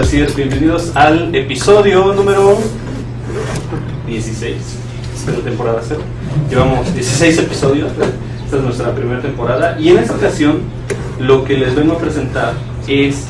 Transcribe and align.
decir 0.00 0.32
bienvenidos 0.34 0.96
al 0.96 1.34
episodio 1.34 2.14
número 2.14 2.58
16 4.06 4.54
de 5.26 5.32
la 5.32 5.38
temporada 5.40 5.82
0. 5.86 6.00
Llevamos 6.48 6.94
16 6.94 7.38
episodios, 7.40 7.92
esta 7.92 8.56
es 8.56 8.62
nuestra 8.62 8.94
primera 8.94 9.20
temporada 9.20 9.78
y 9.78 9.90
en 9.90 9.98
esta 9.98 10.14
ocasión 10.14 10.60
lo 11.18 11.44
que 11.44 11.58
les 11.58 11.74
vengo 11.74 11.92
a 11.92 11.98
presentar 11.98 12.54
es 12.88 13.26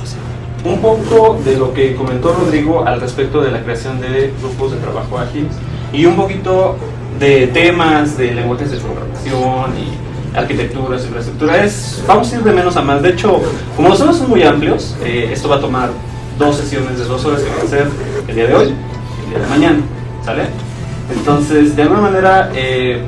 un 0.64 0.80
poco 0.80 1.41
de 1.45 1.56
lo 1.56 1.74
que 1.74 1.96
comentó 1.96 2.32
Rodrigo 2.34 2.87
al 2.87 3.00
respecto 3.00 3.41
de 3.41 3.50
la 3.50 3.64
creación 3.64 4.00
de 4.00 4.32
grupos 4.41 4.70
de 4.70 4.78
trabajo 4.78 5.18
ágil 5.18 5.48
y 5.92 6.06
un 6.06 6.14
poquito 6.14 6.77
de 7.18 7.48
temas 7.48 8.16
de 8.16 8.32
lenguajes 8.32 8.70
de 8.70 8.78
programación 8.78 9.73
y 9.77 10.38
arquitecturas, 10.38 11.05
infraestructura. 11.05 11.64
Es, 11.64 12.00
vamos 12.06 12.32
a 12.32 12.37
ir 12.37 12.45
de 12.45 12.52
menos 12.52 12.77
a 12.77 12.82
más. 12.82 13.02
De 13.02 13.09
hecho, 13.09 13.41
como 13.74 13.88
los 13.88 13.98
temas 13.98 14.16
son 14.16 14.30
muy 14.30 14.45
amplios, 14.45 14.96
eh, 15.02 15.30
esto 15.32 15.48
va 15.48 15.56
a 15.56 15.60
tomar 15.60 15.91
dos 16.40 16.56
sesiones 16.56 16.98
de 16.98 17.04
dos 17.04 17.22
horas 17.26 17.42
que 17.42 17.50
van 17.50 17.60
a 17.60 17.68
ser 17.68 17.86
el 18.26 18.34
día 18.34 18.46
de 18.46 18.54
hoy 18.54 18.66
y 18.68 19.24
el 19.24 19.30
día 19.30 19.38
de 19.40 19.46
mañana. 19.46 19.78
¿Sale? 20.24 20.44
Entonces, 21.14 21.76
de 21.76 21.82
alguna 21.82 22.00
manera, 22.00 22.50
eh, 22.54 23.02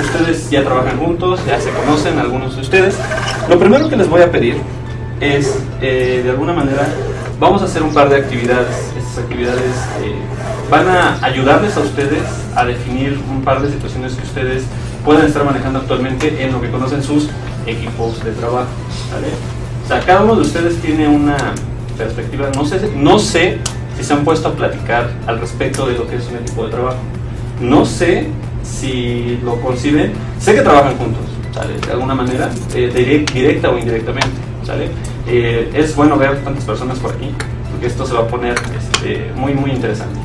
ustedes 0.00 0.50
ya 0.50 0.64
trabajan 0.64 0.98
juntos, 0.98 1.40
ya 1.46 1.60
se 1.60 1.70
conocen 1.70 2.18
algunos 2.18 2.56
de 2.56 2.62
ustedes. 2.62 2.96
Lo 3.48 3.58
primero 3.58 3.88
que 3.90 3.96
les 3.96 4.08
voy 4.08 4.22
a 4.22 4.30
pedir 4.30 4.56
es, 5.20 5.58
eh, 5.82 6.22
de 6.24 6.30
alguna 6.30 6.54
manera, 6.54 6.88
vamos 7.38 7.60
a 7.60 7.66
hacer 7.66 7.82
un 7.82 7.92
par 7.92 8.08
de 8.08 8.16
actividades. 8.16 8.74
Estas 8.96 9.24
actividades 9.24 9.76
eh, 10.02 10.14
van 10.70 10.88
a 10.88 11.18
ayudarles 11.22 11.76
a 11.76 11.80
ustedes 11.80 12.22
a 12.56 12.64
definir 12.64 13.20
un 13.30 13.42
par 13.42 13.60
de 13.60 13.70
situaciones 13.70 14.14
que 14.14 14.22
ustedes 14.22 14.64
puedan 15.04 15.26
estar 15.26 15.44
manejando 15.44 15.80
actualmente 15.80 16.42
en 16.42 16.52
lo 16.52 16.60
que 16.60 16.70
conocen 16.70 17.02
sus 17.02 17.28
equipos 17.66 18.24
de 18.24 18.32
trabajo. 18.32 18.70
¿vale? 19.12 19.28
O 19.84 19.88
sea, 19.88 20.00
cada 20.00 20.22
uno 20.22 20.36
de 20.36 20.42
ustedes 20.42 20.80
tiene 20.80 21.06
una 21.06 21.36
perspectiva, 22.04 22.50
no 22.54 22.64
sé, 22.64 22.90
no 22.96 23.18
sé 23.18 23.58
si 23.96 24.04
se 24.04 24.12
han 24.12 24.24
puesto 24.24 24.48
a 24.48 24.52
platicar 24.52 25.10
al 25.26 25.40
respecto 25.40 25.86
de 25.86 25.94
lo 25.94 26.06
que 26.06 26.16
es 26.16 26.26
un 26.28 26.36
equipo 26.36 26.64
de 26.64 26.70
trabajo. 26.70 26.98
No 27.60 27.84
sé 27.84 28.28
si 28.62 29.38
lo 29.44 29.60
conciben, 29.60 30.12
sé 30.38 30.54
que 30.54 30.62
trabajan 30.62 30.96
juntos. 30.96 31.22
De 31.86 31.92
alguna 31.92 32.14
manera, 32.14 32.50
eh, 32.74 33.24
directa 33.32 33.70
o 33.70 33.78
indirectamente, 33.78 34.30
¿sale? 34.64 34.88
Eh, 35.26 35.70
es 35.74 35.94
bueno 35.94 36.16
ver 36.16 36.42
tantas 36.42 36.64
personas 36.64 36.98
por 36.98 37.12
aquí, 37.12 37.30
porque 37.70 37.86
esto 37.86 38.06
se 38.06 38.14
va 38.14 38.20
a 38.20 38.26
poner 38.26 38.54
este, 38.76 39.30
muy, 39.36 39.52
muy 39.52 39.70
interesante. 39.70 40.18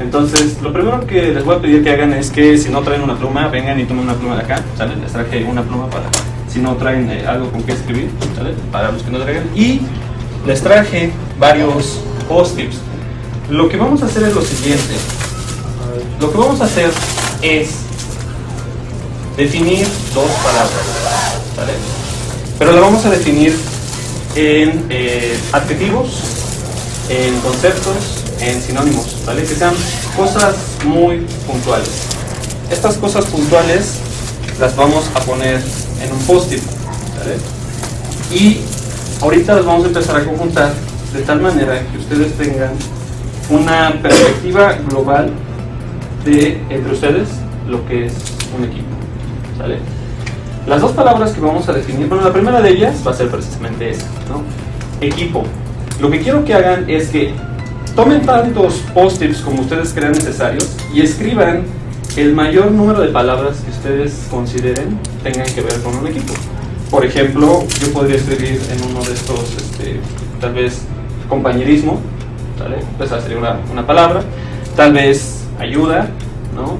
Entonces, 0.00 0.60
lo 0.60 0.72
primero 0.72 1.06
que 1.06 1.32
les 1.32 1.44
voy 1.44 1.56
a 1.56 1.60
pedir 1.60 1.84
que 1.84 1.90
hagan 1.90 2.12
es 2.12 2.30
que 2.30 2.58
si 2.58 2.70
no 2.70 2.80
traen 2.80 3.02
una 3.02 3.16
pluma, 3.16 3.46
vengan 3.48 3.78
y 3.78 3.84
tomen 3.84 4.04
una 4.04 4.14
pluma 4.14 4.34
de 4.36 4.42
acá, 4.42 4.60
¿sale? 4.76 4.96
Les 4.96 5.12
traje 5.12 5.44
una 5.44 5.62
pluma 5.62 5.88
para 5.88 6.06
si 6.48 6.58
no 6.60 6.74
traen 6.76 7.08
eh, 7.10 7.24
algo 7.26 7.50
con 7.50 7.62
que 7.62 7.72
escribir. 7.72 8.10
Para 8.70 8.92
los 8.92 9.02
que 9.02 9.10
no 9.10 9.18
traigan. 9.18 9.44
Y 9.54 9.80
les 10.46 10.62
traje 10.62 11.12
varios 11.38 11.98
post-tips. 12.28 12.76
Lo 13.50 13.68
que 13.68 13.76
vamos 13.76 14.02
a 14.02 14.06
hacer 14.06 14.24
es 14.24 14.34
lo 14.34 14.42
siguiente. 14.42 14.94
Lo 16.20 16.30
que 16.30 16.38
vamos 16.38 16.60
a 16.60 16.64
hacer 16.64 16.90
es 17.42 17.70
definir 19.36 19.86
dos 20.14 20.30
palabras, 20.42 20.70
¿sale? 21.56 21.72
Pero 22.58 22.72
la 22.72 22.80
vamos 22.80 23.04
a 23.04 23.10
definir 23.10 23.56
en 24.34 24.86
eh, 24.88 25.38
adjetivos, 25.52 26.10
en 27.08 27.38
conceptos, 27.40 27.96
en 28.40 28.62
sinónimos, 28.62 29.16
¿vale? 29.26 29.42
Que 29.42 29.54
sean 29.54 29.74
cosas 30.16 30.54
muy 30.84 31.26
puntuales. 31.46 31.88
Estas 32.70 32.96
cosas 32.96 33.24
puntuales 33.26 33.94
las 34.60 34.76
vamos 34.76 35.04
a 35.14 35.20
poner 35.20 35.60
en 36.02 36.12
un 36.12 36.18
post-it, 36.20 36.62
¿vale? 37.18 37.36
Y 38.32 38.60
ahorita 39.22 39.54
las 39.54 39.64
vamos 39.64 39.84
a 39.84 39.88
empezar 39.88 40.16
a 40.16 40.24
conjuntar 40.24 40.72
de 41.14 41.22
tal 41.22 41.40
manera 41.40 41.80
que 41.90 41.98
ustedes 41.98 42.32
tengan 42.32 42.72
una 43.48 43.92
perspectiva 44.02 44.72
global 44.88 45.30
de 46.24 46.60
entre 46.68 46.92
ustedes 46.92 47.28
lo 47.68 47.86
que 47.86 48.06
es 48.06 48.14
un 48.56 48.64
equipo. 48.64 48.88
¿sale? 49.56 49.78
Las 50.66 50.80
dos 50.80 50.92
palabras 50.92 51.32
que 51.32 51.40
vamos 51.40 51.68
a 51.68 51.72
definir, 51.72 52.08
bueno, 52.08 52.24
la 52.24 52.32
primera 52.32 52.60
de 52.60 52.70
ellas 52.70 52.96
va 53.06 53.12
a 53.12 53.14
ser 53.14 53.28
precisamente 53.28 53.90
esa, 53.90 54.06
¿no? 54.28 54.42
Equipo. 55.00 55.44
Lo 56.00 56.10
que 56.10 56.20
quiero 56.20 56.44
que 56.44 56.54
hagan 56.54 56.88
es 56.90 57.08
que 57.08 57.32
tomen 57.94 58.22
tantos 58.22 58.82
post-its 58.94 59.40
como 59.40 59.62
ustedes 59.62 59.92
crean 59.92 60.12
necesarios 60.12 60.76
y 60.92 61.02
escriban 61.02 61.62
el 62.16 62.34
mayor 62.34 62.72
número 62.72 63.00
de 63.00 63.08
palabras 63.08 63.58
que 63.58 63.70
ustedes 63.70 64.26
consideren 64.30 64.98
tengan 65.22 65.46
que 65.46 65.60
ver 65.62 65.80
con 65.82 65.96
un 65.96 66.06
equipo. 66.06 66.32
Por 66.92 67.06
ejemplo, 67.06 67.64
yo 67.80 67.90
podría 67.94 68.16
escribir 68.16 68.60
en 68.70 68.90
uno 68.90 69.02
de 69.02 69.14
estos, 69.14 69.56
este, 69.56 69.98
tal 70.42 70.52
vez, 70.52 70.82
compañerismo, 71.26 71.98
¿sale? 72.58 72.76
Pues 72.98 73.08
sería 73.08 73.38
una, 73.38 73.86
palabra. 73.86 74.20
Tal 74.76 74.92
vez 74.92 75.42
ayuda, 75.58 76.10
¿no? 76.54 76.76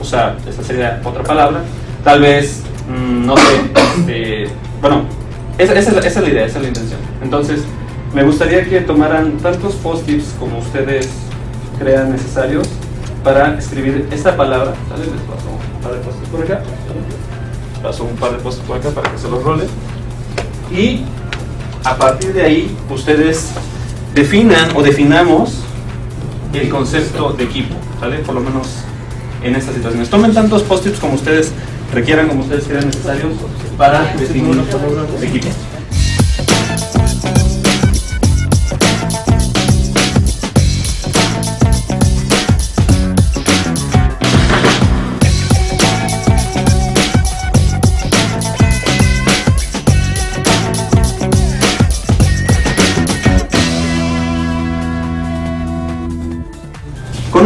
O 0.00 0.04
sea, 0.04 0.38
esa 0.48 0.62
sería 0.62 1.02
otra 1.04 1.22
palabra. 1.22 1.60
Tal 2.02 2.22
vez, 2.22 2.62
mmm, 2.88 3.26
no 3.26 3.36
sé, 3.36 3.60
este, 3.98 4.48
bueno, 4.80 5.04
esa, 5.58 5.74
esa, 5.74 5.90
es 5.90 5.96
la, 5.96 6.00
esa, 6.00 6.20
es 6.20 6.24
la, 6.24 6.30
idea, 6.30 6.46
esa 6.46 6.56
es 6.56 6.62
la 6.62 6.68
intención. 6.68 7.00
Entonces, 7.22 7.60
me 8.14 8.22
gustaría 8.22 8.64
que 8.64 8.80
tomaran 8.80 9.32
tantos 9.36 9.74
post-its 9.74 10.34
como 10.40 10.60
ustedes 10.60 11.10
crean 11.78 12.10
necesarios 12.10 12.66
para 13.22 13.58
escribir 13.58 14.08
esta 14.10 14.34
palabra. 14.34 14.72
¿sale? 14.88 15.04
Les 15.04 15.20
paso 15.20 15.50
un 15.76 15.82
par 15.82 15.92
de 15.92 15.98
post-its 15.98 16.28
por 16.30 16.42
acá. 16.42 16.62
Paso 17.86 18.02
un 18.02 18.16
par 18.16 18.32
de 18.32 18.38
post-its 18.38 18.66
por 18.66 18.78
acá 18.78 18.90
para 18.90 19.12
que 19.12 19.16
se 19.16 19.28
los 19.30 19.44
role. 19.44 19.62
Y 20.72 21.02
a 21.84 21.96
partir 21.96 22.32
de 22.32 22.42
ahí, 22.42 22.76
ustedes 22.90 23.50
definan 24.12 24.74
o 24.74 24.82
definamos 24.82 25.60
el 26.52 26.68
concepto 26.68 27.32
de 27.34 27.44
equipo, 27.44 27.76
¿sale? 28.00 28.18
Por 28.18 28.34
lo 28.34 28.40
menos 28.40 28.66
en 29.40 29.54
estas 29.54 29.76
situaciones. 29.76 30.10
Tomen 30.10 30.34
tantos 30.34 30.64
post-its 30.64 30.98
como 30.98 31.14
ustedes 31.14 31.52
requieran, 31.94 32.26
como 32.26 32.40
ustedes 32.40 32.64
crean 32.64 32.88
necesarios 32.88 33.34
para 33.78 34.00
definir 34.18 34.50
el 34.50 35.28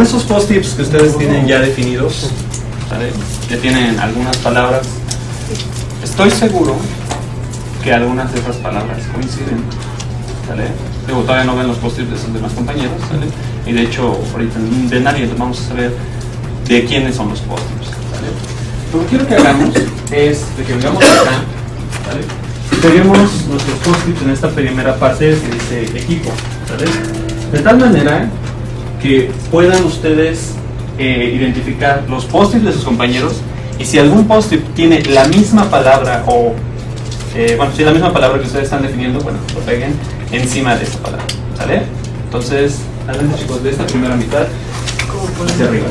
Esos 0.01 0.23
post-tips 0.23 0.73
que 0.73 0.81
ustedes 0.81 1.15
tienen 1.15 1.45
ya 1.45 1.59
definidos, 1.59 2.31
¿sale? 2.89 3.11
ya 3.47 3.57
tienen 3.57 3.99
algunas 3.99 4.35
palabras, 4.37 4.87
estoy 6.03 6.31
seguro 6.31 6.75
que 7.83 7.93
algunas 7.93 8.33
de 8.33 8.39
esas 8.39 8.55
palabras 8.57 8.97
coinciden. 9.13 9.63
¿sale? 10.47 10.63
Digo, 11.05 11.21
todavía 11.21 11.43
no 11.43 11.55
ven 11.55 11.67
los 11.67 11.77
post-tips 11.77 12.09
de 12.09 12.17
sus 12.17 12.33
demás 12.33 12.51
compañeros, 12.53 12.95
¿sale? 13.07 13.27
y 13.67 13.73
de 13.73 13.83
hecho, 13.83 14.19
ahorita 14.33 14.59
de 14.89 14.99
nadie 15.01 15.29
vamos 15.37 15.59
a 15.61 15.67
saber 15.67 15.95
de 16.67 16.83
quiénes 16.85 17.15
son 17.15 17.29
los 17.29 17.39
post-tips. 17.41 17.91
Lo 18.93 19.01
que 19.01 19.05
quiero 19.05 19.27
que 19.27 19.35
hagamos 19.35 19.69
es 20.11 20.57
de 20.57 20.63
que 20.63 20.73
vengamos 20.73 21.03
acá 21.03 21.43
¿sale? 22.05 22.21
y 22.71 22.75
peguemos 22.81 23.19
nuestros 23.47 23.77
post-tips 23.85 24.21
en 24.23 24.29
esta 24.31 24.49
primera 24.49 24.95
parte 24.95 25.37
que 25.39 25.83
dice 25.85 25.99
equipo. 25.99 26.31
¿sale? 26.67 26.85
De 27.51 27.59
tal 27.59 27.77
manera 27.77 28.27
que 29.01 29.31
puedan 29.49 29.83
ustedes 29.85 30.53
eh, 30.97 31.33
identificar 31.35 32.03
los 32.09 32.25
post-its 32.25 32.63
de 32.63 32.73
sus 32.73 32.83
compañeros 32.83 33.41
y 33.79 33.85
si 33.85 33.97
algún 33.97 34.27
post-it 34.27 34.61
tiene 34.75 35.01
la 35.05 35.25
misma 35.25 35.69
palabra 35.69 36.23
o, 36.27 36.53
eh, 37.35 37.55
bueno, 37.57 37.71
si 37.73 37.81
es 37.81 37.87
la 37.87 37.93
misma 37.93 38.13
palabra 38.13 38.39
que 38.39 38.45
ustedes 38.45 38.65
están 38.65 38.83
definiendo, 38.83 39.19
bueno, 39.21 39.39
lo 39.55 39.61
peguen 39.61 39.95
encima 40.31 40.75
de 40.75 40.83
esa 40.83 40.99
palabra, 40.99 41.25
¿sale? 41.57 41.83
Entonces, 42.25 42.77
adelante 43.07 43.39
chicos, 43.39 43.63
de 43.63 43.71
esta 43.71 43.85
primera 43.87 44.15
mitad 44.15 44.45
hacia 45.47 45.65
arriba. 45.65 45.87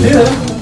¿Sale? 0.00 0.55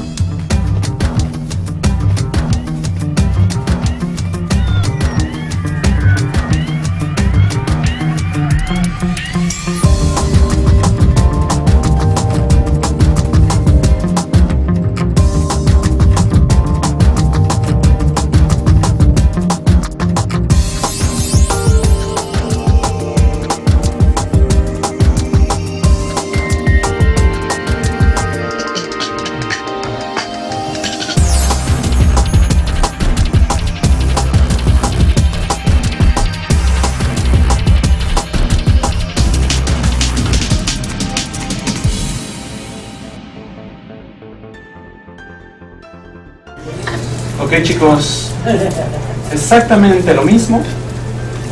Exactamente 49.33 50.15
lo 50.15 50.23
mismo, 50.23 50.63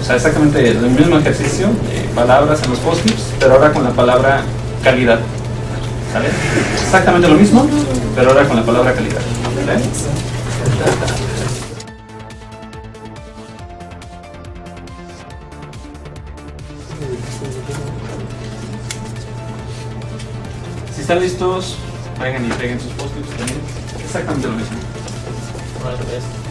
o 0.01 0.05
sea, 0.05 0.17
exactamente 0.17 0.71
el 0.71 0.79
mismo 0.79 1.19
ejercicio, 1.19 1.69
de 1.69 2.09
palabras 2.15 2.61
en 2.65 2.71
los 2.71 2.79
post-its, 2.81 3.23
pero 3.39 3.55
ahora 3.55 3.73
con 3.73 3.85
la 3.85 3.91
palabra 3.91 4.43
calidad. 4.83 5.21
¿Sale? 6.13 6.29
Exactamente 6.83 7.29
lo 7.29 7.37
mismo, 7.37 7.67
pero 8.15 8.31
ahora 8.31 8.47
con 8.47 8.57
la 8.57 8.65
palabra 8.65 8.93
calidad. 8.93 9.21
¿Sale? 9.67 9.81
Si 20.95 21.01
están 21.01 21.21
listos, 21.21 21.77
vengan 22.21 22.45
y 22.45 22.49
peguen 22.51 22.81
sus 22.81 22.93
post-its 22.93 23.29
también. 23.37 23.61
Exactamente 24.05 24.49
lo 24.49 24.55
mismo. 24.55 24.92
Ok 25.85 26.42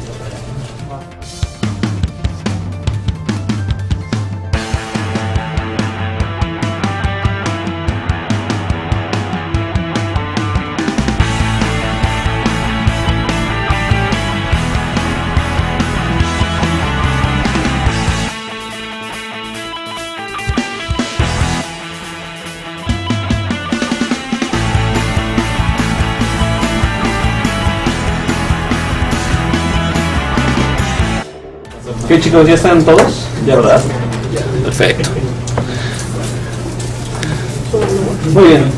chicos, 32.21 32.47
¿ya 32.47 32.53
están 32.53 32.83
todos? 32.83 33.25
¿Ya 33.45 33.55
verdad? 33.55 33.81
Perfecto. 34.63 35.09
Muy 38.33 38.43
bien. 38.43 38.71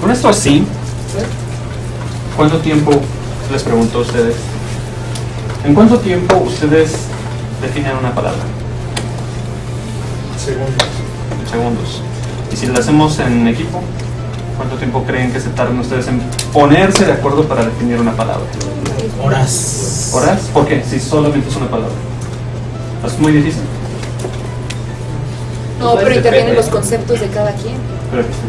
Con 0.00 0.10
esto 0.10 0.28
así, 0.28 0.64
¿cuánto 2.36 2.58
tiempo, 2.58 2.92
les 3.52 3.62
pregunto 3.62 3.98
a 3.98 4.00
ustedes, 4.02 4.36
en 5.64 5.74
cuánto 5.74 5.98
tiempo 5.98 6.36
ustedes 6.36 6.92
definen 7.60 7.96
una 7.96 8.14
palabra? 8.14 8.40
Segundos. 10.42 10.84
Segundos. 11.50 12.02
Y 12.52 12.56
si 12.56 12.66
lo 12.66 12.78
hacemos 12.78 13.18
en 13.18 13.46
equipo, 13.48 13.82
¿cuánto 13.82 14.09
tiempo 14.80 15.04
creen 15.04 15.30
que 15.30 15.38
se 15.38 15.50
tardan 15.50 15.78
ustedes 15.78 16.08
en 16.08 16.20
ponerse 16.52 17.04
de 17.04 17.12
acuerdo 17.12 17.44
para 17.44 17.64
definir 17.64 18.00
una 18.00 18.12
palabra? 18.12 18.46
Horas. 19.22 20.10
¿Horas? 20.14 20.40
¿Por 20.52 20.66
qué? 20.66 20.82
Si 20.82 20.98
solamente 20.98 21.48
es 21.48 21.56
una 21.56 21.68
palabra. 21.68 21.94
¿Es 23.06 23.18
muy 23.18 23.32
difícil? 23.32 23.62
No, 25.78 25.94
pero 25.94 26.14
intervienen 26.14 26.56
los 26.56 26.68
conceptos 26.68 27.20
de 27.20 27.28
cada 27.28 27.52
quien, 27.52 27.76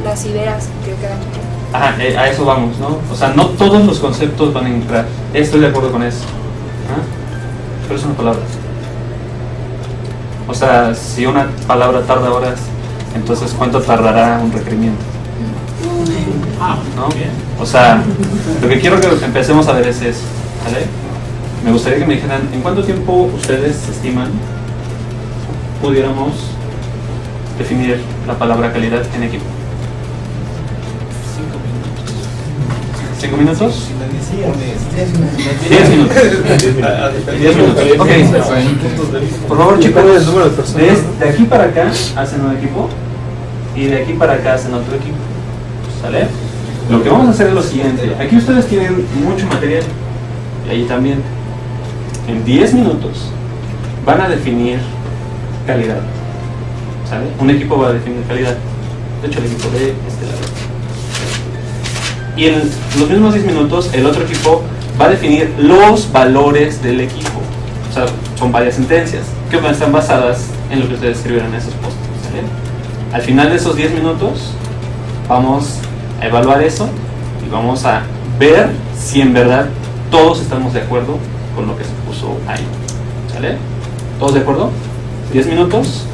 las 0.03 0.25
ideas 0.25 0.67
que 0.83 0.93
cada 0.95 1.15
quien. 1.15 1.51
Ajá, 1.73 2.03
eh, 2.03 2.17
a 2.17 2.29
eso 2.29 2.43
vamos, 2.43 2.77
¿no? 2.79 2.97
O 3.11 3.15
sea, 3.15 3.29
no 3.29 3.47
todos 3.49 3.85
los 3.85 3.99
conceptos 3.99 4.53
van 4.53 4.65
a 4.65 4.69
entrar. 4.69 5.05
Estoy 5.33 5.61
de 5.61 5.67
acuerdo 5.67 5.91
con 5.91 6.03
eso. 6.03 6.23
¿Ah? 6.89 7.01
Pero 7.87 7.99
es 7.99 8.05
una 8.05 8.15
palabra. 8.15 8.41
O 10.47 10.53
sea, 10.53 10.93
si 10.95 11.25
una 11.25 11.47
palabra 11.67 12.01
tarda 12.01 12.31
horas, 12.31 12.59
entonces 13.15 13.53
¿cuánto 13.57 13.81
tardará 13.81 14.41
un 14.43 14.51
requerimiento? 14.51 15.01
¿No? 16.95 17.09
O 17.59 17.65
sea, 17.65 18.03
lo 18.61 18.67
que 18.67 18.79
quiero 18.79 18.99
que 18.99 19.07
empecemos 19.25 19.67
a 19.67 19.73
ver 19.73 19.87
es 19.87 20.01
eso, 20.01 20.21
¿vale? 20.63 20.85
Me 21.63 21.71
gustaría 21.71 21.99
que 21.99 22.05
me 22.05 22.15
dijeran, 22.15 22.49
¿en 22.53 22.61
cuánto 22.61 22.83
tiempo 22.83 23.29
ustedes 23.35 23.87
estiman 23.87 24.29
pudiéramos 25.81 26.33
definir 27.57 28.01
la 28.27 28.33
palabra 28.33 28.73
calidad 28.73 29.03
en 29.15 29.23
equipo? 29.23 29.45
¿Cinco 33.19 33.37
minutos? 33.37 33.87
Diez 35.69 35.89
minutos. 35.89 36.15
Diez 37.39 37.55
minutos. 37.55 37.83
Ok. 37.99 38.09
Por 39.47 39.57
favor, 39.57 39.79
chicos, 39.79 40.03
de, 40.75 41.25
de 41.25 41.29
aquí 41.29 41.43
para 41.43 41.65
acá 41.65 41.91
hacen 42.15 42.41
un 42.41 42.57
equipo 42.57 42.89
y 43.75 43.85
de 43.85 44.01
aquí 44.01 44.13
para 44.13 44.33
acá 44.33 44.55
hacen 44.55 44.73
otro 44.73 44.95
equipo. 44.95 45.17
¿Sale? 46.01 46.27
Lo 46.91 47.01
que 47.01 47.09
vamos 47.09 47.27
a 47.27 47.29
hacer 47.31 47.47
es 47.47 47.53
lo 47.53 47.63
siguiente. 47.63 48.13
Aquí 48.19 48.35
ustedes 48.35 48.67
tienen 48.67 49.05
mucho 49.23 49.47
material 49.47 49.83
y 50.67 50.71
ahí 50.71 50.83
también. 50.83 51.21
En 52.27 52.43
10 52.43 52.73
minutos 52.73 53.31
van 54.05 54.19
a 54.19 54.27
definir 54.27 54.79
calidad. 55.65 56.01
¿Sale? 57.09 57.27
Un 57.39 57.49
equipo 57.49 57.77
va 57.77 57.87
a 57.87 57.93
definir 57.93 58.21
calidad. 58.27 58.57
De 59.21 59.27
hecho, 59.27 59.39
el 59.39 59.45
equipo 59.45 59.69
de 59.69 59.93
este 60.07 60.25
lado. 60.25 60.39
Y 62.35 62.45
en 62.45 62.69
los 62.99 63.09
mismos 63.09 63.33
10 63.35 63.45
minutos, 63.45 63.89
el 63.93 64.05
otro 64.05 64.23
equipo 64.23 64.61
va 64.99 65.05
a 65.05 65.09
definir 65.09 65.53
los 65.57 66.11
valores 66.11 66.83
del 66.83 66.99
equipo. 67.01 67.39
O 67.89 67.93
sea, 67.93 68.05
son 68.37 68.51
varias 68.51 68.75
sentencias 68.75 69.23
que 69.49 69.57
están 69.57 69.93
basadas 69.93 70.45
en 70.69 70.81
lo 70.81 70.87
que 70.89 70.95
ustedes 70.95 71.17
escribieron 71.17 71.53
en 71.53 71.59
esos 71.59 71.73
posts. 71.75 71.99
¿sale? 72.25 72.43
Al 73.13 73.21
final 73.21 73.49
de 73.49 73.55
esos 73.55 73.77
10 73.77 73.93
minutos, 73.93 74.51
vamos 75.27 75.80
a 76.21 76.27
evaluar 76.27 76.61
eso 76.61 76.87
y 77.45 77.49
vamos 77.49 77.85
a 77.85 78.03
ver 78.39 78.69
si 78.97 79.21
en 79.21 79.33
verdad 79.33 79.65
todos 80.09 80.41
estamos 80.41 80.73
de 80.73 80.81
acuerdo 80.81 81.17
con 81.55 81.67
lo 81.67 81.77
que 81.77 81.83
se 81.83 81.91
puso 82.07 82.37
ahí. 82.47 82.65
¿Sale? 83.31 83.57
¿Todos 84.19 84.35
de 84.35 84.39
acuerdo? 84.41 84.69
10 85.33 85.47
minutos 85.47 86.05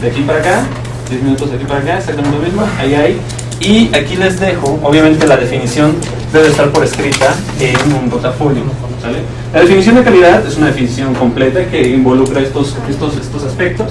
de 0.00 0.08
aquí 0.08 0.22
para 0.22 0.38
acá, 0.38 0.62
10 1.08 1.22
minutos 1.22 1.50
de 1.50 1.56
aquí 1.56 1.64
para 1.64 1.80
acá, 1.80 1.98
exactamente 1.98 2.38
lo 2.38 2.44
mismo, 2.44 2.62
ahí 2.78 2.94
hay. 2.94 3.20
Y 3.60 3.94
aquí 3.94 4.16
les 4.16 4.40
dejo, 4.40 4.78
obviamente 4.82 5.26
la 5.26 5.36
definición 5.36 5.94
debe 6.32 6.48
estar 6.48 6.70
por 6.70 6.84
escrita 6.84 7.34
en 7.58 7.92
un 7.92 8.08
portafolio. 8.08 8.62
¿sale? 9.02 9.18
La 9.52 9.60
definición 9.60 9.96
de 9.96 10.04
calidad 10.04 10.46
es 10.46 10.56
una 10.56 10.68
definición 10.68 11.14
completa 11.14 11.66
que 11.66 11.90
involucra 11.90 12.40
estos, 12.40 12.76
estos, 12.88 13.16
estos 13.16 13.44
aspectos. 13.44 13.88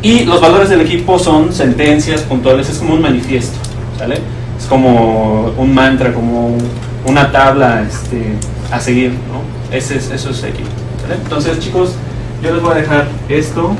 Y 0.00 0.24
los 0.24 0.40
valores 0.40 0.68
del 0.68 0.80
equipo 0.80 1.18
son 1.18 1.52
sentencias 1.52 2.22
puntuales, 2.22 2.68
es 2.68 2.78
como 2.78 2.94
un 2.94 3.02
manifiesto. 3.02 3.58
¿sale? 3.98 4.16
Es 4.62 4.68
como 4.68 5.52
un 5.58 5.74
mantra, 5.74 6.14
como 6.14 6.56
una 7.04 7.32
tabla 7.32 7.82
este, 7.82 8.34
a 8.70 8.78
seguir. 8.78 9.10
¿no? 9.10 9.76
Ese 9.76 9.96
es, 9.96 10.08
eso 10.12 10.30
es 10.30 10.44
equipo. 10.44 10.68
¿sale? 11.02 11.16
Entonces, 11.16 11.58
chicos, 11.58 11.94
yo 12.40 12.54
les 12.54 12.62
voy 12.62 12.70
a 12.70 12.74
dejar 12.76 13.08
esto 13.28 13.74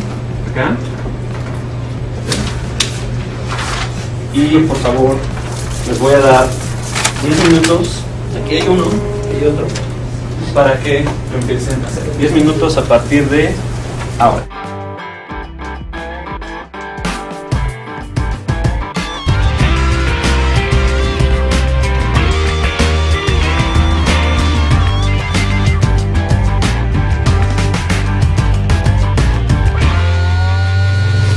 acá. 0.50 0.76
Y 4.34 4.58
por 4.66 4.76
favor, 4.78 5.16
les 5.86 5.98
voy 6.00 6.14
a 6.14 6.18
dar 6.18 6.48
10 7.22 7.48
minutos. 7.48 8.00
Aquí 8.42 8.56
hay 8.56 8.66
uno, 8.66 8.86
hay 9.30 9.46
otro. 9.46 9.66
Para 10.52 10.80
que 10.80 11.04
empiecen 11.32 11.80
a 11.84 11.86
hacer. 11.86 12.16
10 12.18 12.32
minutos 12.32 12.76
a 12.76 12.82
partir 12.82 13.28
de 13.28 13.54
ahora. 14.18 14.44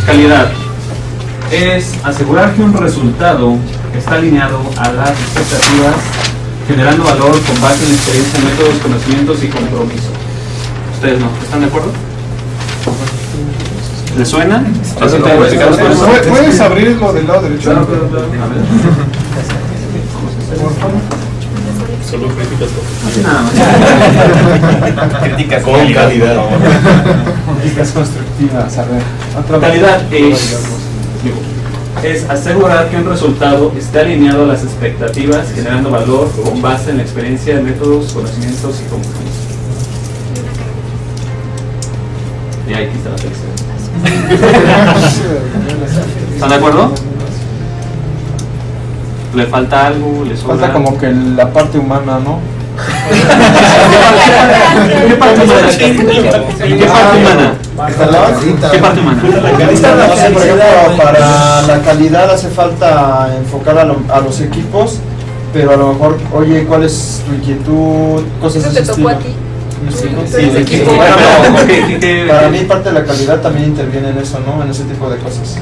Calidad 0.05 0.47
es 1.51 1.93
asegurar 2.03 2.53
que 2.53 2.61
un 2.61 2.73
resultado 2.73 3.55
está 3.97 4.15
alineado 4.15 4.59
a 4.77 4.91
las 4.91 5.09
expectativas, 5.09 5.95
generando 6.67 7.03
valor 7.03 7.31
con 7.41 7.61
base 7.61 7.85
en 7.85 7.93
experiencia, 7.93 8.39
métodos, 8.41 8.75
conocimientos 8.81 9.43
y 9.43 9.47
compromiso. 9.47 10.09
¿Ustedes 10.95 11.19
no? 11.19 11.27
¿Están 11.43 11.61
de 11.61 11.65
acuerdo? 11.67 11.91
¿Les 14.17 14.27
suena? 14.27 14.63
¿Hacen 15.01 15.21
platicados 15.21 15.77
con 15.77 15.91
eso? 15.91 16.05
¿Puedes- 16.05 16.27
¿Puedes 16.27 16.59
abrirlo 16.59 17.13
del 17.13 17.27
lado 17.27 17.41
derecho? 17.43 17.71
Claro, 17.71 17.85
claro, 17.87 18.07
claro. 18.09 18.25
A 18.25 18.47
ver. 18.47 18.63
Por 20.61 20.73
favor. 20.75 21.01
Solo 22.09 22.27
críticas 22.27 22.69
Así 23.07 23.19
nada 23.21 23.41
más. 23.41 25.23
Críticas 25.23 25.63
con 25.63 25.73
calidad. 25.93 26.35
Críticas 27.61 27.91
constructivas, 27.91 28.24
a 28.43 28.85
ver. 28.85 29.01
otra 29.39 29.57
vez. 29.57 29.69
Calidad 29.69 30.13
es, 30.13 30.57
es 32.03 32.29
asegurar 32.29 32.89
que 32.89 32.97
un 32.97 33.09
resultado 33.09 33.71
esté 33.77 34.01
alineado 34.01 34.43
a 34.43 34.47
las 34.47 34.63
expectativas, 34.63 35.51
generando 35.53 35.89
valor 35.89 36.29
con 36.43 36.61
base 36.61 36.91
en 36.91 36.97
la 36.97 37.03
experiencia, 37.03 37.61
métodos, 37.61 38.11
conocimientos 38.13 38.81
y 38.81 38.83
compromiso. 38.89 39.21
Y 42.67 42.73
ahí 42.73 42.91
está 42.95 43.11
la 43.11 43.17
felicidad. 43.17 43.55
¿Están 46.33 46.49
de 46.49 46.55
acuerdo? 46.55 46.91
¿Le 49.35 49.45
falta 49.45 49.87
algo? 49.87 50.25
¿Le 50.25 50.35
sobra? 50.35 50.57
Falta 50.57 50.73
como 50.73 50.97
que 50.97 51.11
la 51.11 51.51
parte 51.51 51.77
humana, 51.77 52.19
¿no? 52.19 52.39
¿Qué 55.07 55.15
parte 55.15 55.41
humana? 55.43 55.69
¿Qué 55.77 56.85
parte 56.85 57.17
humana? 57.17 57.54
¿Qué 57.75 58.79
parte 58.79 58.99
humana? 59.01 59.21
No 59.23 60.15
sé, 60.15 60.29
por 60.31 60.41
ejemplo, 60.41 60.97
para 60.97 61.61
la 61.63 61.81
calidad 61.83 62.29
hace 62.31 62.47
falta 62.49 63.35
enfocar 63.37 63.77
a, 63.77 63.83
lo- 63.83 63.99
a 64.09 64.21
los 64.21 64.39
equipos, 64.39 64.99
pero 65.53 65.71
a 65.71 65.75
lo 65.75 65.93
mejor, 65.93 66.17
oye, 66.33 66.63
¿cuál 66.65 66.83
es 66.83 67.21
tu 67.27 67.33
inquietud? 67.33 68.23
Cosas 68.41 68.63
Eso 68.63 68.69
de 68.69 68.75
te 68.77 68.81
ese 68.83 68.93
tocó 68.93 69.09
a 69.09 69.13
estilo. 69.13 69.33
ti. 69.33 69.41
Sí, 69.93 70.09
¿no? 70.15 70.21
Tú 70.21 70.37
eres 70.37 70.51
Sí, 70.53 70.57
equipo. 70.61 70.89
sí. 70.89 70.95
Bueno, 70.95 71.15
no, 71.51 71.57
¿qué- 71.67 71.85
qué- 71.87 71.99
qué- 71.99 72.25
Para 72.27 72.49
mí 72.49 72.59
parte 72.59 72.89
de 72.89 72.99
la 72.99 73.05
calidad 73.05 73.41
también 73.41 73.65
interviene 73.65 74.09
en 74.09 74.17
eso, 74.17 74.39
¿no? 74.39 74.63
En 74.63 74.71
ese 74.71 74.83
tipo 74.85 75.09
de 75.09 75.17
cosas. 75.17 75.57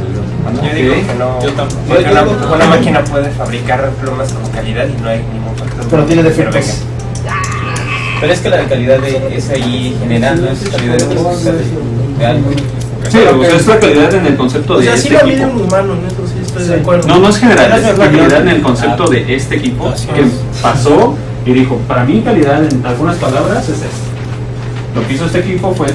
Yo 0.63 0.75
digo 0.75 0.93
que 0.93 1.13
no. 1.17 1.41
Yo 1.41 1.51
tampoco. 1.53 1.81
una, 2.11 2.55
una 2.55 2.65
máquina 2.67 3.03
puede 3.03 3.29
fabricar 3.31 3.89
plumas 4.01 4.31
con 4.31 4.49
calidad 4.51 4.85
y 4.87 5.01
no 5.01 5.09
hay 5.09 5.17
ningún 5.33 5.55
factor. 5.57 5.85
Pero 5.89 6.05
tiene 6.05 6.21
Pero 6.23 6.35
defectos. 6.51 6.83
Pero 8.23 8.33
es 8.35 8.39
que 8.39 8.49
la 8.49 8.63
calidad 8.63 8.99
de, 8.99 9.35
es 9.35 9.49
ahí 9.49 9.97
general, 9.99 10.41
no 10.41 10.47
es 10.49 10.59
calidad 10.69 10.95
de, 10.97 11.05
de 12.19 12.25
algo. 12.25 12.51
Sí, 13.11 13.17
o 13.17 13.43
sea, 13.43 13.55
es 13.57 13.67
la 13.67 13.79
calidad 13.81 14.13
en 14.13 14.25
el 14.27 14.37
concepto 14.37 14.75
O 14.75 14.77
de 14.77 14.85
sea, 14.85 14.95
sí 14.95 15.09
este 15.09 15.19
lo 15.19 15.25
mide 15.25 15.41
equipo. 15.43 15.57
un 15.57 15.61
humano, 15.63 15.95
neto, 15.95 16.23
sí 16.25 16.39
estoy 16.41 16.63
de 16.63 16.73
Sí. 16.75 16.79
acuerdo. 16.79 17.07
No, 17.09 17.19
no 17.19 17.27
es 17.27 17.37
general, 17.37 17.73
es 17.73 17.83
la 17.83 18.05
calidad 18.05 18.41
en 18.43 18.47
el 18.47 18.61
concepto 18.61 19.07
de 19.09 19.35
este 19.35 19.57
equipo 19.57 19.89
Así 19.89 20.07
que 20.07 20.21
es. 20.21 20.27
pasó 20.61 21.15
y 21.45 21.51
dijo, 21.51 21.75
para 21.85 22.05
mí 22.05 22.21
calidad 22.21 22.63
en 22.63 22.85
algunas 22.85 23.17
palabras 23.17 23.65
es 23.65 23.75
esto. 23.75 23.87
Lo 24.95 25.05
que 25.05 25.15
hizo 25.15 25.25
este 25.25 25.39
equipo 25.39 25.75
fue 25.75 25.87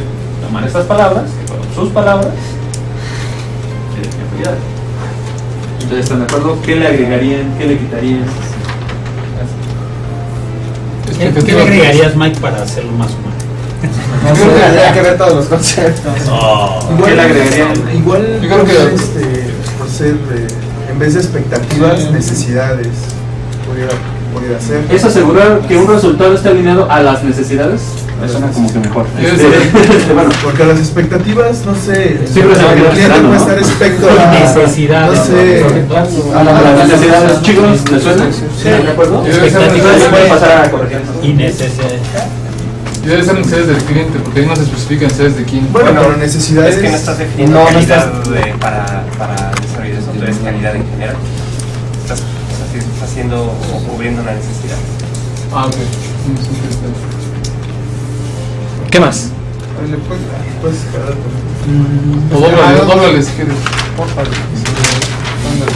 tomar 0.47 0.67
estas 0.67 0.85
palabras, 0.85 1.23
que 1.41 1.49
fueron 1.49 1.67
sus 1.75 1.89
palabras, 1.95 2.35
y. 4.39 5.83
Entonces, 5.83 6.05
¿están 6.05 6.19
de 6.19 6.25
acuerdo? 6.25 6.59
¿Qué 6.61 6.77
le 6.77 6.87
agregarían? 6.89 7.57
¿Qué 7.57 7.65
le 7.69 7.79
quitarían? 7.79 8.25
Es 11.21 11.35
¿Qué, 11.35 11.45
qué 11.45 11.53
le 11.53 11.63
agregarías, 11.63 12.17
Mike, 12.17 12.41
para 12.41 12.63
hacerlo 12.63 12.93
más 12.93 13.11
humano? 13.11 13.35
No 14.29 14.35
sé, 14.37 14.43
tendría 14.43 14.93
que 14.93 15.03
ver 15.03 15.19
todos 15.19 15.35
los 15.37 15.47
conceptos. 15.47 16.13
¿Qué 17.05 17.15
le 17.15 17.23
agregarían? 17.23 17.73
Igual, 17.97 18.41
Yo 18.43 18.49
creo 18.49 18.65
que- 18.65 18.73
por 18.73 18.83
ser, 18.83 18.95
este, 18.95 19.51
por 19.79 19.89
ser 19.89 20.15
eh, 20.35 20.47
en 20.91 20.99
vez 20.99 21.15
de 21.15 21.21
expectativas, 21.21 22.11
necesidades, 22.11 22.89
pudiera, 23.69 23.91
pudiera 24.35 24.61
ser. 24.61 24.85
¿Es 24.91 25.05
asegurar 25.05 25.61
que 25.69 25.77
un 25.77 25.87
resultado 25.89 26.35
esté 26.35 26.49
alineado 26.49 26.91
a 26.91 27.01
las 27.03 27.23
necesidades? 27.25 27.81
Me 28.21 28.29
suena 28.29 28.49
como 28.49 28.73
que 28.73 28.79
mejor. 28.81 29.07
Este, 29.21 29.39
sé. 29.39 29.49
Bueno, 30.15 30.31
porque 30.43 30.65
las 30.65 30.79
expectativas, 30.79 31.65
no 31.65 31.75
sé, 31.75 32.19
Siempre 32.27 32.57
se 32.57 32.65
va 32.65 32.71
a 32.71 32.73
el 32.73 32.79
quedar 32.81 32.93
cliente 32.93 33.15
esperando, 33.15 33.29
puede 33.29 33.39
¿no? 33.39 33.45
estar 33.45 33.57
respecto 33.59 34.07
a 34.11 34.41
Necesidades. 34.41 35.19
no 35.19 35.25
sé, 35.25 35.65
A 36.35 36.45
la- 36.45 36.59
¿A 36.59 36.63
las 36.63 36.89
necesidades, 36.89 37.43
chicos, 37.43 37.91
¿les 37.93 38.03
suena? 38.03 38.25
¿Están 38.29 38.85
de 38.85 38.91
acuerdo? 38.91 39.25
Yo 39.27 39.33
debe 39.33 39.51
ser 39.51 39.63
Expectativas. 39.63 39.87
Entonces 39.87 40.09
pueden 40.09 40.29
pasar 40.29 40.65
a 40.67 40.71
corregir. 40.71 41.01
Y 41.23 41.33
necesidad. 41.35 42.27
y 43.05 43.07
debe 43.07 43.25
ser 43.25 43.35
necesidades 43.37 43.67
del 43.69 43.77
cliente, 43.85 44.19
porque 44.19 44.41
ahí 44.41 44.47
no 44.47 44.57
se 44.57 44.63
especifica 44.63 45.03
necesidades 45.05 45.37
de 45.37 45.45
quién. 45.45 45.73
bueno, 45.73 45.91
Bueno, 45.93 46.09
pero 46.09 46.17
necesidades. 46.19 46.75
Es 46.77 46.83
que 46.83 46.89
no 46.91 46.97
estás 46.97 47.19
definiendo 47.19 47.57
No, 47.59 47.65
no 47.65 47.71
calidad 47.71 48.09
estás- 48.09 48.31
de- 48.33 48.55
para, 48.59 48.85
para 49.17 49.35
desarrollar 49.63 49.99
eso, 49.99 50.11
tú 50.17 50.23
eres 50.23 50.37
calidad 50.39 50.75
en 50.75 50.85
general. 50.91 51.17
Estás, 52.03 52.19
estás 52.19 53.09
haciendo 53.09 53.43
o 53.45 53.79
cubriendo 53.89 54.23
una 54.23 54.33
necesidad. 54.33 54.77
Ah, 55.55 55.67
ok. 55.67 55.75
Mm, 55.77 56.37
sí, 56.37 56.43
sí, 56.51 56.67
está 56.69 56.87
bien. 56.87 57.09
¿Qué 58.91 59.01
más? 59.01 59.29
Le 59.89 59.97
puedes, 59.99 60.23
puedes 60.61 60.79
cargar 60.93 61.15
con- 61.15 62.37
O 62.37 62.41
dóblale, 62.41 62.79
dóblale 62.81 63.23
si 63.23 63.33
quieres. 63.33 63.55
Porfa. 63.97 64.23
Ándale. 64.23 65.73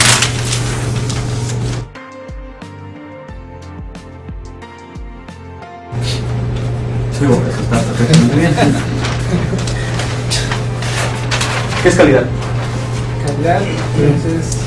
Sí, 7.19 7.25
bueno, 7.25 7.43
eso 7.47 7.59
está 7.61 7.79
perfectamente 7.79 8.35
bien. 8.35 8.53
¿Qué 11.83 11.89
es 11.89 11.95
calidad? 11.95 12.23
Calidad, 13.25 13.61
entonces. 13.97 14.57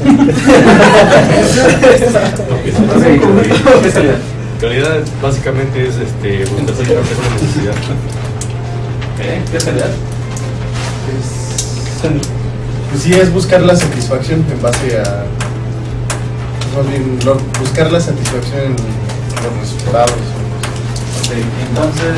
¿Qué 3.82 3.88
es 3.88 3.94
calidad? 3.94 4.18
Calidad 4.60 5.00
básicamente 5.22 5.88
es 5.88 5.96
este, 5.96 6.44
buscar 6.44 6.74
satisfacer 6.76 7.16
una 7.18 7.30
necesidad. 7.40 7.74
¿Eh? 9.22 9.42
¿Qué 9.50 9.56
es 9.56 9.64
calidad? 9.64 9.90
Pues 12.90 13.02
sí, 13.02 13.12
es 13.12 13.32
buscar 13.32 13.62
la 13.62 13.74
satisfacción 13.76 14.44
en 14.52 14.60
base 14.62 14.98
a. 15.00 15.24
Más 16.76 16.86
bien, 16.88 17.18
lo- 17.24 17.38
buscar 17.58 17.90
la 17.90 18.00
satisfacción 18.00 18.60
en 18.60 18.72
los 18.72 19.60
resultados. 19.62 20.10
Ok, 20.10 21.32
entonces, 21.68 22.14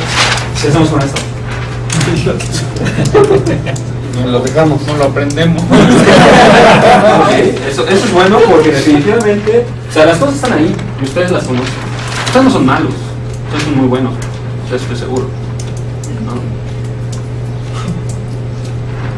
¿qué 0.61 0.69
hacemos 0.69 0.89
con 0.89 1.01
esto? 1.03 1.21
Lo 4.27 4.41
dejamos. 4.41 4.83
No 4.87 4.97
lo 4.97 5.05
aprendemos. 5.05 5.63
Eso, 7.71 7.87
eso 7.89 8.05
es 8.05 8.13
bueno 8.13 8.39
porque 8.49 8.71
definitivamente, 8.71 9.65
o 9.89 9.93
sea, 9.93 10.05
las 10.07 10.19
cosas 10.19 10.35
están 10.37 10.53
ahí 10.53 10.75
y 11.01 11.05
ustedes 11.05 11.31
las 11.31 11.45
conocen. 11.45 11.73
Ustedes 12.33 12.47
no 12.47 12.51
son 12.51 12.65
malos, 12.65 12.95
ustedes 13.45 13.65
son 13.65 13.77
muy 13.77 13.89
buenos, 13.89 14.15
eso 14.65 14.77
estoy 14.77 14.97
seguro. 14.97 15.27
¿no? 16.25 16.33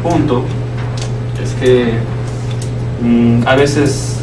Punto 0.09 0.43
es 1.41 1.53
que 1.53 1.93
mm, 3.01 3.47
a 3.47 3.55
veces 3.55 4.17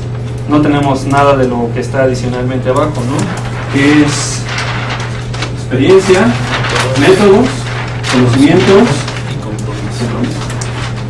no 0.47 0.61
tenemos 0.61 1.07
nada 1.07 1.39
de 1.39 1.49
lo 1.49 1.73
que 1.73 1.81
está 1.81 2.03
adicionalmente 2.03 2.69
abajo, 2.69 2.93
¿no? 2.97 3.17
Que 3.73 4.03
es 4.03 4.43
experiencia, 5.55 6.27
métodos, 7.01 7.49
conocimientos 8.13 8.89
Y 9.31 9.37
compromiso. 9.43 10.05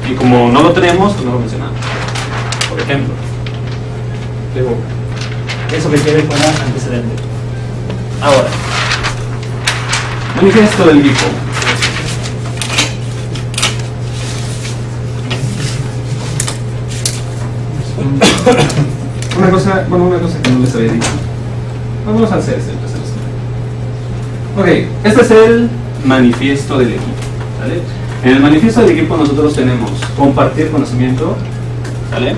Y 0.08 0.14
como 0.14 0.52
no 0.52 0.62
lo 0.62 0.70
tenemos, 0.70 1.14
pues 1.14 1.24
no 1.24 1.32
lo 1.32 1.40
mencionamos. 1.40 1.78
Por 2.70 2.78
ejemplo, 2.78 3.12
Luego, 4.54 4.76
eso 5.76 5.90
que 5.90 6.00
quede 6.00 6.24
como 6.26 6.44
antecedente. 6.64 7.31
Ahora, 8.22 8.48
manifiesto 10.36 10.86
del 10.86 10.98
equipo. 10.98 11.24
Una 19.38 19.50
cosa, 19.50 19.86
bueno, 19.88 20.04
una 20.04 20.18
cosa 20.18 20.40
que 20.40 20.50
no 20.50 20.60
les 20.60 20.74
había 20.74 20.92
dicho. 20.92 21.08
Vamos 22.06 22.30
a 22.32 22.36
hacer 22.36 22.58
Ok, 24.58 24.66
este 25.04 25.22
es 25.22 25.30
el 25.30 25.70
manifiesto 26.04 26.78
del 26.78 26.88
equipo. 26.88 27.06
En 28.24 28.32
el 28.32 28.40
manifiesto 28.40 28.82
del 28.82 28.90
equipo 28.90 29.16
nosotros 29.16 29.54
tenemos 29.54 29.90
compartir 30.16 30.70
conocimiento, 30.70 31.36
¿sale? 32.10 32.34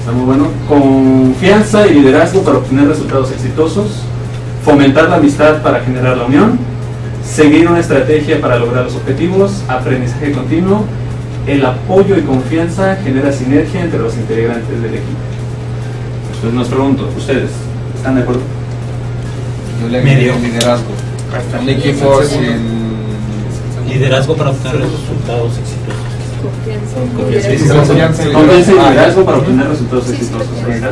Está 0.00 0.12
muy 0.12 0.24
bueno. 0.24 0.48
Confianza 0.68 1.86
y 1.86 1.94
liderazgo 1.94 2.42
para 2.42 2.58
obtener 2.58 2.88
resultados 2.88 3.30
exitosos. 3.30 4.02
Fomentar 4.68 5.08
la 5.08 5.16
amistad 5.16 5.62
para 5.62 5.80
generar 5.80 6.18
la 6.18 6.26
unión. 6.26 6.58
Seguir 7.24 7.66
una 7.70 7.80
estrategia 7.80 8.38
para 8.38 8.58
lograr 8.58 8.84
los 8.84 8.96
objetivos. 8.96 9.62
Aprendizaje 9.66 10.30
continuo. 10.32 10.84
El 11.46 11.64
apoyo 11.64 12.18
y 12.18 12.20
confianza 12.20 12.96
genera 13.02 13.32
sinergia 13.32 13.80
entre 13.80 13.98
los 13.98 14.14
integrantes 14.14 14.82
del 14.82 14.94
equipo. 14.96 15.16
Entonces 16.34 16.52
nos 16.52 16.68
pregunto, 16.68 17.08
¿ustedes 17.16 17.48
están 17.96 18.16
de 18.16 18.20
acuerdo? 18.20 18.42
Yo 19.80 19.88
le 19.88 20.02
Medio. 20.02 20.34
liderazgo. 20.36 20.90
El 21.62 21.68
equipo 21.70 22.22
sin. 22.22 22.78
Liderazgo 23.88 24.36
para 24.36 24.50
obtener 24.50 24.82
resultados 24.82 25.52
exitosos. 25.56 26.08
Confianza. 27.16 28.22
Y 28.22 28.26
liderazgo. 28.26 29.24
para 29.24 29.38
obtener 29.38 29.66
resultados 29.66 30.10
exitosos. 30.10 30.46
Ahí 30.66 30.72
está. 30.74 30.90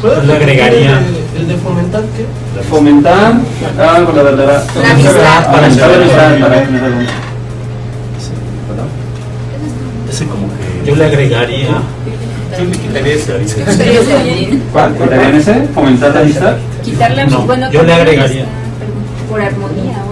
¿Puedo 0.00 0.20
Yo 0.20 0.26
le 0.28 0.32
agregaría- 0.32 1.00
El, 1.36 1.46
de 1.48 1.56
fomentar 1.56 2.02
qué? 2.16 2.26
Fomentar 2.68 3.34
algo, 3.78 4.12
la 4.12 4.22
verdad. 4.22 4.64
La 4.82 4.90
amistad. 4.90 5.52
Para 5.52 5.66
estar 5.68 5.90
amistad. 5.90 6.32
Ese 10.10 10.24
como 10.26 10.48
que. 10.48 10.88
Yo 10.90 10.96
le 10.96 11.04
agregaría. 11.04 11.68
Yo 12.58 12.64
le 12.64 12.76
quitaría 12.76 13.14
ese. 13.14 13.32
¿Cuál? 14.72 14.94
¿Quitarían 14.96 15.34
ese? 15.36 15.54
¿Fomentar 15.74 16.14
la 16.14 16.20
amistad? 16.20 16.56
Quitarle 16.84 17.26
No, 17.26 17.42
bueno, 17.42 17.70
yo 17.70 17.82
le 17.84 17.92
agregaría. 17.92 18.42
amistad, 18.42 19.28
Por 19.30 19.40
armonía. 19.40 20.02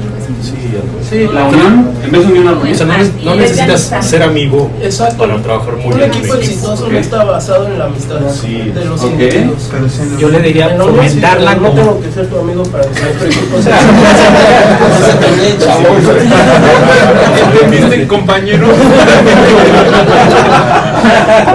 Sí, 0.42 1.26
La 1.32 1.44
unión, 1.46 1.90
en 2.04 2.10
vez 2.12 2.20
de 2.22 2.26
unión 2.28 2.46
O 2.46 2.50
armonía. 2.50 2.74
sea, 2.74 2.86
no, 2.86 2.94
no 3.24 3.34
necesitas 3.34 3.90
ser 4.06 4.22
amigo 4.22 4.70
Exacto. 4.82 5.16
para 5.18 5.36
trabajar 5.42 5.74
muy 5.76 5.86
Un 5.86 5.96
bien. 5.96 6.10
en 6.12 6.16
equipo 6.18 6.34
exitoso 6.34 6.88
no 6.88 6.98
está 6.98 7.24
basado 7.24 7.66
en 7.66 7.78
la 7.78 7.86
amistad 7.86 8.16
Sí. 8.40 8.70
de 8.74 8.84
los 8.84 9.02
Ok. 9.02 9.10
individuos. 9.12 9.70
No. 10.12 10.18
Yo 10.18 10.28
le 10.28 10.40
diría 10.40 10.68
sí, 10.70 10.74
fomentarla 10.78 11.54
no 11.54 11.62
como 11.62 11.72
tengo 11.74 12.00
que 12.00 12.12
ser 12.12 12.26
tu 12.28 12.38
amigo 12.38 12.62
para 12.64 12.84
que 12.84 13.26
equipo 13.26 13.62
sea 13.62 13.78
¿Viste, 17.70 18.06
compañero? 18.08 18.66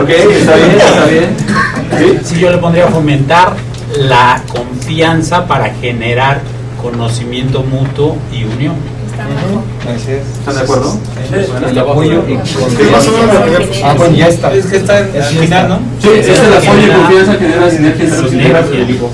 Ok, 0.02 0.10
está 0.10 0.56
bien, 0.56 0.72
está 0.78 1.06
bien. 1.06 1.36
¿Sí? 1.98 2.20
Sí, 2.36 2.40
yo 2.40 2.52
le 2.52 2.58
pondría 2.58 2.88
fomentar 2.88 3.54
la 3.98 4.42
confianza 4.52 5.46
para 5.46 5.70
generar 5.76 6.42
conocimiento 6.84 7.64
mutuo 7.64 8.16
y 8.32 8.44
unión. 8.44 8.76
Mejor. 9.14 9.96
¿Están 9.96 10.56
de 10.56 10.62
acuerdo? 10.62 10.98
El 11.70 11.80
apoyo 11.80 12.24
y 12.28 12.38
Ah, 13.84 13.94
bueno, 13.98 14.16
ya 14.16 14.28
está. 14.28 14.54
Es 14.54 14.66
que 14.66 14.78
está 14.78 14.98
al 14.98 15.24
final, 15.24 15.70
¿no? 15.70 15.80
Sí, 16.02 16.10
es 16.20 16.28
el 16.28 16.54
apoyo 16.54 16.88
y 16.88 16.92
confianza 16.92 17.34
genera 17.36 17.70
sinergia 17.72 18.04
entre 18.06 18.22
los 18.22 18.30
Sinergia. 18.32 18.42
integrantes 18.60 18.72
del 18.72 18.82
equipo. 18.82 19.10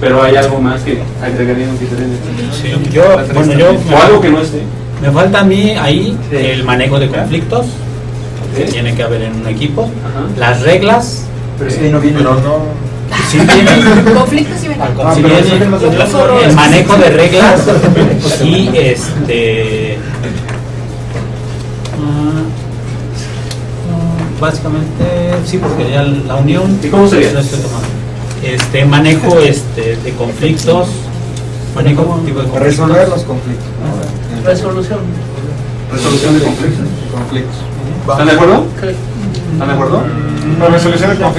Pero 0.00 0.22
hay 0.22 0.36
algo 0.36 0.58
más 0.60 0.82
que 0.82 0.98
agregarían 1.22 1.78
diferente. 1.78 2.16
Sí, 2.60 2.72
yo, 2.92 3.04
bueno, 3.34 3.52
yo 3.54 3.66
O 3.70 4.02
algo 4.02 4.20
que 4.20 4.30
no 4.30 4.40
esté. 4.40 4.62
me 5.00 5.10
falta 5.12 5.40
a 5.40 5.44
mí 5.44 5.70
ahí 5.70 6.16
el 6.32 6.64
manejo 6.64 6.98
de 6.98 7.08
conflictos 7.08 7.66
que 8.56 8.64
tiene 8.64 8.94
que 8.94 9.02
haber 9.04 9.22
en 9.22 9.36
un 9.36 9.46
equipo, 9.46 9.82
Ajá. 9.84 10.26
las 10.38 10.60
reglas, 10.62 11.24
Pero 11.56 11.70
es 11.70 11.76
que 11.76 11.84
ahí 11.86 11.92
no 11.92 12.00
viene. 12.00 12.18
Pero 12.18 12.34
no. 12.34 12.91
Si 13.30 13.38
vienen, 13.38 14.14
Conflictos 14.14 14.56
y 14.56 14.60
si 14.60 14.68
vienen 15.22 15.62
el 16.44 16.54
manejo 16.54 16.96
de 16.96 17.10
reglas 17.10 17.60
y 18.44 18.70
este 18.76 19.98
ah, 21.94 22.42
ah, 23.90 24.40
básicamente 24.40 25.04
sí 25.46 25.58
porque 25.58 25.90
ya 25.90 26.02
la 26.02 26.36
unión 26.36 26.78
¿Y 26.82 26.88
cómo 26.88 27.08
sería? 27.08 27.32
no 27.32 27.40
estoy 27.40 27.60
tomando. 27.60 27.88
este 28.42 28.84
manejo 28.84 29.38
este 29.40 29.96
de 29.96 30.12
conflictos 30.12 30.88
manejo 31.74 32.20
tipo 32.24 32.40
de 32.40 32.48
conflictos. 32.48 32.62
Resolver 32.62 33.08
los 33.08 33.22
conflictos. 33.22 33.66
resolución. 34.44 35.00
Resolución 35.90 36.38
de 36.38 36.44
conflictos. 36.44 36.86
Conflictos. 37.12 37.56
¿Están 38.10 38.26
de 38.26 38.32
acuerdo? 38.32 38.66
¿Están 39.52 39.68
de 39.68 39.74
acuerdo? 39.74 39.98
Mm. 40.00 40.62
Ah, 40.62 40.68
manejo 40.68 41.10
adecuado 41.10 41.32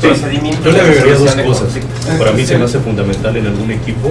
Sí. 0.00 0.08
Yo 0.64 0.72
le 0.72 0.80
agregaría 0.80 1.14
dos 1.14 1.34
cosas. 1.34 1.68
Para 2.18 2.32
mí 2.32 2.46
se 2.46 2.56
me 2.58 2.64
hace 2.64 2.78
fundamental 2.78 3.36
en 3.36 3.46
algún 3.46 3.70
equipo, 3.70 4.10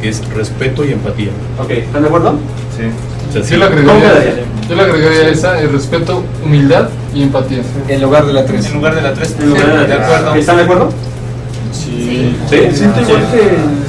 que 0.00 0.08
es 0.08 0.22
respeto 0.34 0.84
y 0.84 0.92
empatía. 0.92 1.30
Ok, 1.60 1.70
¿están 1.70 2.02
de 2.02 2.08
acuerdo? 2.08 2.34
Sí. 2.76 2.84
O 3.28 3.32
sea, 3.32 3.42
Yo 3.42 3.46
sí, 3.48 3.56
le 3.56 3.66
¿Cómo 3.84 3.92
agregaría, 3.92 4.44
yo 4.68 4.74
le 4.76 4.82
agregaría 4.82 5.28
esa, 5.30 5.58
el 5.60 5.72
respeto, 5.72 6.22
humildad 6.44 6.88
y 7.14 7.22
empatía. 7.22 7.62
En 7.88 8.02
lugar 8.02 8.26
de 8.26 8.32
la 8.32 8.44
3. 8.44 8.66
En 8.66 8.74
lugar 8.74 8.94
de 8.94 9.02
la 9.02 9.14
3. 9.14 9.36
En 9.40 9.48
lugar 9.50 9.78
de- 9.80 9.86
De 9.86 9.94
acuerdo. 9.94 10.34
¿Están 10.34 10.56
de 10.56 10.62
acuerdo? 10.62 10.90
Sí. 11.72 12.36
Sí. 12.50 12.56
Siento 12.74 13.00
igual 13.00 13.26
que 13.32 13.38
el- 13.40 13.82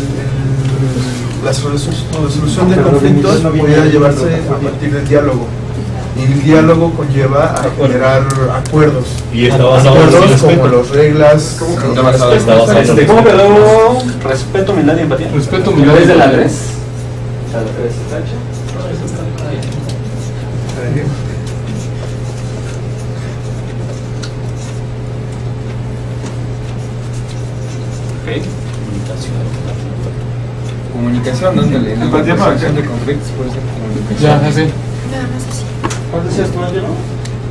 la 1.46 1.54
solución, 1.54 1.94
la 2.24 2.30
solución 2.32 2.70
de 2.70 2.78
conflictos 2.82 3.36
pudiera 3.42 3.86
llevarse 3.86 4.36
a 4.50 4.56
partir 4.58 4.92
del 4.94 5.08
diálogo. 5.08 5.48
Y 6.16 6.24
el 6.32 6.44
diálogo 6.44 6.92
conlleva 6.94 7.54
a 7.56 7.64
generar 7.76 8.24
acuerdos. 8.56 9.06
y 9.34 9.48
está 9.48 9.64
basado 9.66 9.96
Acuerdos 9.96 10.42
como 10.42 10.52
respeto. 10.52 10.78
las 10.78 10.90
reglas. 10.92 11.62
Está 11.88 12.02
basado 12.02 12.32
en- 12.34 12.38
Está 12.38 12.54
basado 12.56 12.72
en 12.72 12.78
el 12.78 12.90
Este, 12.90 13.06
¿Cómo 13.08 13.24
quedó 13.24 13.98
respeto, 14.24 14.72
humildad 14.74 14.98
y 14.98 15.02
empatía? 15.02 15.28
Respeto, 15.34 15.72
humildad 15.72 15.94
de 15.96 16.06
la 16.06 16.14
empatía. 16.26 16.32
3. 16.44 16.54
La 17.54 17.60
3 17.60 17.94
está 17.94 18.18
hecha. 18.20 19.44
Ok. 28.24 28.44
Comunicación. 30.94 31.56
¿no? 31.56 31.64
Empatía 31.64 32.36
para 32.36 32.56
de 32.56 32.86
conflictos 32.86 33.30
puede 33.38 33.50
ser 33.52 33.62
comunicación. 33.62 34.20
Ya, 34.22 34.48
así. 34.48 34.62
Nada 35.12 35.28
más 35.28 35.44
así. 35.50 35.64
¿Cuál 36.14 36.30
decías 36.30 36.50
tú, 36.52 36.62
Angelo? 36.62 36.88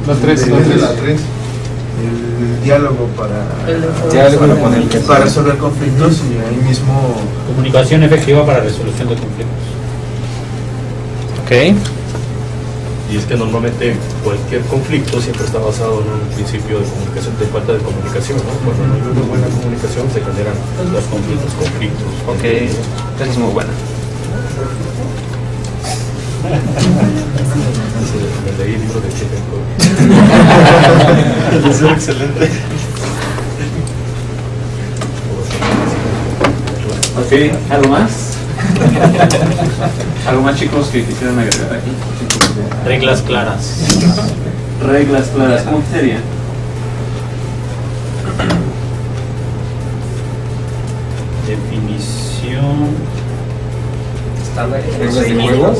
La 0.07 0.15
3, 0.15 0.43
En 0.45 0.51
la 0.53 0.57
vez 0.59 0.67
de 0.69 0.73
3. 0.75 0.83
la 0.83 0.95
3. 0.95 1.21
El 1.21 2.63
diálogo 2.65 3.07
para, 3.19 3.43
El- 3.69 3.83
Diálogo 4.11 4.39
para 4.47 4.55
poner 4.55 5.01
para 5.03 5.25
resolver 5.25 5.57
conflictos 5.59 6.23
y 6.31 6.39
ahí 6.39 6.63
mismo 6.69 7.15
comunicación 7.49 8.03
efectiva 8.05 8.47
para 8.47 8.61
resolución 8.61 9.09
de 9.09 9.15
conflictos 9.17 9.63
Y 13.13 13.17
es 13.19 13.27
que 13.27 13.37
normalmente 13.37 13.95
cualquier 14.25 14.63
conflicto 14.63 15.21
siempre 15.21 15.45
está 15.45 15.59
basado 15.59 16.01
en 16.01 16.09
un 16.09 16.21
principio 16.35 16.79
de 16.79 16.87
comunicación, 16.87 17.39
de 17.39 17.47
falta 17.47 17.73
de 17.75 17.79
comunicación, 17.81 18.39
¿no? 18.39 18.55
Cuando 18.65 18.87
no 18.87 18.95
hay 18.95 19.03
una 19.03 19.27
buena 19.29 19.47
comunicación 19.49 20.07
se 20.15 20.21
generan 20.23 20.55
los 20.95 21.05
conflictos, 21.13 21.53
conflictos. 21.59 22.09
Ok, 22.31 22.45
esa 23.21 23.31
es 23.31 23.37
muy 23.37 23.53
buena. 23.53 23.71
Me 26.43 26.51
leí 28.59 28.75
el 28.75 28.81
libro 28.81 29.01
de 29.01 29.09
es 31.71 31.83
excelente. 31.83 32.51
Ok, 37.17 37.33
¿algo 37.71 37.89
más? 37.91 38.11
¿Algo 40.27 40.43
más, 40.43 40.59
chicos, 40.59 40.89
que 40.89 41.05
quisieran 41.05 41.39
agregar 41.39 41.75
aquí? 41.75 41.91
reglas 42.85 43.23
claras 43.23 43.87
Reglas 44.85 45.29
claras, 45.29 45.63
¿cómo 45.63 45.83
sería? 45.93 46.19
definición 51.47 52.97
Estándares. 54.43 54.99
Reglas 54.99 55.25
de 55.25 55.35
juegos. 55.35 55.79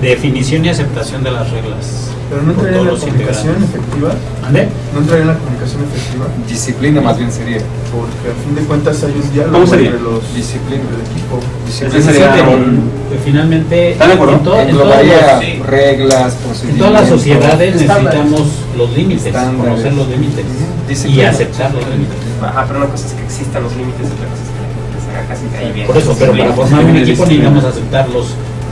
Definición 0.00 0.64
y 0.64 0.68
aceptación 0.68 1.22
de 1.24 1.30
las 1.30 1.50
reglas 1.50 2.10
Pero 2.28 2.42
no 2.42 2.50
en 2.52 2.56
todos 2.58 2.70
la 2.72 2.82
los 2.92 3.00
comunicación 3.00 3.54
efectiva. 3.62 4.10
¿Mande? 4.42 4.68
No 4.92 5.00
entraría 5.00 5.22
en 5.22 5.28
la 5.28 5.38
comunicación 5.38 5.82
efectiva. 5.84 6.26
Disciplina 6.48 7.00
más 7.00 7.16
bien 7.18 7.30
sería. 7.32 7.58
Porque 7.94 8.26
a 8.30 8.34
fin 8.44 8.54
de 8.54 8.62
cuentas 8.62 9.02
hay 9.04 9.12
un 9.14 9.32
diálogo 9.32 9.54
¿Cómo 9.54 9.66
sería? 9.66 9.90
entre 9.90 10.02
los 10.02 10.34
Disciplina. 10.34 10.82
del 10.90 11.00
equipo. 11.06 11.40
Ese 11.68 12.02
sería 12.02 12.34
un- 12.50 12.90
Que 13.10 13.18
finalmente 13.24 13.92
¿Están 13.92 14.08
de 14.08 14.14
acuerdo? 14.14 14.32
en, 14.60 14.68
en 14.68 14.76
todas 14.76 15.06
las- 15.06 15.40
sí. 15.40 15.62
reglas, 15.64 16.36
en 16.68 16.78
todas 16.78 16.92
las 16.92 17.08
sociedades 17.08 17.74
Estándares. 17.80 18.18
necesitamos 18.24 18.48
los 18.76 18.90
límites 18.96 19.26
Estándares. 19.26 19.70
conocer 19.70 19.92
los 19.94 20.08
límites 20.08 20.44
y 20.44 20.88
Disciplina. 20.88 21.30
aceptar 21.30 21.72
los 21.74 21.86
límites 21.88 22.16
Ajá, 22.42 22.64
pero 22.66 22.80
una 22.80 22.88
cosa 22.88 23.06
es 23.06 23.12
que 23.14 23.24
existan 23.24 23.62
los 23.62 23.72
límites, 23.76 24.06
otra 24.12 24.26
cosa 24.28 24.42
es 24.42 24.50
que 24.50 24.60
la 24.60 24.68
gente 24.74 24.98
se 25.00 25.08
haga 25.16 25.24
casi 25.30 25.46
que 25.46 25.56
ahí 25.56 25.72
bien. 25.72 25.86
por 25.86 25.96
eso 25.96 26.14
pero 26.18 26.32
para 26.36 26.52
formar 26.52 26.84
un 26.84 26.96
equipo 26.96 27.06
Disciplina. 27.24 27.50
necesitamos 27.50 27.64
aceptar 27.64 28.08
los 28.10 28.26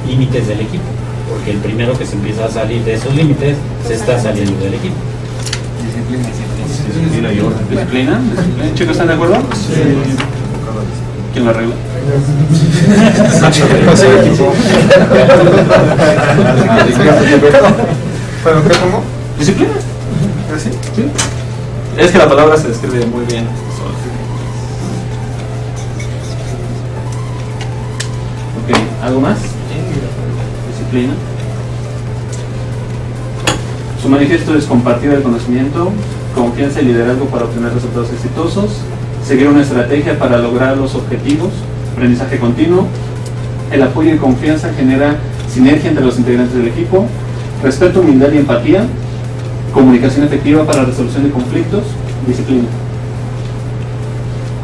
límites 0.07 0.49
del 0.49 0.61
equipo 0.61 0.85
porque 1.35 1.51
el 1.51 1.59
primero 1.59 1.99
que 1.99 2.07
se 2.07 2.15
empieza 2.15 2.45
a 2.45 2.51
salir 2.51 2.85
de 2.85 2.95
esos 2.95 3.13
límites 3.15 3.57
se 3.87 3.95
está 3.95 4.21
saliendo 4.21 4.65
del 4.65 4.75
equipo 4.75 4.95
Disciplina. 5.83 6.29
Disciplina 6.69 7.33
y 7.33 7.41
orden. 7.41 7.69
¿Disciplina? 7.69 8.21
¿Disciplina? 8.31 8.75
¿Chicos 8.75 8.93
están 8.93 9.09
de 9.09 9.15
acuerdo? 9.15 9.39
¿Quién 11.33 11.45
lo 11.45 11.51
arregla? 11.51 11.75
¿Pero 18.45 18.63
qué 18.63 18.69
pongo? 18.79 19.03
¿Disciplina? 19.39 19.73
¿Así? 20.55 20.71
Es 21.99 22.13
que 22.13 22.19
la 22.19 22.29
palabra 22.29 22.57
se 22.57 22.69
describe 22.69 23.07
muy 23.07 23.25
bien. 23.25 23.45
Ok, 28.63 28.71
¿algo 29.03 29.21
más? 29.21 29.54
Su 34.01 34.09
manifiesto 34.09 34.55
es 34.55 34.65
compartir 34.67 35.11
el 35.11 35.23
conocimiento, 35.23 35.91
confianza 36.37 36.81
y 36.81 36.85
liderazgo 36.85 37.27
para 37.27 37.47
obtener 37.47 37.75
resultados 37.75 38.11
exitosos, 38.13 38.77
seguir 39.27 39.49
una 39.49 39.63
estrategia 39.63 40.17
para 40.17 40.39
lograr 40.39 40.77
los 40.77 40.95
objetivos, 40.95 41.51
aprendizaje 41.93 42.39
continuo, 42.39 42.87
el 43.73 43.83
apoyo 43.83 44.15
y 44.15 44.19
confianza 44.19 44.73
genera 44.73 45.17
sinergia 45.53 45.91
entre 45.91 46.05
los 46.05 46.17
integrantes 46.17 46.57
del 46.57 46.69
equipo, 46.69 47.07
respeto, 47.61 48.01
humildad 48.01 48.31
y 48.33 48.39
empatía, 48.39 48.85
comunicación 49.73 50.27
efectiva 50.27 50.65
para 50.65 50.85
resolución 50.85 51.25
de 51.25 51.31
conflictos, 51.31 51.83
disciplina. 52.25 52.69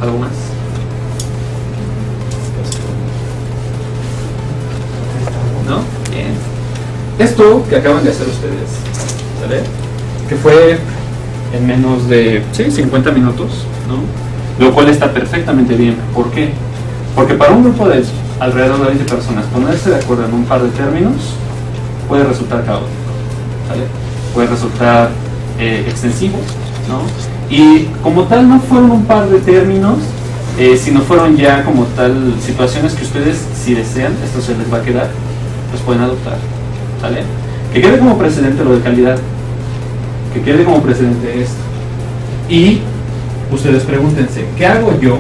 ¿Algo 0.00 0.18
más? 0.18 0.49
Esto 7.20 7.62
que 7.68 7.76
acaban 7.76 8.02
de 8.02 8.10
hacer 8.10 8.26
ustedes, 8.26 8.70
¿sale? 9.40 9.60
Que 10.26 10.36
fue 10.36 10.78
en 11.52 11.66
menos 11.66 12.08
de, 12.08 12.42
sí, 12.52 12.70
50 12.70 13.10
minutos, 13.10 13.66
¿no? 13.86 14.30
lo 14.64 14.72
cual 14.72 14.88
está 14.88 15.12
perfectamente 15.12 15.74
bien. 15.74 15.96
¿Por 16.14 16.30
qué? 16.30 16.50
Porque 17.14 17.34
para 17.34 17.52
un 17.52 17.62
grupo 17.62 17.88
de 17.88 18.02
alrededor 18.38 18.80
de 18.80 18.86
20 18.86 19.04
personas 19.04 19.44
ponerse 19.46 19.90
de 19.90 19.96
acuerdo 19.96 20.24
en 20.24 20.32
un 20.32 20.44
par 20.44 20.62
de 20.62 20.70
términos 20.70 21.14
puede 22.08 22.24
resultar 22.24 22.64
caótico, 22.64 22.88
¿sale? 23.68 23.82
puede 24.32 24.48
resultar 24.48 25.10
eh, 25.58 25.84
extensivo, 25.88 26.38
¿no? 26.88 27.02
Y 27.54 27.84
como 28.02 28.24
tal 28.24 28.48
no 28.48 28.60
fueron 28.60 28.92
un 28.92 29.04
par 29.04 29.28
de 29.28 29.40
términos, 29.40 29.98
eh, 30.58 30.78
sino 30.82 31.00
fueron 31.00 31.36
ya 31.36 31.64
como 31.64 31.84
tal 31.84 32.34
situaciones 32.40 32.94
que 32.94 33.04
ustedes, 33.04 33.44
si 33.54 33.74
desean, 33.74 34.14
esto 34.24 34.40
se 34.40 34.56
les 34.56 34.72
va 34.72 34.78
a 34.78 34.82
quedar, 34.82 35.10
los 35.70 35.82
pueden 35.82 36.02
adoptar, 36.02 36.38
¿sale? 37.00 37.22
Que 37.72 37.80
quede 37.80 37.98
como 37.98 38.18
precedente 38.18 38.64
lo 38.64 38.74
de 38.76 38.80
calidad, 38.82 39.16
que 40.34 40.42
quede 40.42 40.64
como 40.64 40.82
precedente 40.82 41.42
esto. 41.42 41.56
Y 42.48 42.80
ustedes 43.52 43.82
pregúntense, 43.84 44.44
¿qué 44.56 44.66
hago 44.66 44.98
yo 45.00 45.18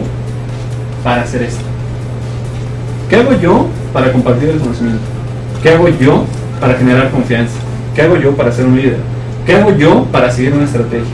para 1.04 1.22
hacer 1.22 1.42
esto? 1.42 1.62
¿Qué 3.08 3.16
hago 3.16 3.32
yo 3.40 3.66
para 3.92 4.12
compartir 4.12 4.50
el 4.50 4.58
conocimiento? 4.58 5.00
¿Qué 5.62 5.70
hago 5.70 5.88
yo 5.88 6.24
para 6.60 6.74
generar 6.74 7.10
confianza? 7.10 7.54
¿Qué 7.94 8.02
hago 8.02 8.16
yo 8.16 8.32
para 8.36 8.52
ser 8.52 8.66
un 8.66 8.76
líder? 8.76 8.98
¿Qué 9.46 9.56
hago 9.56 9.72
yo 9.76 10.04
para 10.12 10.30
seguir 10.30 10.54
una 10.54 10.64
estrategia? 10.64 11.06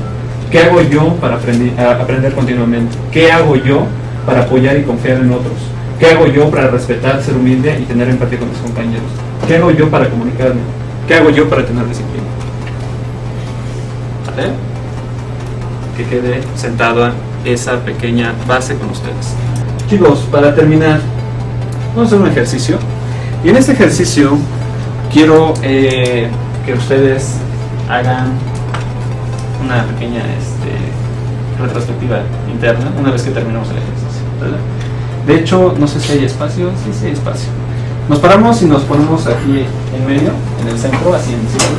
¿Qué 0.51 0.59
hago 0.61 0.81
yo 0.83 1.15
para 1.17 1.39
aprendi- 1.41 1.77
a- 1.79 2.01
aprender 2.03 2.33
continuamente? 2.35 2.95
¿Qué 3.13 3.33
hago 3.33 3.57
yo 3.57 3.81
para 4.27 4.43
apoyar 4.43 4.77
y 4.79 4.83
confiar 4.83 5.19
en 5.19 5.31
otros? 5.33 5.55
¿Qué 5.99 6.07
hago 6.07 6.27
yo 6.27 6.51
para 6.51 6.69
respetar, 6.69 7.23
ser 7.23 7.35
humilde 7.35 7.79
y 7.81 7.85
tener 7.85 8.09
empatía 8.11 8.39
con 8.39 8.51
mis 8.51 8.59
compañeros? 8.59 9.07
¿Qué 9.49 9.57
hago 9.57 9.71
yo 9.71 9.91
para 9.91 10.11
comunicarme? 10.11 10.61
¿Qué 11.09 11.15
hago 11.15 11.31
yo 11.31 11.49
para 11.49 11.65
tener 11.65 11.87
disciplina? 11.89 12.25
¿Vale? 14.27 14.51
Que 15.97 16.05
quede 16.05 16.43
sentada 16.55 17.15
esa 17.45 17.83
pequeña 17.85 18.35
base 18.47 18.77
con 18.77 18.91
ustedes. 18.91 19.35
Chicos, 19.89 20.19
para 20.31 20.55
terminar, 20.55 21.01
vamos 21.95 22.13
a 22.13 22.17
hacer 22.17 22.21
un 22.21 22.31
ejercicio. 22.31 22.79
Y 23.43 23.49
en 23.49 23.57
este 23.57 23.73
ejercicio 23.73 24.37
quiero 25.11 25.55
eh, 25.63 26.29
que 26.67 26.75
ustedes 26.75 27.37
hagan 27.89 28.33
una 29.65 29.85
pequeña 29.85 30.21
este, 30.21 31.63
retrospectiva 31.63 32.21
interna 32.53 32.93
una 33.01 33.13
vez 33.13 33.23
que 33.23 33.31
terminemos 33.31 33.71
el 33.71 33.77
ejercicio. 33.77 34.23
¿verdad? 34.41 34.59
De 35.27 35.41
hecho, 35.41 35.75
no 35.79 35.89
sé 35.89 36.01
si 36.01 36.13
hay 36.13 36.25
espacio. 36.25 36.71
Sí, 36.85 36.91
sí 36.99 37.07
hay 37.07 37.13
espacio. 37.13 37.49
Nos 38.09 38.21
paramos 38.21 38.63
y 38.63 38.67
nos 38.67 38.83
ponemos 38.83 39.27
aquí 39.27 39.65
en 39.95 40.07
medio, 40.07 40.31
en 40.63 40.69
el 40.69 40.79
centro, 40.79 41.13
así 41.13 41.33
en 41.33 41.41
círculo. 41.49 41.77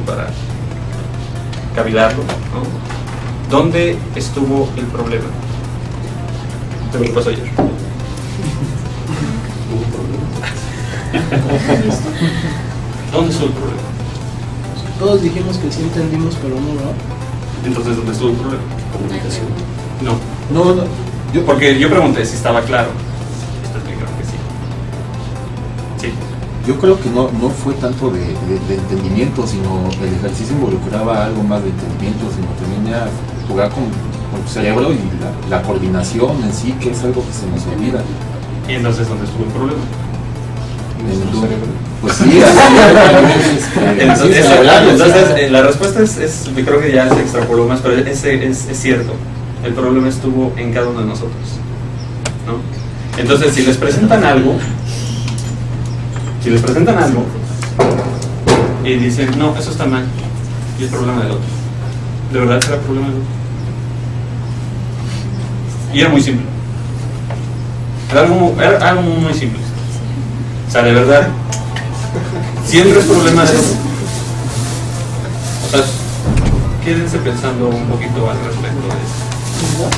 Para 0.00 0.28
cavilarlo, 1.74 2.22
¿no? 2.22 3.50
¿Dónde 3.50 3.98
estuvo 4.14 4.68
el 4.76 4.84
problema 4.86 5.26
lo 6.98 7.00
que 7.00 7.10
pasó 7.10 7.30
ayer? 7.30 7.48
¿Dónde 13.12 13.30
estuvo 13.30 13.48
el 13.48 13.54
problema? 13.54 13.80
Todos 14.98 15.22
dijimos 15.22 15.56
que 15.58 15.70
sí 15.70 15.82
entendimos, 15.82 16.36
pero 16.42 16.56
no, 16.56 16.60
¿no? 16.60 16.92
Entonces, 17.64 17.96
¿dónde 17.96 18.12
estuvo 18.12 18.30
el 18.30 18.36
problema? 18.36 18.62
Comunicación. 18.92 19.46
No. 20.02 20.18
No, 20.52 20.74
no, 20.74 20.82
Yo, 21.32 21.44
porque 21.46 21.78
yo 21.78 21.88
pregunté 21.88 22.24
si 22.26 22.34
estaba 22.36 22.62
claro. 22.62 22.90
Yo 26.70 26.78
creo 26.78 27.00
que 27.00 27.08
no, 27.10 27.28
no 27.42 27.50
fue 27.50 27.74
tanto 27.74 28.10
de, 28.10 28.20
de- 28.20 28.60
de 28.68 28.74
entendimiento, 28.76 29.44
sino 29.44 29.88
el 30.06 30.14
ejercicio 30.14 30.54
involucraba 30.54 31.24
algo 31.26 31.42
más 31.42 31.60
de 31.64 31.70
entendimiento, 31.70 32.26
sino 32.34 32.46
también 32.62 32.94
ya 32.94 33.08
jugar 33.48 33.70
con, 33.70 33.84
con 34.30 34.40
tu 34.44 34.48
cerebro 34.48 34.92
y 34.92 34.98
la, 35.20 35.56
la 35.56 35.62
coordinación 35.62 36.30
en 36.44 36.52
sí, 36.52 36.72
que 36.80 36.90
es 36.92 37.02
algo 37.02 37.24
que 37.26 37.32
se 37.32 37.46
nos 37.50 37.66
olvida. 37.74 38.00
¿Y 38.68 38.74
entonces 38.74 39.08
dónde 39.08 39.24
estuvo 39.24 39.44
el 39.46 39.50
problema? 39.50 39.82
En 41.10 41.30
tu- 41.32 41.46
Pues 42.02 42.14
sí, 42.14 42.40
así 42.40 42.60
es, 43.50 43.64
así 43.76 44.00
Entonces, 44.00 44.46
entonces, 44.92 45.24
eh, 45.38 45.50
la 45.50 45.62
respuesta 45.62 46.00
es, 46.02 46.18
es- 46.18 46.44
yo 46.54 46.64
creo 46.64 46.80
que 46.80 46.92
ya 46.92 47.08
se 47.12 47.20
extrapoló 47.20 47.66
más, 47.66 47.80
pero 47.80 47.96
es, 47.96 48.24
es, 48.24 48.68
es 48.68 48.78
cierto. 48.80 49.12
El 49.64 49.72
problema 49.74 50.08
estuvo 50.08 50.52
en 50.56 50.72
cada 50.72 50.88
uno 50.88 51.00
de 51.00 51.06
nosotros. 51.06 51.34
¿no? 52.46 52.54
Entonces, 53.20 53.52
si 53.54 53.62
les 53.66 53.76
presentan 53.76 54.22
algo, 54.24 54.54
si 56.42 56.50
les 56.50 56.62
presentan 56.62 56.98
algo 56.98 57.24
y 58.84 58.94
dicen, 58.94 59.38
no, 59.38 59.56
eso 59.56 59.70
está 59.70 59.86
mal, 59.86 60.04
y 60.78 60.84
es 60.84 60.90
problema 60.90 61.22
del 61.22 61.32
otro, 61.32 61.44
¿de 62.32 62.38
verdad 62.38 62.60
será 62.60 62.78
problema 62.78 63.08
del 63.08 63.16
otro? 63.16 63.40
Y 65.92 66.00
era 66.00 66.08
muy 66.08 66.22
simple. 66.22 66.46
Era 68.10 68.22
algo, 68.22 68.54
era 68.60 68.90
algo 68.90 69.02
muy 69.02 69.34
simple. 69.34 69.60
O 70.68 70.70
sea, 70.70 70.82
de 70.82 70.92
verdad, 70.92 71.28
siempre 72.64 73.00
es 73.00 73.06
problema 73.06 73.44
del 73.44 73.56
otro. 73.56 73.76
O 75.66 75.70
sea, 75.70 75.84
quédense 76.84 77.18
pensando 77.18 77.68
un 77.68 77.86
poquito 77.86 78.30
al 78.30 78.36
respecto 78.38 78.86
de 78.86 78.88
eso. 78.88 79.90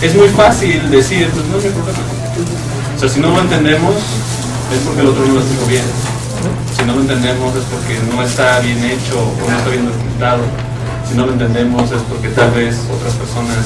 Es 0.00 0.14
muy 0.14 0.28
fácil 0.28 0.90
decir, 0.90 1.28
pues 1.30 1.44
no 1.46 1.58
es 1.58 1.64
mi 1.64 1.70
problema. 1.70 1.98
O 2.96 2.98
sea, 2.98 3.08
si 3.08 3.20
no 3.20 3.30
lo 3.30 3.40
entendemos, 3.40 3.94
es 4.72 4.78
porque 4.84 5.00
el 5.00 5.06
otro 5.06 5.26
no 5.26 5.34
lo 5.34 5.40
estuvo 5.40 5.66
bien. 5.66 5.84
Si 6.76 6.84
no 6.84 6.94
lo 6.94 7.00
entendemos, 7.00 7.56
es 7.56 7.64
porque 7.64 7.98
no 8.14 8.22
está 8.22 8.60
bien 8.60 8.84
hecho 8.84 9.18
o 9.18 9.50
no 9.50 9.58
está 9.58 9.70
bien 9.70 9.86
documentado. 9.86 10.42
Si 11.08 11.16
no 11.16 11.26
lo 11.26 11.32
entendemos, 11.32 11.90
es 11.90 12.02
porque 12.02 12.28
tal 12.28 12.50
vez 12.52 12.76
otras 12.92 13.14
personas 13.14 13.56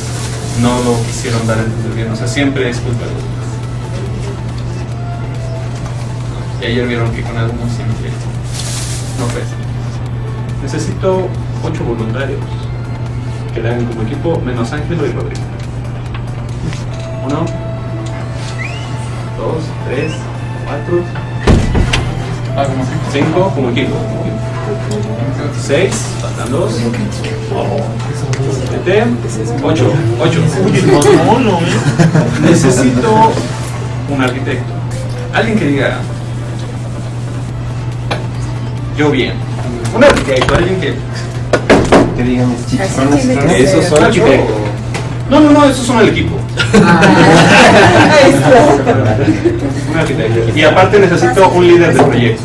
no 0.61 0.83
lo 0.85 1.03
quisieron 1.05 1.47
dar 1.47 1.59
a 1.59 1.63
entender 1.63 1.95
bien. 1.95 2.11
O 2.11 2.17
sea, 2.17 2.27
siempre 2.27 2.71
es 2.71 2.79
culpa 2.79 3.05
de 3.05 3.13
los 3.13 3.23
demás. 3.23 3.33
Y 6.61 6.65
ayer 6.67 6.87
vieron 6.87 7.11
que 7.13 7.23
con 7.23 7.37
algo 7.37 7.53
muy 7.55 7.69
simple 7.71 8.11
no 9.19 9.27
fue 9.27 9.43
así. 9.43 9.55
Necesito 10.63 11.29
ocho 11.65 11.85
voluntarios 11.85 12.41
que 13.53 13.61
le 13.61 13.69
hagan 13.71 13.87
como 13.87 14.03
equipo, 14.03 14.41
menos 14.41 14.73
Ángelo 14.73 15.07
y 15.07 15.13
Rodrigo. 15.13 15.43
Uno, 17.25 17.45
dos, 19.37 19.63
tres, 19.87 20.13
cuatro, 20.65 21.03
Ah, 22.55 22.65
como 22.65 22.83
así. 22.83 22.93
5 23.13 23.53
como 23.55 23.71
equipo. 23.71 23.97
6, 25.67 25.95
faltan 26.21 26.51
2. 26.51 26.73
7, 28.69 29.05
8. 29.63 29.93
8. 30.21 30.41
Necesito 32.43 33.33
un 34.11 34.23
arquitecto. 34.23 34.73
Alguien 35.33 35.59
que 35.59 35.67
diga. 35.67 36.01
Yo 38.99 39.11
bien. 39.11 39.33
Un 39.95 40.05
arquitecto, 40.05 40.55
alguien 40.55 40.81
que. 40.81 40.95
Que 42.17 42.25
mis. 42.25 42.43
Son 42.95 43.09
Esos 43.51 43.87
son 43.87 44.05
arquitectos. 44.05 44.57
No, 45.31 45.41
no, 45.41 45.51
no, 45.53 45.65
esos 45.65 45.87
son 45.87 46.01
el 46.01 46.09
equipo. 46.09 46.37
Y 50.55 50.63
aparte 50.65 50.99
necesito 50.99 51.49
un 51.51 51.67
líder 51.67 51.95
de 51.95 52.03
proyecto. 52.03 52.43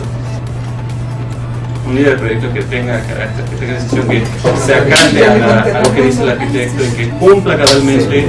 Un 1.87 1.95
líder 1.95 2.11
de 2.13 2.17
proyecto 2.17 2.53
que 2.53 2.61
tenga 2.63 2.99
carácter, 3.01 3.45
que 3.45 3.55
tenga 3.55 3.73
decisión, 3.73 4.07
que 4.09 4.23
se 4.65 4.75
acate 4.75 5.25
a, 5.25 5.37
la- 5.37 5.61
a 5.79 5.81
lo 5.83 5.93
que 5.93 6.01
dice 6.01 6.23
el 6.23 6.29
arquitecto 6.29 6.83
y 6.83 6.87
que 6.89 7.09
cumpla 7.11 7.57
cabalmente 7.57 8.27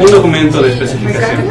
un 0.00 0.10
documento 0.10 0.62
de 0.62 0.72
especificación. 0.72 1.42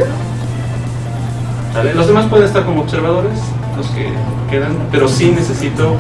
Los 1.96 2.08
demás 2.08 2.26
pueden 2.28 2.46
estar 2.48 2.66
como 2.66 2.82
observadores, 2.82 3.32
los 3.78 3.88
que 3.88 4.08
quedan, 4.50 4.78
pero 4.92 5.08
sí 5.08 5.32
necesito 5.36 5.98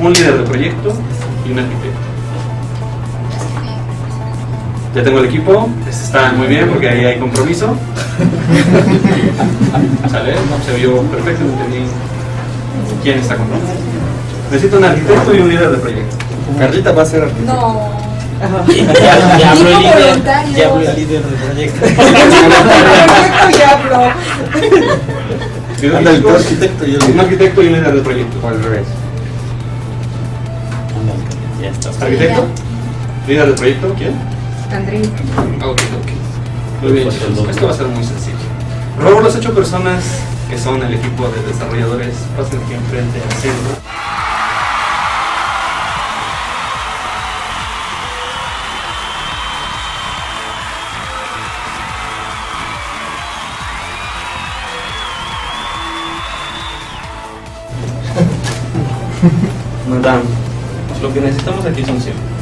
un 0.00 0.12
líder 0.12 0.38
de 0.38 0.44
proyecto 0.44 0.94
y 1.46 1.52
un 1.52 1.58
arquitecto. 1.58 2.11
Ya 4.94 5.02
tengo 5.02 5.20
el 5.20 5.24
equipo, 5.24 5.70
este 5.88 6.04
está 6.04 6.32
muy 6.32 6.46
bien 6.48 6.68
porque 6.68 6.86
ahí 6.86 7.04
hay 7.06 7.18
compromiso. 7.18 7.74
¿Sale? 10.10 10.34
Se 10.66 10.76
vio 10.76 11.00
perfecto, 11.02 11.44
entendí 11.44 11.86
quién 13.02 13.18
está 13.18 13.36
comprometido. 13.36 13.72
Necesito 14.50 14.76
un 14.76 14.84
arquitecto 14.84 15.34
y 15.34 15.40
un 15.40 15.48
líder 15.48 15.70
de 15.70 15.78
proyecto. 15.78 16.16
Carlita 16.58 16.92
va 16.92 17.02
a 17.02 17.06
ser 17.06 17.22
arquitecta. 17.22 17.54
No. 17.54 17.90
Ya, 18.38 19.38
ya 19.38 19.52
habló 19.52 19.68
el 19.68 19.78
líder, 19.78 20.22
ya 20.54 20.68
habló 20.68 20.80
el 20.82 20.96
líder 20.96 21.22
del 21.22 21.34
proyecto. 21.36 21.86
ya 25.80 25.98
el 25.98 26.06
arquitecto 26.28 26.86
y 26.86 26.94
el 26.94 27.02
un 27.02 27.20
arquitecto 27.20 27.62
y 27.62 27.66
un 27.68 27.72
líder 27.72 27.94
de 27.94 28.00
proyecto. 28.02 28.36
O 28.44 28.48
al 28.48 28.62
revés. 28.62 28.86
Ya 31.62 31.70
está. 31.70 31.88
¿Arquitecto? 32.04 32.44
¿Líder 33.26 33.46
de 33.48 33.54
proyecto? 33.54 33.94
¿Quién? 33.96 34.41
André. 34.72 35.02
Ok, 35.02 35.80
ok. 35.80 36.82
Muy 36.82 36.92
bien, 36.92 37.10
chicos. 37.10 37.48
Esto 37.48 37.66
va 37.66 37.72
a 37.72 37.76
ser 37.76 37.86
muy 37.88 38.04
sencillo. 38.04 38.36
Robo 38.98 39.20
las 39.20 39.36
ocho 39.36 39.54
personas 39.54 40.02
que 40.48 40.58
son 40.58 40.82
el 40.82 40.94
equipo 40.94 41.28
de 41.28 41.42
desarrolladores. 41.42 42.14
Pasen 42.36 42.60
aquí 42.64 42.74
enfrente 42.74 43.20
al 43.22 43.32
centro. 43.36 43.82
Madame, 59.88 60.22
lo 61.02 61.12
que 61.12 61.20
necesitamos 61.20 61.64
aquí 61.66 61.84
son 61.84 62.00
100. 62.00 62.41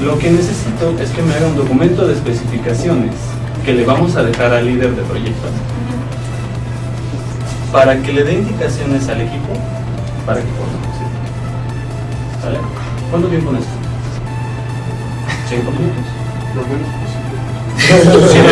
Lo 0.00 0.16
que 0.18 0.30
necesito 0.30 0.96
es 1.00 1.10
que 1.10 1.22
me 1.22 1.34
haga 1.34 1.48
un 1.48 1.56
documento 1.56 2.06
de 2.06 2.14
especificaciones 2.14 3.12
que 3.64 3.72
le 3.72 3.84
vamos 3.84 4.14
a 4.14 4.22
dejar 4.22 4.52
al 4.52 4.66
líder 4.66 4.94
de 4.94 5.02
proyecto 5.02 5.48
para 7.72 8.00
que 8.00 8.12
le 8.12 8.22
dé 8.24 8.34
indicaciones 8.34 9.08
al 9.08 9.22
equipo 9.22 9.52
para 10.24 10.40
que 10.40 10.46
pueda 10.46 10.70
conseguir. 10.84 11.08
¿Vale? 12.44 12.58
¿Cuánto 13.10 13.28
tiempo 13.28 13.52
necesito? 13.52 13.78
¿Cinco 15.48 15.70
minutos? 15.72 16.04
Lo 16.54 16.62
menos. 16.62 16.88
Siete 17.78 18.44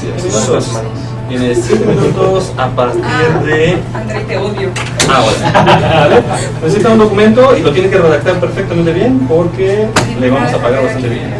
Siete 0.00 0.22
minutos. 0.22 1.05
Tienes 1.28 1.64
siete 1.64 1.84
minutos 1.84 2.52
a 2.56 2.68
partir 2.68 3.02
de 3.44 3.78
André, 3.94 4.20
te 4.28 4.38
odio. 4.38 4.70
Ah, 5.08 5.22
bueno. 5.24 5.98
¿Vale? 5.98 6.22
Necesita 6.62 6.90
un 6.90 6.98
documento 6.98 7.56
y 7.56 7.62
lo 7.62 7.72
tiene 7.72 7.90
que 7.90 7.98
redactar 7.98 8.38
perfectamente 8.38 8.92
bien 8.92 9.18
porque 9.26 9.88
le 10.20 10.30
vamos 10.30 10.52
a 10.52 10.58
pagar 10.58 10.84
bastante 10.84 11.08
bien. 11.08 11.34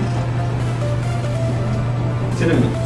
Siete 2.37 2.55
minutos. 2.55 2.86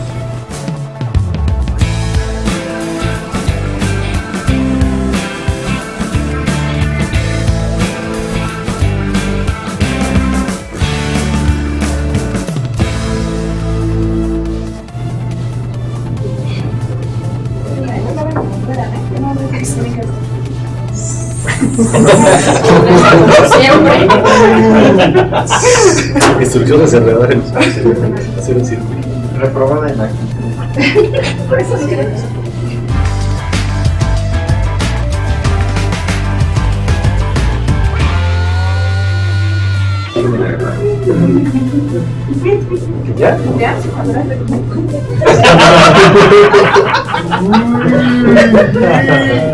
Instrucciones 26.41 26.93
enredadas 26.93 27.31
en 27.31 27.43
hacer 28.39 28.57
un 28.57 28.65
circuito. 28.67 29.09
Reprobada 29.39 29.89
en 29.89 29.99
la 29.99 30.09
Por 31.49 31.61
eso 31.61 31.87
queremos. 31.89 32.21
¿Ya? 43.17 43.39
¿Ya? 43.59 43.77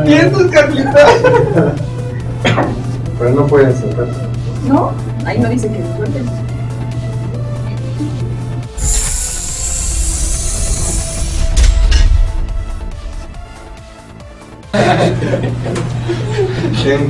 Vientos, 0.04 0.50
Carlita. 0.50 1.06
Pero 3.26 3.40
no 3.40 3.46
pueden 3.48 3.76
sentarse. 3.76 4.20
¿No? 4.68 4.92
Ahí 5.24 5.40
no 5.40 5.48
dice 5.48 5.66
que 5.66 5.82
suelten. 5.96 6.24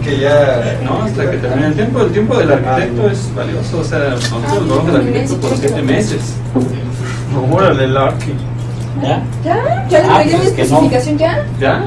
Que 0.03 0.19
ya. 0.21 0.81
No, 0.83 1.03
hasta 1.03 1.31
que 1.31 1.37
termine 1.37 1.67
el 1.67 1.75
tiempo. 1.75 2.01
El 2.01 2.13
tiempo 2.13 2.39
del 2.39 2.51
arquitecto 2.51 3.11
es 3.11 3.35
valioso. 3.35 3.81
O 3.81 3.85
sea, 3.85 3.99
nosotros 4.09 4.69
vamos 4.71 4.89
al 4.89 4.97
arquitecto 4.97 5.37
por 5.37 5.55
siete 5.59 5.83
meses. 5.83 6.37
Órale, 7.53 7.85
el 7.85 7.95
arqui. 7.95 8.33
¿Ya? 9.03 9.23
¿Ya? 9.45 9.87
¿Ya 9.89 9.99
le 10.01 10.05
Ah, 10.09 10.23
entregué 10.23 10.37
pues 10.39 10.43
mi 10.43 10.47
es 10.47 10.53
que 10.53 10.57
no. 10.57 10.63
especificación 10.77 11.19
ya? 11.19 11.47
¿Ya? 11.61 11.87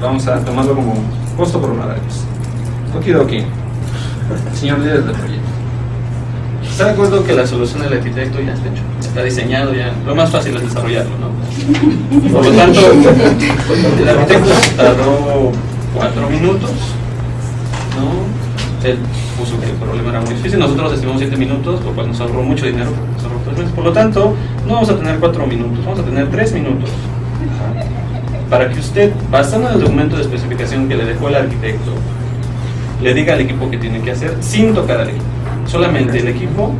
Vamos 0.00 0.26
a 0.26 0.38
tomarlo 0.44 0.74
como 0.74 0.94
costo 1.36 1.60
por 1.60 1.70
honorarios. 1.70 2.24
Okidoki. 2.96 3.44
Señor 4.54 4.78
líder 4.80 5.04
del 5.04 5.14
proyecto. 5.14 5.48
¿Está 6.64 6.84
de 6.86 6.90
acuerdo 6.92 7.24
que 7.24 7.32
la 7.34 7.46
solución 7.46 7.82
del 7.82 7.94
arquitecto 7.94 8.40
ya 8.40 8.52
está 8.54 8.68
hecho? 8.68 8.82
Está 9.00 9.22
diseñado, 9.22 9.74
ya. 9.74 9.92
Lo 10.06 10.14
más 10.14 10.30
fácil 10.30 10.56
es 10.56 10.62
desarrollarlo, 10.62 11.10
¿no? 11.18 12.30
Por 12.32 12.44
lo 12.44 12.52
tanto, 12.52 12.80
el 14.00 14.08
arquitecto 14.08 14.50
tardó 14.76 15.52
cuatro 15.94 16.30
minutos, 16.30 16.70
¿no? 17.98 18.88
Él 18.88 18.98
puso 19.38 19.60
que 19.60 19.66
el 19.66 19.72
problema 19.72 20.10
era 20.10 20.20
muy 20.20 20.34
difícil. 20.34 20.58
Nosotros 20.58 20.92
estimamos 20.94 21.20
siete 21.20 21.36
minutos, 21.36 21.84
lo 21.84 21.92
cual 21.92 22.08
nos 22.08 22.20
ahorró 22.20 22.42
mucho 22.42 22.64
dinero. 22.66 22.90
porque 22.92 23.12
nos 23.14 23.24
ahorró 23.24 23.39
Por 23.74 23.84
lo 23.84 23.92
tanto, 23.92 24.34
no 24.66 24.74
vamos 24.74 24.90
a 24.90 24.96
tener 24.96 25.16
cuatro 25.18 25.46
minutos, 25.46 25.84
vamos 25.84 26.00
a 26.00 26.04
tener 26.04 26.28
tres 26.30 26.52
minutos 26.52 26.90
para 28.48 28.68
que 28.68 28.80
usted, 28.80 29.12
basado 29.30 29.68
en 29.68 29.74
el 29.74 29.80
documento 29.80 30.16
de 30.16 30.22
especificación 30.22 30.88
que 30.88 30.96
le 30.96 31.04
dejó 31.04 31.28
el 31.28 31.36
arquitecto, 31.36 31.92
le 33.02 33.14
diga 33.14 33.34
al 33.34 33.40
equipo 33.40 33.70
que 33.70 33.78
tiene 33.78 34.00
que 34.00 34.10
hacer 34.10 34.36
sin 34.40 34.74
tocar 34.74 35.00
al 35.00 35.08
equipo. 35.10 35.24
Solamente 35.66 36.18
el 36.18 36.28
equipo 36.28 36.72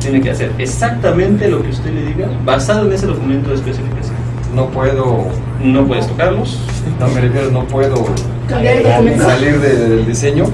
tiene 0.00 0.20
que 0.20 0.30
hacer 0.30 0.50
exactamente 0.58 1.48
lo 1.48 1.62
que 1.62 1.70
usted 1.70 1.92
le 1.92 2.06
diga 2.06 2.26
basado 2.44 2.86
en 2.86 2.92
ese 2.92 3.06
documento 3.06 3.50
de 3.50 3.54
especificación. 3.56 4.16
No 4.54 4.66
puedo. 4.66 5.26
No 5.62 5.86
puedes 5.86 6.08
tocarlos. 6.08 6.58
No 6.98 7.06
me 7.08 7.20
refiero, 7.20 7.50
no 7.52 7.64
puedo 7.66 8.04
salir 9.24 9.60
de- 9.60 9.88
del 9.88 10.06
diseño. 10.06 10.44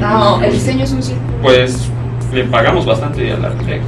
No, 0.00 0.40
el 0.42 0.52
diseño 0.52 0.84
es 0.84 0.92
un 0.92 1.02
círculo. 1.02 1.28
Pues 1.42 1.88
le 2.32 2.44
pagamos 2.44 2.86
bastante 2.86 3.32
al 3.32 3.44
arquitecto. 3.44 3.86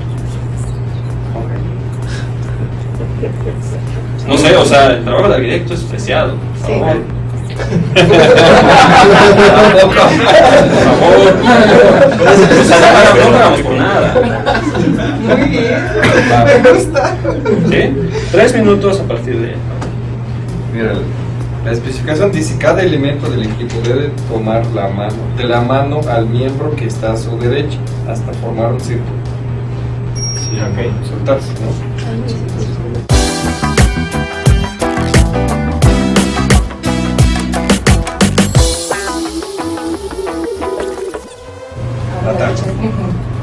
No 4.27 4.38
sé, 4.38 4.57
o 4.57 4.64
sea, 4.64 4.87
el 4.92 5.05
trabajo 5.05 5.24
del 5.24 5.35
arquitecto 5.35 5.74
es 5.74 5.81
preciado. 5.81 6.33
Por 6.62 6.66
Sí. 6.66 6.72
favor. 6.81 6.96
Por 7.94 9.94
favor. 9.94 10.11
O 12.61 12.64
sea, 12.64 12.79
no 12.81 12.87
pagamos 13.33 13.61
por 13.61 13.72
nada. 13.74 14.14
Muy 15.38 15.48
bien. 15.48 15.79
Me 16.62 16.70
gusta. 16.72 17.16
¿Sí? 17.70 17.83
Tres 18.33 18.55
minutos 18.55 19.00
a 19.00 19.05
partir 19.05 19.38
de 19.40 19.55
Mira, 20.74 20.92
la 21.64 21.72
especificación 21.72 22.33
dice 22.33 22.57
cada 22.59 22.83
elemento 22.83 23.31
del 23.31 23.44
equipo 23.44 23.77
debe 23.85 24.11
tomar 24.29 24.66
la 24.74 24.88
mano, 24.88 25.14
de 25.37 25.44
la 25.44 25.61
mano 25.61 26.00
al 26.11 26.27
miembro 26.27 26.74
que 26.74 26.87
está 26.87 27.12
a 27.12 27.16
su 27.16 27.38
derecha 27.38 27.79
hasta 28.09 28.33
formar 28.35 28.72
un 28.72 28.81
círculo. 28.81 29.12
Sí, 30.55 30.61
ok. 30.61 30.79
Soltarse, 31.09 31.53
¿no? 31.55 31.71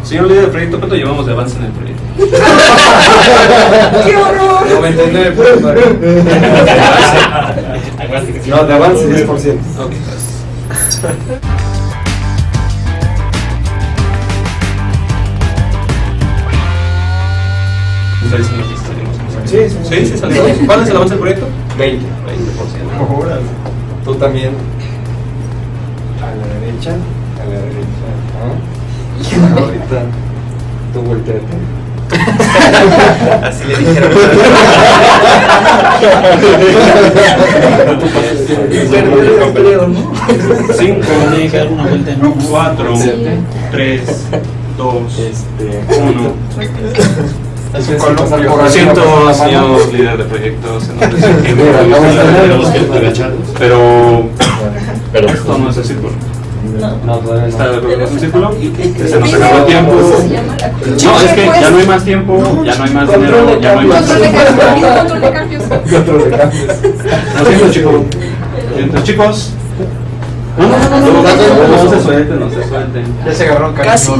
Señor 0.06 0.28
líder 0.28 0.42
del 0.44 0.52
proyecto, 0.52 0.78
¿cuánto 0.78 0.96
llevamos 0.96 1.26
de 1.26 1.34
avance 1.34 1.58
en 1.58 1.64
el 1.66 1.72
proyecto? 1.72 2.04
¡Qué 4.06 4.16
horror! 4.18 4.70
99 4.70 5.36
No, 8.48 8.64
de 8.64 8.74
avance 8.74 9.26
10%. 9.26 9.58
Ok, 9.80 9.92
Ustedes 18.32 18.48
que. 18.48 18.64
Sí, 19.46 19.58
sí, 19.70 19.78
sí, 19.84 20.06
sí, 20.06 20.18
salimos. 20.18 20.52
¿Cuál 20.66 20.84
es 20.84 20.90
el 20.90 20.96
avance 20.96 21.16
del 21.16 21.20
proyecto? 21.20 21.48
20. 21.78 22.06
20%. 22.06 23.20
Órale. 23.20 23.42
Tú 24.06 24.16
también. 24.16 24.54
A 26.22 26.28
la 26.36 26.48
derecha, 26.62 26.92
a 26.92 27.46
la 27.46 27.60
derecha. 27.60 28.08
¿no? 28.40 29.62
Ahorita 29.62 30.04
tú 30.94 31.02
volteate. 31.02 31.42
Así 33.44 33.66
le 33.66 33.78
dijeron. 33.78 34.12
Cinco, 40.78 41.12
cuatro, 42.50 42.94
tres, 43.72 44.28
dos, 44.78 45.02
uno. 46.00 46.34
Lo 47.74 48.70
siento, 48.70 49.34
señor 49.34 49.94
líder 49.94 50.18
de 50.18 50.24
proyectos, 50.26 50.90
pero, 53.58 54.30
pero 55.14 55.28
esto 55.30 55.58
no 55.58 55.70
es 55.70 55.78
el 55.78 55.86
círculo. 55.86 56.14
No, 57.06 57.18
todavía 57.18 57.48
¿Está 57.48 57.80
con 57.80 57.90
el 57.90 58.20
círculo? 58.20 58.52
Se 59.08 59.20
nos 59.20 59.34
acabó 59.34 59.58
el 59.60 59.66
tiempo. 59.66 59.94
No, 61.04 61.22
es 61.22 61.34
que 61.34 61.46
ya 61.46 61.70
no 61.70 61.78
hay 61.78 61.88
más 61.88 62.04
tiempo, 62.04 62.64
ya 62.64 62.76
no 62.76 62.84
hay 62.84 62.92
más 62.92 63.08
dinero, 63.08 63.62
ya 63.62 63.74
no 63.74 63.80
hay 63.80 63.88
más. 63.88 64.02
Control 64.02 65.22
de 65.22 65.32
cambios. 65.32 65.64
Control 65.64 66.24
de 66.24 66.38
cambios. 66.38 66.68
Lo 67.40 67.46
siento, 67.46 67.72
chicos. 67.72 67.94
Lo 67.94 68.76
siento, 68.76 69.02
chicos. 69.04 69.52
No, 70.58 70.68
no, 70.68 70.78
no, 70.78 71.00
no, 71.00 71.24
no, 71.24 71.84
no 71.86 71.92
se 71.92 72.04
suelten, 72.04 72.40
no 72.40 72.50
se 72.50 72.68
suelten. 72.68 73.06
Ya 73.26 73.34
se 73.34 73.44
agarraron 73.46 73.74
Casi. 73.74 74.12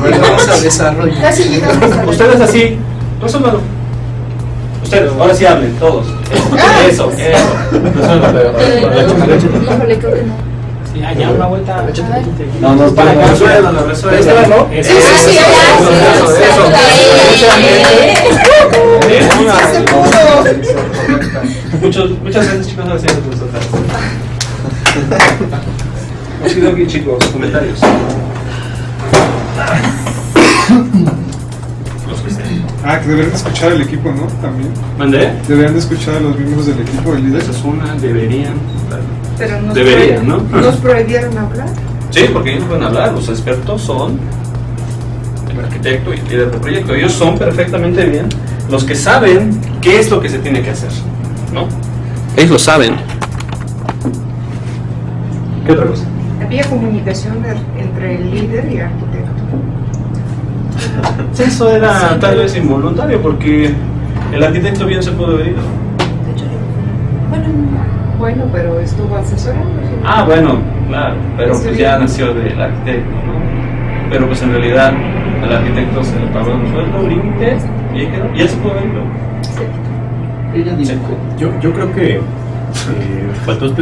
Casi 1.22 1.44
llegamos 1.50 1.92
a 1.92 2.06
Ustedes 2.06 2.42
así, 2.42 2.80
resuélvanlo. 3.22 3.60
Ustedes, 4.84 5.12
ahora 5.20 5.36
sí 5.36 5.46
hablen, 5.46 5.76
todos. 5.78 6.08
Eso, 6.90 7.12
eso. 7.12 7.54
Resuélvanlo. 7.72 8.52
Híjole, 9.64 10.00
creo 10.00 10.14
que 10.14 10.24
no. 10.24 10.52
Sí, 10.94 11.04
allá 11.04 11.30
una 11.30 11.48
vuelta. 11.48 11.86
No, 12.60 12.76
no, 12.76 12.92
Para. 12.94 13.14
Eso, 13.32 13.46
Sí, 13.48 14.84
sí, 14.84 15.16
sí, 15.18 15.38
Eso, 16.10 16.32
eso, 21.82 22.18
muchas 22.22 22.46
gracias 22.46 22.68
chicos, 22.68 22.86
ahora 22.86 23.00
sí 23.00 23.08
nos 23.08 23.26
nosotras. 23.26 23.64
Okidoki, 26.46 26.88
chicos, 26.88 27.26
comentarios. 27.28 27.80
Ah, 32.84 33.00
que 33.00 33.08
deberían 33.08 33.30
de 33.30 33.38
escuchar 33.38 33.72
al 33.74 33.82
equipo, 33.82 34.12
¿no? 34.12 34.26
También. 34.42 34.72
¿Mandé? 34.98 35.32
Deberían 35.48 35.74
de 35.74 35.80
escuchar 35.80 36.16
a 36.16 36.20
los 36.20 36.36
miembros 36.38 36.66
del 36.66 36.80
equipo, 36.80 37.14
el 37.14 37.24
líder. 37.26 37.42
Esa 37.44 37.52
es 37.52 37.64
una, 37.64 37.94
deberían. 37.96 38.54
Pero 39.38 39.62
nos 39.62 39.76
Deberían, 39.76 40.28
¿no? 40.28 40.38
Nos 40.38 40.76
prohibieron 40.78 41.38
hablar. 41.38 41.68
Sí, 42.10 42.26
porque 42.34 42.54
ellos 42.54 42.66
pueden 42.66 42.84
hablar, 42.84 43.14
los 43.14 43.30
expertos 43.30 43.82
son 43.82 44.20
el 45.52 45.60
arquitecto 45.60 46.14
y 46.14 46.18
el 46.18 46.24
líder 46.26 46.52
del 46.52 46.60
proyecto. 46.60 46.94
Ellos 46.94 47.14
son 47.14 47.38
perfectamente 47.38 48.06
bien 48.06 48.28
los 48.70 48.84
que 48.84 48.96
saben 48.96 49.60
qué 49.82 50.00
es 50.00 50.10
lo 50.10 50.20
que 50.20 50.30
se 50.30 50.40
tiene 50.40 50.62
que 50.62 50.72
hacer, 50.72 50.92
¿no? 51.54 51.68
Ellos 52.36 52.52
lo 52.52 52.60
saben. 52.60 52.96
¿Qué 55.66 55.72
otra 55.74 55.86
cosa? 55.86 56.06
Había 56.44 56.64
comunicación 56.70 57.44
entre 57.78 58.16
el 58.16 58.32
líder 58.32 58.72
y 58.72 58.78
el 58.78 58.82
arquitecto. 58.82 59.21
Eso 61.38 61.70
era 61.72 62.20
tal 62.20 62.38
vez 62.38 62.56
involuntario 62.56 63.22
porque 63.22 63.74
el 64.34 64.44
arquitecto 64.44 64.86
bien 64.86 65.02
se 65.02 65.12
pudo 65.12 65.34
haber 65.36 65.48
ido. 65.48 65.62
Bueno, 67.30 67.48
bueno, 68.20 68.44
pero 68.52 68.80
estuvo 68.80 69.16
asesorando. 69.16 69.70
Ah, 70.06 70.24
bueno, 70.26 70.60
claro, 70.88 71.16
pero 71.38 71.54
pues 71.54 71.78
ya 71.78 71.98
nació 71.98 72.34
del 72.34 72.62
arquitecto, 72.62 73.10
¿no? 73.10 74.10
Pero 74.10 74.28
pues 74.28 74.42
en 74.42 74.52
realidad 74.52 74.94
al 75.44 75.56
arquitecto 75.56 76.04
se 76.04 76.20
le 76.20 76.28
pagó 76.28 76.54
un 76.54 76.72
sueldo, 76.72 77.08
límite, 77.08 77.58
y 77.96 78.00
ahí 78.00 78.08
quedó. 78.08 78.36
Y 78.36 78.42
él 78.42 78.50
se 78.50 78.58
pudo 78.58 78.72
haber 78.74 78.86
ido. 78.86 79.02
Sí. 79.42 80.98
Yo, 81.40 81.60
yo 81.62 81.74
creo 81.74 81.94
que 81.94 82.16
eh, 82.16 82.22
faltó 83.46 83.74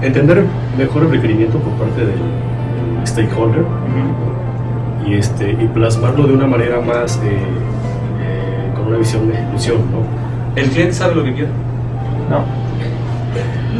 entender 0.00 0.44
mejor 0.78 1.02
el 1.02 1.10
requerimiento 1.10 1.58
por 1.58 1.74
parte 1.74 2.06
del 2.06 3.06
stakeholder 3.06 3.64
y, 5.08 5.14
este, 5.14 5.50
y 5.52 5.66
plasmarlo 5.68 6.26
de 6.26 6.34
una 6.34 6.46
manera 6.46 6.80
más 6.80 7.16
eh, 7.24 7.30
eh, 8.20 8.70
con 8.76 8.88
una 8.88 8.98
visión 8.98 9.28
de 9.28 9.34
ejecución. 9.34 9.78
¿no? 9.90 10.60
¿El 10.60 10.68
cliente 10.70 10.94
sabe 10.94 11.14
lo 11.14 11.24
que 11.24 11.32
quiere? 11.34 11.48
No. 12.30 12.44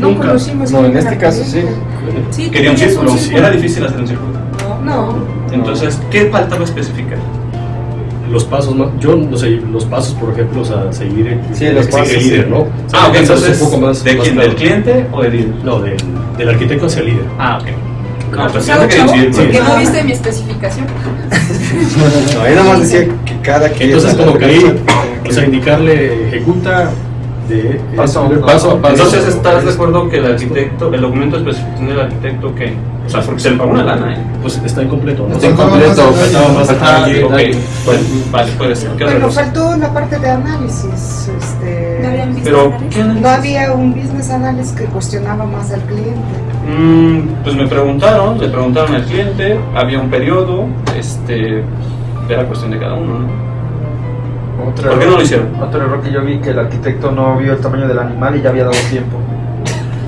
No 0.01 0.17
conocimos 0.17 0.71
No, 0.71 0.85
en 0.85 0.97
este 0.97 1.17
caso 1.17 1.43
sí. 1.45 1.63
Sí, 2.31 2.51
Quería 2.51 2.71
un 2.71 2.77
queríamos 2.77 3.19
círculo. 3.21 3.39
Era 3.39 3.51
difícil 3.51 3.85
hacer 3.85 4.01
un 4.01 4.07
círculo. 4.07 4.39
No. 4.85 5.15
Entonces, 5.53 6.01
¿qué 6.11 6.27
faltaba 6.31 6.65
especificar? 6.65 7.19
Los 8.31 8.45
pasos, 8.45 8.77
más- 8.77 8.91
yo 9.01 9.17
no 9.17 9.37
sé, 9.37 9.49
los 9.73 9.87
pasos, 9.87 10.13
por 10.15 10.31
ejemplo, 10.33 10.61
o 10.61 10.65
sea, 10.65 10.93
seguir 10.93 11.27
el, 11.29 11.41
Sí, 11.57 11.67
los 11.73 11.87
seguir 11.87 11.91
pasos, 12.01 12.11
el 12.15 12.23
líder, 12.25 12.45
sí. 12.45 12.51
¿no? 12.51 12.59
O 12.61 12.67
sea, 12.87 13.01
Ah, 13.05 13.09
ok, 13.09 13.15
entonces, 13.17 13.61
un 13.63 13.71
poco 13.71 13.81
más, 13.87 14.05
¿de 14.05 14.15
más 14.15 14.23
quién? 14.23 14.35
claro. 14.35 14.49
¿Del 14.51 14.57
cliente 14.59 15.07
o 15.13 15.23
del 15.23 15.33
líder? 15.33 15.55
No, 15.65 15.81
del, 15.81 15.97
del 16.37 16.49
arquitecto 16.51 16.87
hacia 16.87 17.01
el 17.01 17.07
líder. 17.07 17.25
Ah, 17.39 17.59
ok. 17.61 17.69
No, 18.37 18.49
pues 18.53 18.67
chavo, 18.67 18.87
chavo, 18.89 19.13
quería 19.13 19.27
decir. 19.27 19.45
¿Por 19.45 19.51
qué 19.51 19.61
no 19.61 19.77
viste 19.77 20.05
mi 20.05 20.13
especificación? 20.13 20.87
No, 22.35 22.41
ahí 22.43 22.55
nada 22.55 22.69
más 22.69 22.81
decía 22.81 23.09
que 23.25 23.41
cada 23.43 23.69
quien. 23.71 23.91
Entonces, 23.91 24.15
como 24.17 24.39
que 24.39 24.45
ahí, 24.45 24.83
o 25.29 25.33
sea, 25.33 25.45
indicarle, 25.45 26.29
ejecuta 26.29 26.91
de 27.49 27.81
Paso 27.97 28.25
a 28.25 28.27
eh, 28.27 28.37
paso. 28.39 28.79
paso. 28.81 28.93
Entonces, 28.95 29.29
¿estás 29.29 29.65
de 29.65 29.71
acuerdo 29.73 30.09
que 30.11 30.19
el 30.19 30.27
arquitecto, 30.27 30.93
el 30.93 31.01
documento 31.01 31.39
de 31.41 31.51
especificación 31.51 31.89
del 31.89 32.01
arquitecto 32.01 32.55
que, 32.55 32.75
o 33.07 33.09
sea, 33.11 33.23
porque 33.23 33.41
se 33.41 33.51
le 33.53 33.57
pagó 33.57 33.71
una 33.71 33.85
lana, 33.85 34.15
¿eh? 34.15 34.19
Pues 34.43 34.61
está 34.65 34.83
incompleto, 34.83 35.27
¿no? 35.27 35.35
Está 35.35 35.47
incompleto, 35.47 36.13
faltaba 36.13 36.49
más 36.49 36.69
Ah, 36.69 37.07
detalle. 37.07 37.25
ok, 37.25 37.33
vale, 38.31 38.53
puede 38.53 38.77
ser. 38.77 38.91
¿Qué 38.91 39.05
otra 39.05 39.15
Bueno, 39.15 39.27
cosa? 39.29 39.45
faltó 39.45 39.77
la 39.79 39.93
parte 39.95 40.19
de 40.19 40.29
análisis. 40.29 41.31
Pero, 42.49 42.73
¿qué? 42.91 43.05
No 43.05 43.29
había 43.29 43.73
un 43.73 43.93
business 43.95 44.31
analysis 44.31 44.73
que 44.73 44.85
cuestionaba 44.85 45.45
más 45.45 45.71
al 45.71 45.83
cliente. 45.83 46.19
Mm, 46.67 47.43
pues 47.45 47.55
me 47.55 47.67
preguntaron, 47.67 48.39
le 48.41 48.49
preguntaron 48.49 48.95
al 48.95 49.05
cliente, 49.05 49.59
había 49.77 50.01
un 50.01 50.09
periodo, 50.09 50.65
este, 50.97 51.63
era 52.29 52.45
cuestión 52.47 52.71
de 52.71 52.79
cada 52.79 52.95
uno, 52.95 53.19
¿no? 53.19 53.49
Otro 54.71 54.89
¿Por 54.91 54.99
qué 54.99 55.05
error- 55.05 55.11
no 55.13 55.17
lo 55.19 55.23
hicieron? 55.23 55.49
Otro 55.63 55.83
error 55.83 56.01
que 56.03 56.11
yo 56.11 56.23
vi 56.25 56.39
que 56.39 56.51
el 56.51 56.59
arquitecto 56.59 57.11
no 57.11 57.37
vio 57.37 57.53
el 57.53 57.59
tamaño 57.59 57.87
del 57.87 57.99
animal 57.99 58.35
y 58.37 58.41
ya 58.43 58.49
había 58.49 58.65
dado 58.65 58.77
tiempo. 58.91 59.19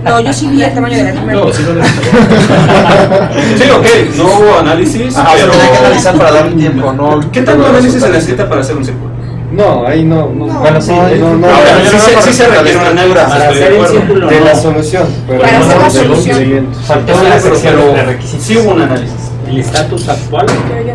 No, 0.02 0.18
yo 0.18 0.32
sí 0.32 0.48
vi 0.48 0.62
el 0.62 0.72
tamaño 0.74 0.96
del 0.96 1.08
animal. 1.08 1.36
No, 1.36 1.52
sí, 1.52 1.62
no 1.62 1.84
Sí, 3.58 3.70
ok, 3.70 4.16
no 4.16 4.24
hubo 4.24 4.58
análisis, 4.60 5.14
Ajá, 5.14 5.32
pero... 5.36 5.52
tenía 5.52 5.70
que 5.72 5.78
analizar 5.78 6.16
para 6.16 6.32
dar 6.32 6.46
un 6.46 6.56
tiempo, 6.56 6.90
¿no? 6.94 7.20
¿Qué 7.30 7.42
tanto 7.42 7.66
análisis 7.66 8.02
se 8.02 8.08
necesita 8.08 8.48
para 8.48 8.62
hacer 8.62 8.76
un 8.76 8.84
círculo? 8.86 9.09
No, 9.50 9.86
ahí 9.86 10.04
no. 10.04 10.30
no. 10.30 10.46
No. 10.46 10.60
Bueno, 10.60 10.80
sí, 10.80 10.92
no, 10.92 11.36
no. 11.36 11.46
Ahora, 11.46 11.80
sí 11.90 11.96
sí 11.98 12.12
sí 12.22 12.32
se 12.32 12.46
requiere 12.46 12.78
un 12.78 12.86
análisis, 12.86 13.14
Para 13.14 13.48
hacer 13.48 13.72
el 13.72 13.86
círculo, 13.86 14.26
De 14.28 14.40
la 14.40 14.54
solución. 14.54 15.08
Pero 15.26 15.40
Para 15.40 15.58
no 15.58 15.64
hacer 15.64 15.80
la 15.80 15.90
solución. 15.90 16.68
Faltó 16.84 17.12
la 17.22 18.02
requisitos. 18.02 18.44
Sí 18.44 18.56
hubo 18.58 18.72
un 18.72 18.82
análisis. 18.82 19.30
El 19.48 19.58
estatus 19.58 20.08
actual. 20.08 20.46
Pero 20.68 20.86
yo. 20.86 20.94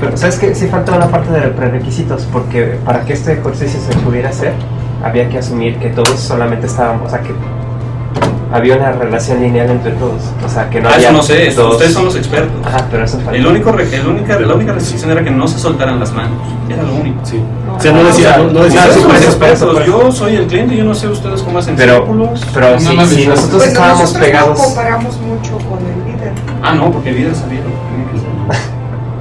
Pero 0.00 0.16
sabes 0.16 0.36
que 0.36 0.54
sí 0.54 0.66
faltó 0.66 0.98
la 0.98 1.08
parte 1.08 1.30
de 1.30 1.48
prerequisitos, 1.48 2.26
porque 2.32 2.76
para 2.84 3.04
que 3.04 3.12
este 3.12 3.34
ejercicio 3.34 3.78
se 3.80 3.96
pudiera 4.00 4.30
hacer, 4.30 4.52
había 5.02 5.28
que 5.28 5.38
asumir 5.38 5.78
que 5.78 5.90
todos 5.90 6.18
solamente 6.18 6.66
estábamos, 6.66 7.06
o 7.06 7.10
sea, 7.10 7.20
que 7.20 7.32
había 8.52 8.76
una 8.76 8.92
relación 8.92 9.40
lineal 9.40 9.70
entre 9.70 9.92
todos. 9.92 10.20
O 10.44 10.48
sea, 10.48 10.68
que 10.68 10.80
no 10.80 10.88
Ah, 10.88 10.92
había 10.94 11.08
eso 11.08 11.16
no 11.16 11.22
sé, 11.22 11.46
eso- 11.48 11.62
dos- 11.62 11.72
ustedes 11.74 11.92
son 11.94 12.04
los 12.04 12.16
expertos. 12.16 12.66
Ajá, 12.66 12.86
pero 12.90 13.04
eso. 13.04 13.18
El 13.32 13.46
único, 13.46 13.72
re- 13.72 13.94
el 13.94 14.06
única, 14.06 14.38
la 14.38 14.54
única 14.54 14.72
restricción 14.72 15.10
era 15.10 15.24
que 15.24 15.30
no 15.30 15.48
se 15.48 15.58
soltaran 15.58 15.98
las 15.98 16.12
manos. 16.12 16.36
Era 16.68 16.82
lo 16.82 16.94
único. 16.94 17.24
Sí. 17.24 17.40
O 17.74 17.80
sea, 17.80 17.92
no 17.92 18.04
decía- 18.04 18.36
no- 18.36 18.50
no 18.52 18.64
decía- 18.64 18.80
ustedes 18.80 18.96
sí, 18.96 19.02
son 19.02 19.16
expertos. 19.16 19.62
eso. 19.62 19.84
Yo 19.86 20.12
soy 20.12 20.36
el 20.36 20.46
cliente, 20.46 20.76
yo 20.76 20.84
no 20.84 20.94
sé 20.94 21.08
ustedes 21.08 21.40
cómo 21.42 21.58
hacen 21.58 21.76
Pero- 21.76 21.96
círculos. 21.98 22.44
pero 22.52 22.78
si- 22.78 22.94
más 22.94 23.08
si 23.08 23.16
dicen- 23.16 23.30
nosotros 23.30 23.56
Pues 23.62 23.68
estábamos 23.68 24.00
nosotros 24.02 24.24
pegados. 24.26 24.58
no 24.58 24.64
comparamos 24.64 25.18
mucho 25.20 25.58
con 25.68 25.78
el 25.78 26.12
líder. 26.12 26.32
Ah, 26.62 26.74
no, 26.74 26.90
porque 26.92 27.08
el 27.08 27.16
líder 27.16 27.34
sabía 27.34 27.60
lo 27.60 27.66
que 27.66 27.76
tenía 27.90 28.10
que 28.12 28.18
hacer. 28.18 28.72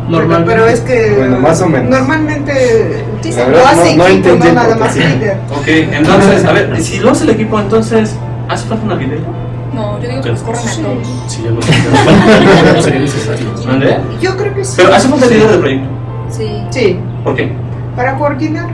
Pero, 0.09 0.45
pero 0.45 0.65
es 0.67 0.79
que 0.81 1.15
Bueno, 1.17 1.39
más 1.39 1.61
o 1.61 1.67
menos. 1.67 1.89
normalmente 1.89 3.05
La 3.23 3.47
lo 3.47 3.65
hace 3.65 3.95
no- 3.95 4.03
no 4.03 4.07
equipo, 4.09 4.29
entendí 4.29 4.47
no 4.47 4.53
nada 4.53 4.75
más 4.75 4.95
líder. 4.97 5.37
Ok, 5.57 5.67
entonces, 5.67 6.43
a 6.45 6.51
ver, 6.51 6.81
si 6.81 6.99
lo 6.99 7.11
hace 7.11 7.23
el 7.23 7.29
equipo, 7.29 7.57
entonces, 7.59 8.15
¿hace 8.53 8.67
falta 8.67 8.85
un 8.85 8.91
arquitecto? 8.91 9.27
No, 9.73 9.99
yo 10.01 10.09
digo 10.09 10.21
que 10.21 10.31
nos 10.31 10.41
corran 10.41 10.61
a 10.67 10.71
todos. 10.75 11.07
Sí, 11.27 11.41
ya 11.43 11.51
no- 11.51 12.73
no 12.73 12.81
sería 12.81 12.99
necesario. 12.99 13.47
Yo 14.21 14.37
creo 14.37 14.53
que 14.53 14.65
sí. 14.65 14.73
Pero 14.77 14.93
hace 14.93 15.07
falta 15.07 15.25
el 15.25 15.31
líder 15.33 15.49
del 15.51 15.59
proyecto. 15.59 15.87
Sí. 16.29 16.47
Sí, 16.69 16.99
¿Por 17.23 17.35
qué? 17.35 17.51
para 17.95 18.17
coordinar. 18.17 18.69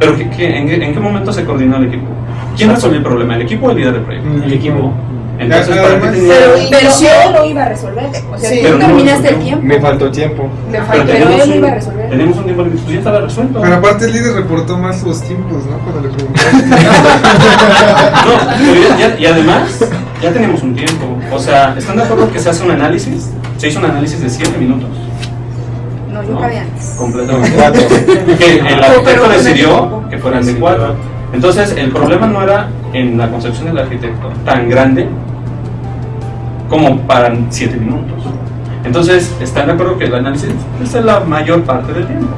¿Pero 0.00 0.16
qué, 0.16 0.28
qué- 0.30 0.56
en, 0.58 0.66
qué, 0.66 0.74
en 0.84 0.92
qué 0.94 1.00
momento 1.00 1.32
se 1.32 1.44
coordinó 1.44 1.76
el 1.76 1.84
equipo? 1.86 2.06
¿Quién 2.56 2.70
resolvió 2.70 2.98
el 2.98 3.04
problema? 3.04 3.36
¿El 3.36 3.42
equipo 3.42 3.66
o 3.66 3.70
el 3.70 3.76
líder 3.76 3.92
del 3.94 4.02
proyecto? 4.02 4.28
El 4.44 4.52
equipo. 4.52 4.92
Entonces, 5.38 5.76
¿para 5.76 6.00
qué 6.00 6.06
tenía- 6.08 6.34
Pero, 6.34 6.52
pero 6.70 6.80
inició- 6.82 7.08
él 7.26 7.32
lo 7.34 7.44
iba 7.44 7.62
a 7.62 7.68
resolver. 7.68 8.04
O 8.32 8.38
sea, 8.38 8.50
Sí. 8.50 8.60
tú 8.62 8.72
no 8.72 8.78
terminaste 8.78 9.22
resolvió. 9.22 9.36
el 9.38 9.44
tiempo. 9.44 9.64
Me 9.66 9.80
faltó 9.80 10.10
tiempo. 10.10 10.48
Pero 10.72 10.84
falta. 10.86 11.04
Pero 11.06 11.28
él 11.30 11.42
un- 11.50 11.54
iba 11.56 11.68
a 11.68 11.74
resolver. 11.74 12.10
Teníamos 12.10 12.36
un 12.38 12.44
tiempo 12.44 12.62
límite, 12.62 12.82
pues 12.82 12.92
ya 12.94 12.98
estaba 12.98 13.20
resuelto. 13.20 13.60
Pero 13.60 13.74
aparte 13.76 14.04
el 14.06 14.12
líder 14.12 14.32
reportó 14.34 14.78
más 14.78 15.02
los 15.02 15.22
tiempos, 15.22 15.64
¿no? 15.66 15.78
Cuando 15.78 16.00
le 16.08 16.14
preguntaron. 16.14 16.70
No, 18.26 18.32
pero 18.58 18.98
ya- 18.98 19.08
ya- 19.08 19.18
y 19.18 19.26
además, 19.26 19.84
ya 20.22 20.32
tenemos 20.32 20.62
un 20.62 20.74
tiempo. 20.74 21.16
O 21.32 21.38
sea, 21.38 21.74
¿están 21.76 21.96
de 21.96 22.02
acuerdo 22.02 22.30
que 22.32 22.38
se 22.38 22.50
hace 22.50 22.64
un 22.64 22.70
análisis? 22.72 23.30
Se 23.58 23.68
hizo 23.68 23.78
un 23.78 23.86
análisis 23.86 24.20
de 24.20 24.30
7 24.30 24.56
minutos. 24.58 24.88
No, 26.12 26.22
yo 26.22 26.30
¿no? 26.32 26.38
acabé 26.38 26.58
antes. 26.58 26.94
Completamente. 26.98 27.56
Que 28.38 28.58
el 28.58 28.82
arquitecto 28.84 29.28
decidió 29.28 30.02
que 30.08 30.18
fueran 30.18 30.44
de 30.46 30.54
4. 30.56 30.94
Entonces, 31.32 31.74
el 31.76 31.90
problema 31.90 32.26
no 32.26 32.42
era 32.42 32.68
en 32.92 33.18
la 33.18 33.28
concepción 33.28 33.66
del 33.66 33.78
arquitecto 33.78 34.28
tan 34.44 34.68
grande 34.70 35.08
como 36.68 37.00
para 37.02 37.34
7 37.48 37.76
minutos. 37.76 38.24
Entonces, 38.84 39.34
¿están 39.40 39.66
de 39.66 39.72
acuerdo 39.72 39.98
que 39.98 40.04
el 40.04 40.14
análisis 40.14 40.50
es 40.82 41.04
la 41.04 41.20
mayor 41.20 41.62
parte 41.62 41.92
del 41.92 42.06
tiempo? 42.06 42.28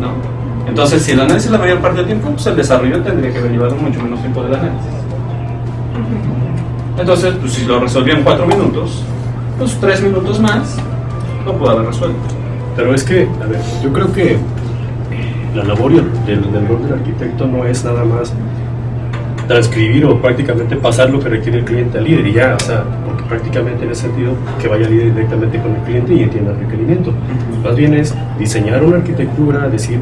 ¿No? 0.00 0.12
Entonces, 0.68 1.02
si 1.02 1.12
el 1.12 1.20
análisis 1.20 1.46
es 1.46 1.52
la 1.52 1.58
mayor 1.58 1.78
parte 1.78 1.98
del 1.98 2.06
tiempo, 2.06 2.30
pues 2.30 2.46
el 2.46 2.56
desarrollo 2.56 3.02
tendría 3.02 3.32
que 3.32 3.38
haber 3.38 3.52
llevado 3.52 3.74
mucho 3.76 4.00
menos 4.02 4.20
tiempo 4.20 4.42
del 4.42 4.54
análisis. 4.54 4.92
Entonces, 6.98 7.34
pues 7.40 7.52
si 7.52 7.64
lo 7.64 7.80
resolvió 7.80 8.14
en 8.14 8.22
4 8.22 8.46
minutos, 8.46 9.02
pues 9.58 9.76
3 9.80 10.02
minutos 10.02 10.40
más 10.40 10.76
lo 11.44 11.56
pudo 11.56 11.70
haber 11.70 11.86
resuelto. 11.86 12.18
Pero 12.76 12.94
es 12.94 13.02
que, 13.02 13.28
a 13.42 13.46
ver, 13.46 13.60
yo 13.82 13.92
creo 13.92 14.12
que 14.12 14.36
la 15.54 15.64
labor 15.64 15.92
del 15.92 16.68
rol 16.68 16.82
del 16.84 16.92
arquitecto 16.94 17.46
no 17.46 17.64
es 17.64 17.84
nada 17.84 18.04
más 18.04 18.32
transcribir 19.48 20.04
o 20.04 20.20
prácticamente 20.20 20.76
pasar 20.76 21.10
lo 21.10 21.18
que 21.18 21.30
requiere 21.30 21.58
el 21.58 21.64
cliente 21.64 21.98
al 21.98 22.04
líder 22.04 22.26
y 22.26 22.32
ya, 22.34 22.54
o 22.54 22.60
sea, 22.60 22.84
porque 23.04 23.24
prácticamente 23.24 23.84
en 23.84 23.90
ese 23.90 24.02
sentido 24.02 24.34
que 24.60 24.68
vaya 24.68 24.86
el 24.86 24.92
líder 24.92 25.14
directamente 25.14 25.58
con 25.58 25.74
el 25.74 25.82
cliente 25.82 26.14
y 26.14 26.22
entienda 26.22 26.52
el 26.52 26.60
requerimiento. 26.60 27.12
Más 27.64 27.74
bien 27.74 27.94
es 27.94 28.14
diseñar 28.38 28.84
una 28.84 28.98
arquitectura, 28.98 29.68
decir, 29.68 30.00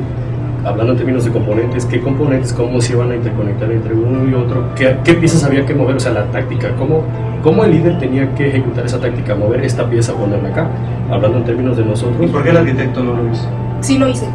hablando 0.65 0.93
en 0.93 0.99
términos 0.99 1.25
de 1.25 1.31
componentes, 1.31 1.87
qué 1.87 2.01
componentes, 2.01 2.53
cómo 2.53 2.81
se 2.81 2.97
van 2.97 3.13
a 3.13 3.15
interconectar 3.15 3.71
entre 3.71 3.95
uno 3.95 4.29
y 4.29 4.35
otro, 4.35 4.75
qué, 4.75 4.97
qué 5.05 5.15
piezas 5.15 5.45
había 5.45 5.65
que 5.65 5.75
mover, 5.75 5.97
o 5.97 6.01
sea, 6.01 6.13
la 6.13 6.25
táctica, 6.25 6.75
cómo, 6.77 7.05
cómo 7.43 7.65
el 7.65 7.71
líder 7.71 8.01
tenía 8.01 8.35
que 8.35 8.49
ejecutar 8.49 8.85
esa 8.85 9.01
táctica, 9.01 9.37
mover 9.37 9.65
esta 9.65 9.89
pieza, 9.89 10.13
ponerla 10.13 10.49
acá, 10.49 10.69
hablando 11.09 11.39
en 11.39 11.45
términos 11.45 11.77
de 11.77 11.85
nosotros. 11.85 12.17
¿Y 12.21 12.27
por 12.27 12.43
qué 12.43 12.51
el 12.51 12.57
arquitecto 12.57 13.03
no 13.03 13.15
lo 13.15 13.31
hizo? 13.31 13.49
Sí 13.81 13.97
lo 13.97 14.09
hice. 14.09 14.27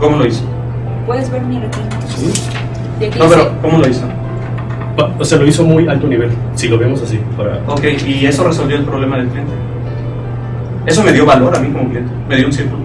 ¿Cómo 0.00 0.16
lo 0.16 0.26
hizo? 0.26 0.44
Puedes 1.06 1.30
ver 1.30 1.42
mi 1.42 1.60
requerimiento. 1.60 2.06
Sí. 2.08 2.32
¿De 2.98 3.10
qué 3.10 3.18
No, 3.18 3.28
pero 3.28 3.50
¿cómo 3.60 3.78
lo 3.78 3.86
hizo? 3.86 4.06
O 5.18 5.24
sea, 5.24 5.38
lo 5.38 5.46
hizo 5.46 5.62
muy 5.64 5.86
alto 5.88 6.06
nivel, 6.06 6.30
si 6.54 6.68
lo 6.68 6.78
vemos 6.78 7.02
así. 7.02 7.20
Para... 7.36 7.60
Ok, 7.66 7.82
y 8.06 8.24
eso 8.26 8.44
resolvió 8.44 8.76
el 8.76 8.84
problema 8.84 9.18
del 9.18 9.28
cliente. 9.28 9.52
Eso 10.86 11.02
me 11.02 11.12
dio 11.12 11.26
valor 11.26 11.54
a 11.56 11.60
mí 11.60 11.68
como 11.70 11.88
cliente, 11.88 12.10
me 12.28 12.36
dio 12.36 12.46
un 12.46 12.52
círculo. 12.52 12.82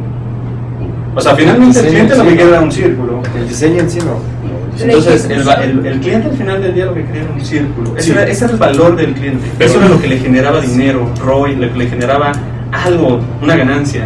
O 1.15 1.21
sea, 1.21 1.35
finalmente 1.35 1.79
el 1.79 1.85
diseño 1.85 2.07
cliente 2.07 2.15
lo 2.15 2.23
sí, 2.23 2.27
que 2.29 2.31
¿no? 2.33 2.37
quería 2.39 2.53
era 2.55 2.61
un 2.61 2.71
círculo. 2.71 3.21
El 3.37 3.47
diseño 3.47 3.79
en 3.79 3.89
sí 3.89 3.99
no. 3.99 4.41
Entonces, 4.83 5.25
el, 5.29 5.41
el- 5.41 5.85
el 5.85 5.99
cliente 5.99 6.29
al 6.29 6.35
final 6.37 6.61
del 6.61 6.73
día 6.73 6.85
lo 6.85 6.93
que 6.93 7.03
quería 7.05 7.21
era 7.23 7.31
un 7.33 7.41
círculo. 7.41 7.91
Ese, 7.97 8.05
Sí. 8.07 8.11
era, 8.13 8.23
ese 8.27 8.45
era 8.45 8.53
el 8.53 8.59
valor 8.59 8.95
del 8.95 9.13
cliente. 9.13 9.45
Eso 9.59 9.77
era 9.79 9.89
lo 9.89 10.01
que 10.01 10.07
le 10.07 10.17
generaba 10.17 10.61
dinero, 10.61 11.07
ROI, 11.23 11.55
lo 11.57 11.71
que 11.71 11.77
le 11.79 11.87
generaba 11.87 12.31
algo, 12.71 13.19
una 13.41 13.55
ganancia. 13.57 14.05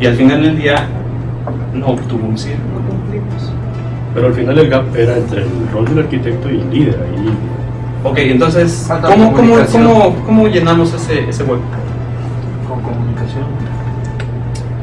Y 0.00 0.06
al 0.06 0.16
final 0.16 0.42
del 0.42 0.58
día 0.58 0.86
no 1.72 1.86
obtuvo 1.86 2.26
un 2.26 2.36
círculo. 2.36 2.79
Pero 4.14 4.26
al 4.26 4.34
final 4.34 4.58
el 4.58 4.68
gap 4.68 4.94
era 4.96 5.16
entre 5.16 5.42
el 5.42 5.48
rol 5.72 5.84
del 5.86 6.00
arquitecto 6.00 6.48
y 6.50 6.60
el 6.60 6.70
líder. 6.70 6.98
Ahí. 7.00 7.32
Ok, 8.02 8.18
entonces, 8.18 8.86
¿cómo, 9.02 9.32
cómo, 9.32 9.56
cómo, 9.70 10.16
cómo 10.26 10.46
llenamos 10.48 10.92
ese, 10.94 11.28
ese 11.28 11.42
hueco? 11.44 11.60
Con 12.68 12.80
comunicación. 12.82 13.44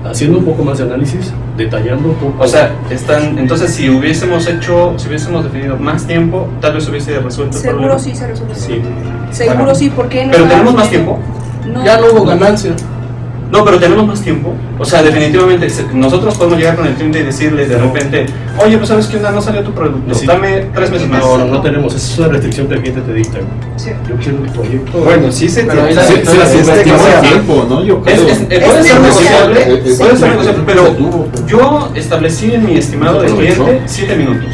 Haciendo 0.05 0.37
un 0.37 0.45
poco 0.45 0.63
más 0.63 0.77
de 0.77 0.85
análisis, 0.85 1.33
detallando 1.57 2.09
un 2.09 2.15
poco. 2.15 2.43
O 2.43 2.47
sea, 2.47 2.71
están, 2.89 3.37
entonces 3.37 3.73
si 3.73 3.89
hubiésemos 3.89 4.47
hecho, 4.47 4.93
si 4.97 5.07
hubiésemos 5.09 5.43
definido 5.43 5.75
más 5.77 6.05
tiempo, 6.05 6.47
tal 6.61 6.75
vez 6.75 6.87
hubiese 6.87 7.19
resuelto 7.19 7.57
el 7.57 7.61
Seguro 7.63 7.79
problema. 7.79 7.99
sí 7.99 8.15
se 8.15 8.27
resuelve. 8.27 8.55
Sí. 8.55 8.81
Seguro 9.31 9.57
Bueno. 9.57 9.75
sí, 9.75 9.89
¿por 9.89 10.07
qué 10.07 10.25
no? 10.25 10.31
Pero 10.31 10.45
tenemos 10.45 10.73
más 10.75 10.89
tiempo. 10.89 11.19
No. 11.65 11.83
Ya 11.83 11.99
no 11.99 12.07
hubo 12.13 12.23
ganancia. 12.23 12.71
No, 13.51 13.63
pero 13.63 13.79
tenemos 13.79 14.05
más 14.05 14.21
tiempo. 14.21 14.53
O 14.77 14.83
sea, 14.85 15.01
definitivamente 15.01 15.69
se- 15.69 15.85
nosotros 15.93 16.35
podemos 16.35 16.57
llegar 16.59 16.75
con 16.75 16.85
el 16.87 16.93
cliente 16.95 17.19
y 17.19 17.23
decirle 17.23 17.65
de 17.65 17.77
repente, 17.77 18.25
oye, 18.63 18.77
pues 18.77 18.89
sabes 18.89 19.07
onda, 19.13 19.31
no 19.31 19.41
salió 19.41 19.63
tu 19.63 19.71
producto, 19.71 20.13
Sí. 20.13 20.25
dame 20.25 20.65
tres 20.75 20.91
meses 20.91 21.07
más. 21.09 21.19
No, 21.21 21.37
no, 21.37 21.45
no 21.45 21.61
tenemos. 21.61 21.93
Esa 21.95 22.13
es 22.13 22.19
una 22.19 22.27
restricción 22.29 22.67
que 22.67 22.73
el 22.75 22.81
cliente 22.81 23.01
te 23.01 23.13
dicta. 23.13 23.37
Yo 24.09 24.15
quiero 24.17 24.37
un 24.39 24.47
proyecto. 24.53 24.97
Bueno, 24.99 25.31
sí 25.31 25.47
se 25.47 25.63
tiene. 25.63 25.93
Sí, 25.93 25.99
sí, 25.99 26.13
sí, 26.25 26.63
sí, 26.63 26.63
sí, 26.65 27.27
tiempo, 27.29 27.65
¿no? 27.69 27.83
Yo 27.83 28.01
Es, 28.05 28.13
creo. 28.19 28.27
es- 28.27 28.41
eh, 28.49 28.61
puede 28.65 28.83
ser 28.83 28.99
negociable, 29.01 29.65
puede 29.97 30.17
ser 30.17 30.29
negociable, 30.29 30.63
pero 30.65 30.95
yo 31.47 31.89
establecí 31.95 32.53
en 32.53 32.65
mi 32.65 32.75
estimado 32.77 33.21
de 33.21 33.27
cliente 33.29 33.81
siete 33.85 34.15
minutos. 34.15 34.45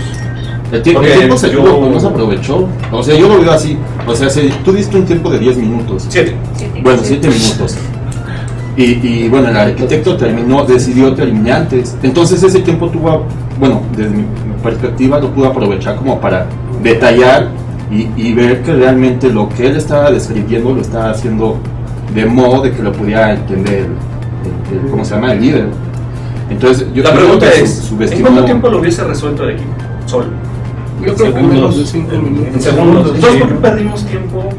El 0.71 0.81
tiempo, 0.81 1.01
el 1.01 1.07
Porque 1.07 1.17
tiempo 1.19 1.37
se 1.37 1.51
yo- 1.51 1.63
tuvo, 1.63 1.87
no 1.89 1.99
se 1.99 2.07
aprovechó. 2.07 2.67
O 2.91 3.03
sea, 3.03 3.15
yo 3.15 3.27
lo 3.29 3.39
veo 3.39 3.51
así. 3.51 3.77
O 4.07 4.15
sea, 4.15 4.27
si 4.29 4.49
tú 4.65 4.71
diste 4.71 4.97
un 4.97 5.05
tiempo 5.05 5.29
de 5.29 5.37
10 5.37 5.55
minutos. 5.57 6.05
Siete. 6.09 6.35
Bueno, 6.81 6.99
7 7.03 7.27
minutos. 7.27 7.75
Y, 8.75 8.83
y, 9.07 9.29
bueno, 9.29 9.49
el 9.49 9.57
arquitecto 9.57 10.17
terminó, 10.17 10.65
decidió 10.65 11.13
terminar 11.13 11.61
antes. 11.63 11.95
Entonces 12.01 12.41
ese 12.41 12.59
tiempo 12.61 12.89
tuvo, 12.89 13.23
bueno, 13.59 13.81
desde 13.95 14.09
mi 14.09 14.23
perspectiva 14.63 15.19
lo 15.19 15.29
pudo 15.29 15.47
aprovechar 15.47 15.95
como 15.97 16.19
para 16.19 16.47
detallar 16.81 17.49
y, 17.91 18.07
y 18.17 18.33
ver 18.33 18.63
que 18.63 18.73
realmente 18.73 19.29
lo 19.31 19.47
que 19.49 19.67
él 19.67 19.75
estaba 19.75 20.09
describiendo 20.09 20.73
lo 20.73 20.81
estaba 20.81 21.11
haciendo 21.11 21.57
de 22.15 22.25
modo 22.25 22.61
de 22.63 22.71
que 22.71 22.81
lo 22.81 22.91
pudiera 22.91 23.33
entender, 23.33 23.87
el- 24.71 24.77
el- 24.85 24.89
¿cómo 24.89 25.05
se 25.05 25.15
llama? 25.15 25.33
El 25.33 25.41
líder. 25.41 25.67
Entonces, 26.49 26.87
yo 26.93 27.03
La 27.03 27.09
creo 27.11 27.21
pregunta 27.23 27.51
que 27.51 27.61
es, 27.63 27.75
su- 27.75 28.01
¿en 28.01 28.21
cuánto 28.21 28.45
tiempo 28.45 28.69
lo 28.69 28.79
hubiese 28.79 29.03
resuelto 29.03 29.43
el 29.43 29.51
equipo? 29.55 29.69
Solo. 30.07 30.25
Yo 31.05 31.13
creo 31.15 31.33
que 31.33 31.41
menos 31.41 31.77
de 31.77 31.85
5 31.85 32.15
minutos. 32.17 32.47
En 32.53 32.61
segundos. 32.61 33.11
Entonces, 33.15 33.39
¿por 33.41 33.49
qué 33.49 33.55
perdimos 33.55 34.05
tiempo? 34.05 34.49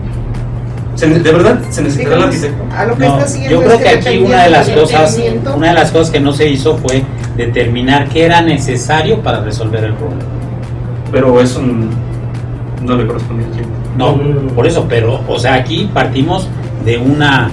¿Se 1.05 1.11
ne- 1.11 1.19
¿De 1.21 1.33
verdad 1.33 1.59
se 1.71 1.83
necesitará 1.83 2.17
el 2.17 2.23
arquitecto? 2.25 2.65
A 2.75 2.85
lo 2.87 2.97
que 2.97 3.05
No, 3.05 3.15
está 3.19 3.29
siguiendo 3.29 3.61
yo 3.61 3.67
creo 3.67 3.79
que 3.79 3.89
aquí 3.89 4.19
una 4.19 4.45
de 4.45 4.51
las 4.51 4.69
cosas, 4.71 5.21
una 5.57 5.69
de 5.69 5.75
las 5.75 5.91
cosas 5.91 6.11
que 6.11 6.21
no 6.21 6.33
se 6.33 6.49
hizo 6.49 6.79
fue 6.79 7.03
determinar 7.37 8.09
qué 8.09 8.25
era 8.25 8.41
necesario 8.41 9.21
para 9.21 9.41
resolver 9.43 9.85
el 9.85 9.95
problema. 9.95 10.23
Pero 11.13 11.41
eso 11.41 11.63
no 11.63 12.97
le 12.97 13.07
correspondía 13.07 13.47
al 13.47 13.53
cliente. 13.53 13.75
No, 13.99 14.19
por 14.55 14.67
eso, 14.67 14.87
pero, 14.89 15.21
o 15.29 15.39
sea, 15.39 15.55
aquí 15.55 15.91
partimos 15.93 16.49
de 16.85 16.99
una 16.99 17.51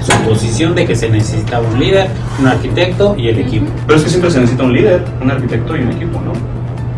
suposición 0.00 0.74
de 0.74 0.86
que 0.86 0.94
se 0.96 1.08
necesitaba 1.08 1.66
un 1.68 1.78
líder, 1.78 2.08
un 2.40 2.48
arquitecto 2.48 3.14
y 3.18 3.28
el 3.28 3.38
equipo. 3.38 3.66
Pero 3.86 3.98
es 3.98 4.04
que 4.04 4.10
siempre 4.10 4.30
se 4.30 4.40
necesita 4.40 4.64
un 4.64 4.72
líder, 4.72 5.04
un 5.22 5.30
arquitecto 5.30 5.76
y 5.76 5.80
un 5.82 5.92
equipo, 5.92 6.20
¿no? 6.20 6.32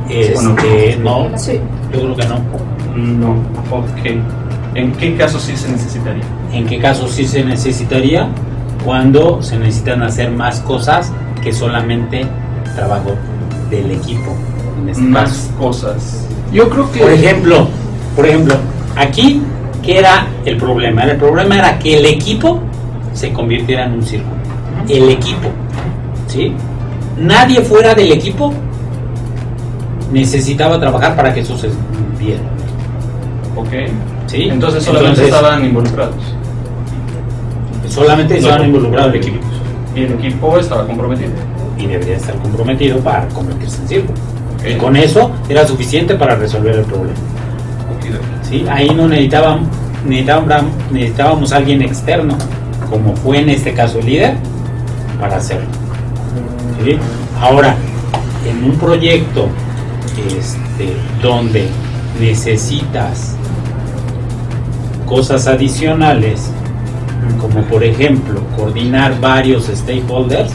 Este, 0.09 0.98
no, 1.02 1.28
Sí. 1.36 1.61
yo 1.92 2.00
creo 2.00 2.16
que 2.16 2.24
no. 2.26 2.40
No, 2.96 3.30
ok. 3.70 4.20
¿En 4.76 4.92
qué 4.92 5.16
caso 5.16 5.40
sí 5.40 5.56
se 5.56 5.70
necesitaría? 5.70 6.24
¿En 6.52 6.66
qué 6.66 6.78
caso 6.78 7.08
sí 7.08 7.26
se 7.26 7.42
necesitaría? 7.42 8.28
Cuando 8.84 9.42
se 9.42 9.58
necesitan 9.58 10.02
hacer 10.02 10.30
más 10.30 10.60
cosas 10.60 11.12
que 11.42 11.50
solamente 11.50 12.26
trabajo 12.74 13.14
del 13.70 13.90
equipo. 13.92 14.36
En 14.82 14.90
este 14.90 15.02
Más 15.02 15.30
caso. 15.30 15.58
cosas. 15.58 16.26
Yo 16.52 16.68
creo 16.68 16.92
que. 16.92 17.00
Por 17.00 17.10
ejemplo, 17.10 17.68
por 18.14 18.26
ejemplo, 18.26 18.54
aquí, 18.96 19.40
¿qué 19.82 19.98
era 19.98 20.26
el 20.44 20.58
problema? 20.58 21.04
El 21.04 21.16
problema 21.16 21.56
era 21.58 21.78
que 21.78 21.96
el 21.96 22.04
equipo 22.04 22.60
se 23.14 23.32
convirtiera 23.32 23.86
en 23.86 23.92
un 23.94 24.02
círculo. 24.02 24.36
El 24.90 25.08
equipo, 25.08 25.48
¿sí? 26.28 26.52
Nadie 27.18 27.62
fuera 27.62 27.94
del 27.94 28.12
equipo 28.12 28.52
necesitaba 30.12 30.78
trabajar 30.78 31.16
para 31.16 31.32
que 31.32 31.40
eso 31.40 31.56
se 31.56 31.70
viera. 32.18 32.42
Ok. 33.56 33.72
¿Sí? 34.26 34.48
Entonces 34.50 34.84
solamente 34.84 35.24
estaban 35.24 35.64
involucrados. 35.64 36.14
Solamente 37.88 38.34
No. 38.34 38.40
estaban 38.40 38.66
involucrados 38.66 39.14
el 39.14 39.20
equipo. 39.20 39.38
Y 39.94 40.00
el 40.02 40.12
equipo 40.12 40.58
estaba 40.58 40.86
comprometido. 40.86 41.30
Y 41.78 41.86
debería 41.86 42.16
estar 42.16 42.34
comprometido 42.36 42.98
para 42.98 43.26
convertirse 43.28 43.80
en 43.82 43.88
círculo. 43.88 44.18
Y 44.68 44.74
con 44.74 44.96
eso 44.96 45.30
era 45.48 45.66
suficiente 45.66 46.14
para 46.16 46.34
resolver 46.36 46.74
el 46.76 46.84
problema. 46.84 47.14
¿Sí? 48.42 48.64
Ahí 48.70 48.90
no 48.94 49.08
necesitaban, 49.08 49.60
necesitaban, 50.04 50.68
necesitábamos 50.90 51.52
a 51.52 51.56
alguien 51.56 51.82
externo, 51.82 52.36
como 52.90 53.14
fue 53.16 53.38
en 53.38 53.50
este 53.50 53.72
caso 53.74 53.98
el 53.98 54.06
líder, 54.06 54.36
para 55.20 55.36
hacerlo. 55.36 55.66
¿Sí? 56.84 56.98
Ahora, 57.40 57.74
en 58.48 58.64
un 58.64 58.76
proyecto 58.76 59.48
este, 60.36 60.96
donde 61.22 61.68
necesitas 62.20 63.36
cosas 65.07 65.46
adicionales, 65.46 66.50
como 67.40 67.62
por 67.62 67.82
ejemplo 67.82 68.40
coordinar 68.57 69.18
varios 69.20 69.66
stakeholders, 69.66 70.52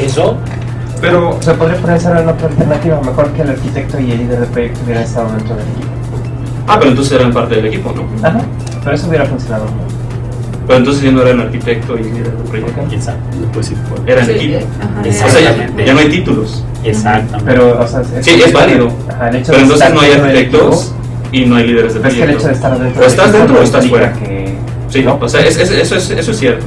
eso 0.00 0.36
Pero 1.00 1.36
se 1.40 1.52
podría 1.54 1.80
pensar 1.80 2.20
en 2.20 2.28
otra 2.28 2.48
alternativa, 2.48 3.00
mejor 3.00 3.30
que 3.32 3.42
el 3.42 3.50
arquitecto 3.50 4.00
y 4.00 4.12
el 4.12 4.18
líder 4.18 4.40
del 4.40 4.48
proyecto 4.48 4.80
hubieran 4.84 5.04
estado 5.04 5.28
dentro 5.32 5.56
del 5.56 5.66
equipo. 5.68 5.88
Ah, 6.66 6.76
pero 6.78 6.90
entonces 6.90 7.20
eran 7.20 7.32
parte 7.32 7.56
del 7.56 7.66
equipo, 7.66 7.92
¿no? 7.92 8.26
Ajá, 8.26 8.40
pero 8.82 8.94
eso 8.96 9.08
hubiera 9.08 9.26
funcionado. 9.26 9.66
Pero 10.66 10.78
entonces 10.78 11.02
ya 11.02 11.10
no 11.10 11.22
eran 11.22 11.40
arquitecto 11.40 11.98
y 11.98 12.04
líder 12.04 12.32
del 12.36 12.48
proyecto. 12.48 12.80
¿Quién 12.88 13.02
sabe? 13.02 13.18
Eran 14.06 14.26
Sí, 14.26 14.32
equipo. 14.32 14.58
ajá. 14.80 15.26
O 15.26 15.30
sea, 15.30 15.40
ya, 15.40 15.84
ya 15.84 15.92
no 15.94 16.00
hay 16.00 16.08
títulos. 16.08 16.64
Exactamente. 16.82 17.44
Pero, 17.44 17.80
o 17.80 17.86
sea, 17.86 18.02
Sí, 18.22 18.40
es 18.44 18.52
válido. 18.52 18.88
Ajá, 19.08 19.28
el 19.28 19.36
hecho 19.36 19.46
Pero 19.52 19.58
de 19.58 19.62
entonces 19.64 19.94
no 19.94 20.00
hay 20.00 20.12
arquitectos 20.12 20.94
y 21.32 21.44
no 21.46 21.56
hay 21.56 21.66
líderes 21.66 21.94
de 21.94 22.00
Pero 22.00 22.08
es 22.12 22.14
que 22.14 22.20
el 22.22 22.26
proyecto. 22.36 22.38
hecho 22.38 22.48
de 22.48 22.54
estar 22.54 22.78
dentro 22.78 23.02
o 23.02 23.06
estás 23.06 23.24
equipo 23.26 23.38
dentro 23.38 23.54
no 23.54 23.60
o 23.60 23.64
estás 23.64 23.88
fuera. 23.88 24.12
que- 24.14 24.54
Sí, 24.88 25.04
o 25.06 25.28
sea, 25.28 25.40
es- 25.40 25.56
es- 25.58 25.70
eso, 25.70 25.96
es, 25.96 26.10
eso 26.10 26.30
es 26.30 26.38
cierto. 26.38 26.64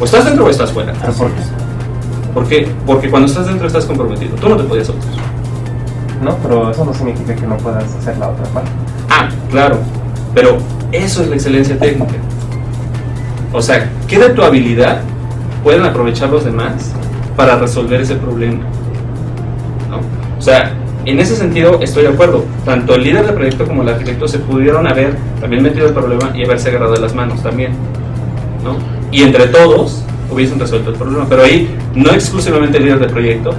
O 0.00 0.04
estás 0.04 0.24
dentro 0.24 0.44
o 0.46 0.50
estás 0.50 0.72
fuera. 0.72 0.92
¿Pero 1.00 1.12
por 1.14 1.28
qué? 1.30 1.42
¿Por 2.34 2.46
qué? 2.48 2.68
Porque 2.86 3.10
cuando 3.10 3.28
estás 3.28 3.46
dentro 3.46 3.66
estás 3.66 3.84
comprometido. 3.84 4.34
Tú 4.36 4.48
no 4.48 4.56
te 4.56 4.64
podías 4.64 4.86
soltar. 4.88 5.08
No, 6.22 6.36
pero 6.42 6.70
eso 6.70 6.84
no 6.84 6.92
significa 6.94 7.34
que 7.34 7.46
no 7.46 7.56
puedas 7.58 7.84
hacer 7.94 8.16
la 8.18 8.28
otra 8.28 8.44
parte. 8.46 8.70
Ah, 9.10 9.28
claro. 9.50 9.78
Pero 10.34 10.58
eso 10.92 11.22
es 11.22 11.28
la 11.28 11.34
excelencia 11.36 11.78
técnica. 11.78 12.14
O 13.52 13.62
sea, 13.62 13.90
¿qué 14.06 14.18
de 14.18 14.30
tu 14.30 14.42
habilidad 14.42 15.00
pueden 15.62 15.84
aprovechar 15.84 16.30
los 16.30 16.44
demás 16.44 16.94
para 17.36 17.58
resolver 17.58 18.00
ese 18.00 18.16
problema? 18.16 18.64
¿No? 19.90 20.00
O 20.38 20.42
sea, 20.42 20.72
en 21.04 21.18
ese 21.20 21.36
sentido 21.36 21.80
estoy 21.80 22.02
de 22.02 22.10
acuerdo. 22.10 22.44
Tanto 22.64 22.94
el 22.94 23.04
líder 23.04 23.24
del 23.24 23.34
proyecto 23.34 23.66
como 23.66 23.82
el 23.82 23.88
arquitecto 23.88 24.28
se 24.28 24.38
pudieron 24.38 24.86
haber 24.86 25.16
también 25.40 25.62
metido 25.62 25.86
el 25.86 25.94
problema 25.94 26.32
y 26.34 26.44
haberse 26.44 26.68
agarrado 26.68 26.92
de 26.92 27.00
las 27.00 27.14
manos 27.14 27.42
también. 27.42 27.72
¿no? 28.62 28.76
Y 29.10 29.22
entre 29.22 29.46
todos 29.46 30.04
hubiesen 30.30 30.60
resuelto 30.60 30.90
el 30.90 30.96
problema. 30.96 31.26
Pero 31.28 31.44
ahí 31.44 31.74
no 31.94 32.10
exclusivamente 32.10 32.76
el 32.76 32.84
líder 32.84 32.98
del 32.98 33.10
proyecto 33.10 33.54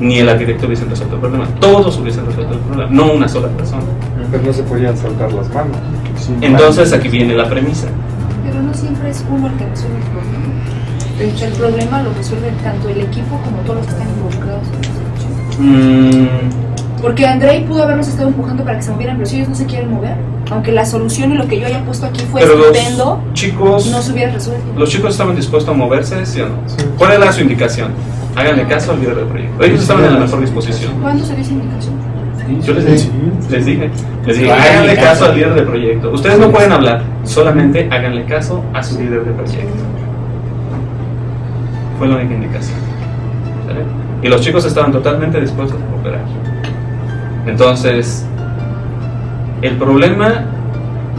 ni 0.00 0.18
el 0.18 0.28
arquitecto 0.28 0.66
hubiesen 0.66 0.90
resuelto 0.90 1.14
el 1.14 1.20
problema. 1.20 1.46
Todos 1.60 1.96
hubiesen 1.98 2.26
resuelto 2.26 2.54
el 2.54 2.60
problema, 2.60 2.90
no 2.90 3.12
una 3.12 3.28
sola 3.28 3.48
persona. 3.48 3.84
Pero 4.30 4.42
no 4.42 4.52
se 4.52 4.62
podían 4.64 4.96
saltar 4.96 5.32
las 5.32 5.48
manos. 5.54 5.76
Entonces 6.40 6.92
aquí 6.92 7.08
viene 7.08 7.34
la 7.34 7.48
premisa. 7.48 7.88
Siempre 8.84 9.08
es 9.08 9.24
uno 9.30 9.46
el 9.46 9.54
que 9.54 9.64
resuelve 9.64 9.96
el 9.96 10.02
problema. 10.02 10.54
De 11.18 11.30
hecho, 11.30 11.44
el 11.46 11.52
problema 11.54 12.02
lo 12.02 12.12
resuelve 12.12 12.52
tanto 12.62 12.86
el 12.90 13.00
equipo 13.00 13.40
como 13.42 13.56
todos 13.62 13.76
los 13.76 13.86
que 13.86 13.92
están 13.92 14.08
involucrados. 14.10 14.66
Mm, 15.58 17.00
Porque 17.00 17.26
Andrei 17.26 17.64
pudo 17.64 17.84
habernos 17.84 18.08
estado 18.08 18.28
empujando 18.28 18.62
para 18.62 18.76
que 18.76 18.82
se 18.82 18.90
movieran, 18.90 19.16
pero 19.16 19.26
si 19.26 19.36
ellos 19.36 19.48
no 19.48 19.54
se 19.54 19.64
quieren 19.64 19.90
mover, 19.90 20.16
aunque 20.50 20.70
la 20.70 20.84
solución 20.84 21.32
y 21.32 21.36
lo 21.36 21.48
que 21.48 21.58
yo 21.60 21.66
haya 21.66 21.82
puesto 21.82 22.04
aquí 22.04 22.26
fue 22.30 22.42
pero 22.42 22.60
estupendo, 22.60 23.22
los 23.24 23.32
chicos, 23.32 23.86
no 23.86 24.02
se 24.02 24.12
hubiera 24.12 24.32
resuelto. 24.34 24.64
los 24.76 24.90
chicos 24.90 25.12
estaban 25.12 25.34
dispuestos 25.34 25.74
a 25.74 25.76
moverse, 25.78 26.26
¿sí 26.26 26.42
o 26.42 26.50
no? 26.50 26.56
¿Cuál 26.98 27.12
era 27.12 27.32
su 27.32 27.40
indicación? 27.40 27.90
Háganle 28.36 28.66
caso 28.66 28.92
al 28.92 29.00
líder 29.00 29.16
del 29.16 29.26
proyecto. 29.28 29.64
Ellos 29.64 29.80
estaban 29.80 30.04
en 30.04 30.12
la 30.12 30.20
mejor 30.20 30.42
disposición. 30.42 30.92
¿Cuándo 31.00 31.24
se 31.24 31.34
dio 31.36 31.42
esa 31.42 31.54
Yo 32.62 32.74
les 32.74 32.84
dije, 32.84 33.10
les 33.50 33.66
dije, 33.66 33.90
les 34.26 34.38
dije, 34.38 34.52
háganle 34.52 34.96
caso 34.96 35.24
al 35.26 35.34
líder 35.34 35.54
del 35.54 35.64
proyecto. 35.64 36.10
Ustedes 36.12 36.38
no 36.38 36.50
pueden 36.50 36.72
hablar, 36.72 37.02
solamente 37.24 37.88
háganle 37.90 38.24
caso 38.24 38.62
a 38.74 38.82
su 38.82 39.00
líder 39.00 39.24
del 39.24 39.34
proyecto. 39.34 39.82
Fue 41.98 42.06
la 42.08 42.16
única 42.16 42.34
indicación. 42.34 42.78
¿sale? 43.66 43.80
Y 44.22 44.28
los 44.28 44.40
chicos 44.42 44.64
estaban 44.66 44.92
totalmente 44.92 45.40
dispuestos 45.40 45.80
a 45.80 45.86
cooperar. 45.86 46.24
Entonces, 47.46 48.26
el 49.62 49.76
problema 49.76 50.44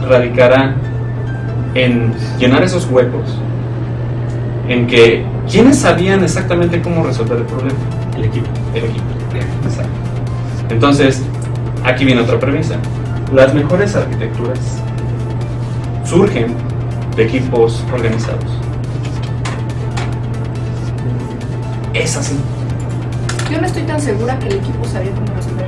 radicará 0.08 0.74
en 1.74 2.12
llenar 2.38 2.62
esos 2.62 2.88
huecos, 2.88 3.38
en 4.68 4.86
que 4.86 5.24
¿quiénes 5.50 5.78
sabían 5.78 6.22
exactamente 6.22 6.80
cómo 6.80 7.04
resolver 7.04 7.38
el 7.38 7.44
problema? 7.44 7.78
El 8.16 8.24
equipo. 8.24 8.46
El 8.74 8.84
equipo. 8.84 9.04
Exacto. 9.64 9.95
Entonces, 10.70 11.22
aquí 11.84 12.04
viene 12.04 12.20
otra 12.20 12.38
premisa. 12.38 12.76
Las 13.32 13.54
mejores 13.54 13.94
arquitecturas 13.96 14.58
surgen 16.04 16.54
de 17.16 17.24
equipos 17.24 17.82
organizados. 17.92 18.44
Es 21.94 22.16
así. 22.16 22.36
Yo 23.50 23.60
no 23.60 23.66
estoy 23.66 23.82
tan 23.82 24.00
segura 24.00 24.38
que 24.38 24.48
el 24.48 24.54
equipo 24.56 24.84
sabía 24.84 25.10
cómo 25.12 25.26
resolver. 25.34 25.66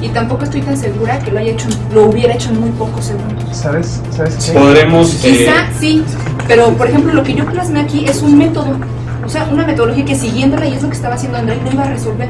Y 0.00 0.08
tampoco 0.08 0.44
estoy 0.44 0.62
tan 0.62 0.76
segura 0.76 1.18
que 1.18 1.30
lo, 1.30 1.38
haya 1.40 1.52
hecho, 1.52 1.68
lo 1.92 2.06
hubiera 2.08 2.34
hecho 2.34 2.50
en 2.50 2.60
muy 2.60 2.70
pocos 2.70 3.04
segundos. 3.06 3.44
¿Sabes? 3.56 4.00
¿Sabes 4.10 4.36
qué? 4.36 4.52
Podremos... 4.52 5.24
eh, 5.24 5.30
Quizá 5.38 5.52
sí, 5.78 6.04
pero 6.46 6.72
por 6.74 6.88
ejemplo 6.88 7.12
lo 7.12 7.22
que 7.22 7.34
yo 7.34 7.44
plasmé 7.46 7.80
aquí 7.80 8.04
es 8.04 8.22
un 8.22 8.38
método, 8.38 8.76
o 9.24 9.28
sea, 9.28 9.48
una 9.50 9.66
metodología 9.66 10.04
que 10.04 10.14
siguiéndola 10.14 10.66
y 10.66 10.74
es 10.74 10.82
lo 10.82 10.88
que 10.88 10.94
estaba 10.94 11.16
haciendo 11.16 11.38
André 11.38 11.58
no 11.64 11.72
iba 11.72 11.82
a 11.84 11.88
resolver. 11.88 12.28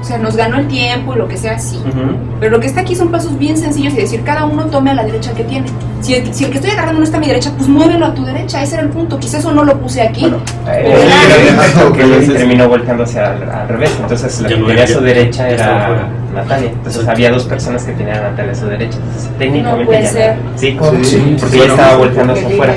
O 0.00 0.04
sea, 0.04 0.16
nos 0.18 0.34
ganó 0.34 0.56
el 0.58 0.66
tiempo 0.66 1.14
y 1.14 1.18
lo 1.18 1.28
que 1.28 1.36
sea, 1.36 1.58
sí. 1.58 1.76
ujú. 1.76 2.16
Pero 2.40 2.52
lo 2.52 2.60
que 2.60 2.66
está 2.66 2.80
aquí 2.80 2.96
son 2.96 3.10
pasos 3.10 3.38
bien 3.38 3.56
sencillos 3.56 3.92
y 3.92 3.96
decir, 3.98 4.22
cada 4.24 4.46
uno 4.46 4.64
tome 4.66 4.90
a 4.90 4.94
la 4.94 5.04
derecha 5.04 5.32
que 5.34 5.44
tiene. 5.44 5.66
Si 6.00 6.14
el, 6.14 6.32
si 6.34 6.44
el 6.44 6.50
que 6.50 6.56
estoy 6.56 6.70
agarrando 6.72 7.00
no 7.00 7.04
está 7.04 7.18
a 7.18 7.20
mi 7.20 7.26
derecha, 7.26 7.52
pues 7.56 7.68
muévelo 7.68 8.06
a 8.06 8.14
tu 8.14 8.24
derecha, 8.24 8.62
ese 8.62 8.76
era 8.76 8.84
el 8.84 8.88
punto. 8.88 9.18
Quizás 9.18 9.40
eso 9.40 9.52
no 9.52 9.62
lo 9.62 9.78
puse 9.78 10.00
aquí. 10.00 10.24
Eh, 10.66 11.54
porque 11.82 12.04
Lili 12.06 12.32
terminó 12.32 12.68
volteando 12.68 13.04
hacia 13.04 13.32
al, 13.32 13.50
al 13.50 13.68
revés, 13.68 13.92
entonces 14.00 14.40
la 14.40 14.48
que 14.48 14.56
no 14.56 14.66
tenía 14.66 14.84
a 14.84 14.86
su 14.86 15.00
derecha 15.00 15.48
era. 15.50 16.08
Natalia. 16.34 16.70
Entonces 16.70 17.08
había 17.08 17.30
dos 17.32 17.44
personas 17.44 17.82
que 17.84 17.92
tenían 17.92 18.18
a 18.18 18.30
Natalia 18.30 18.52
a 18.52 18.54
su 18.54 18.66
derecha. 18.66 18.98
Entonces 18.98 19.30
técnicamente 19.38 19.84
puede 19.84 20.02
ya 20.02 20.08
ser. 20.10 20.36
Sí, 20.56 20.78
Sí, 21.02 21.36
porque 21.40 21.56
bueno, 21.56 21.74
ella 21.74 21.82
estaba 21.82 21.96
volteando 21.96 22.32
hacia 22.32 22.46
afuera. 22.48 22.74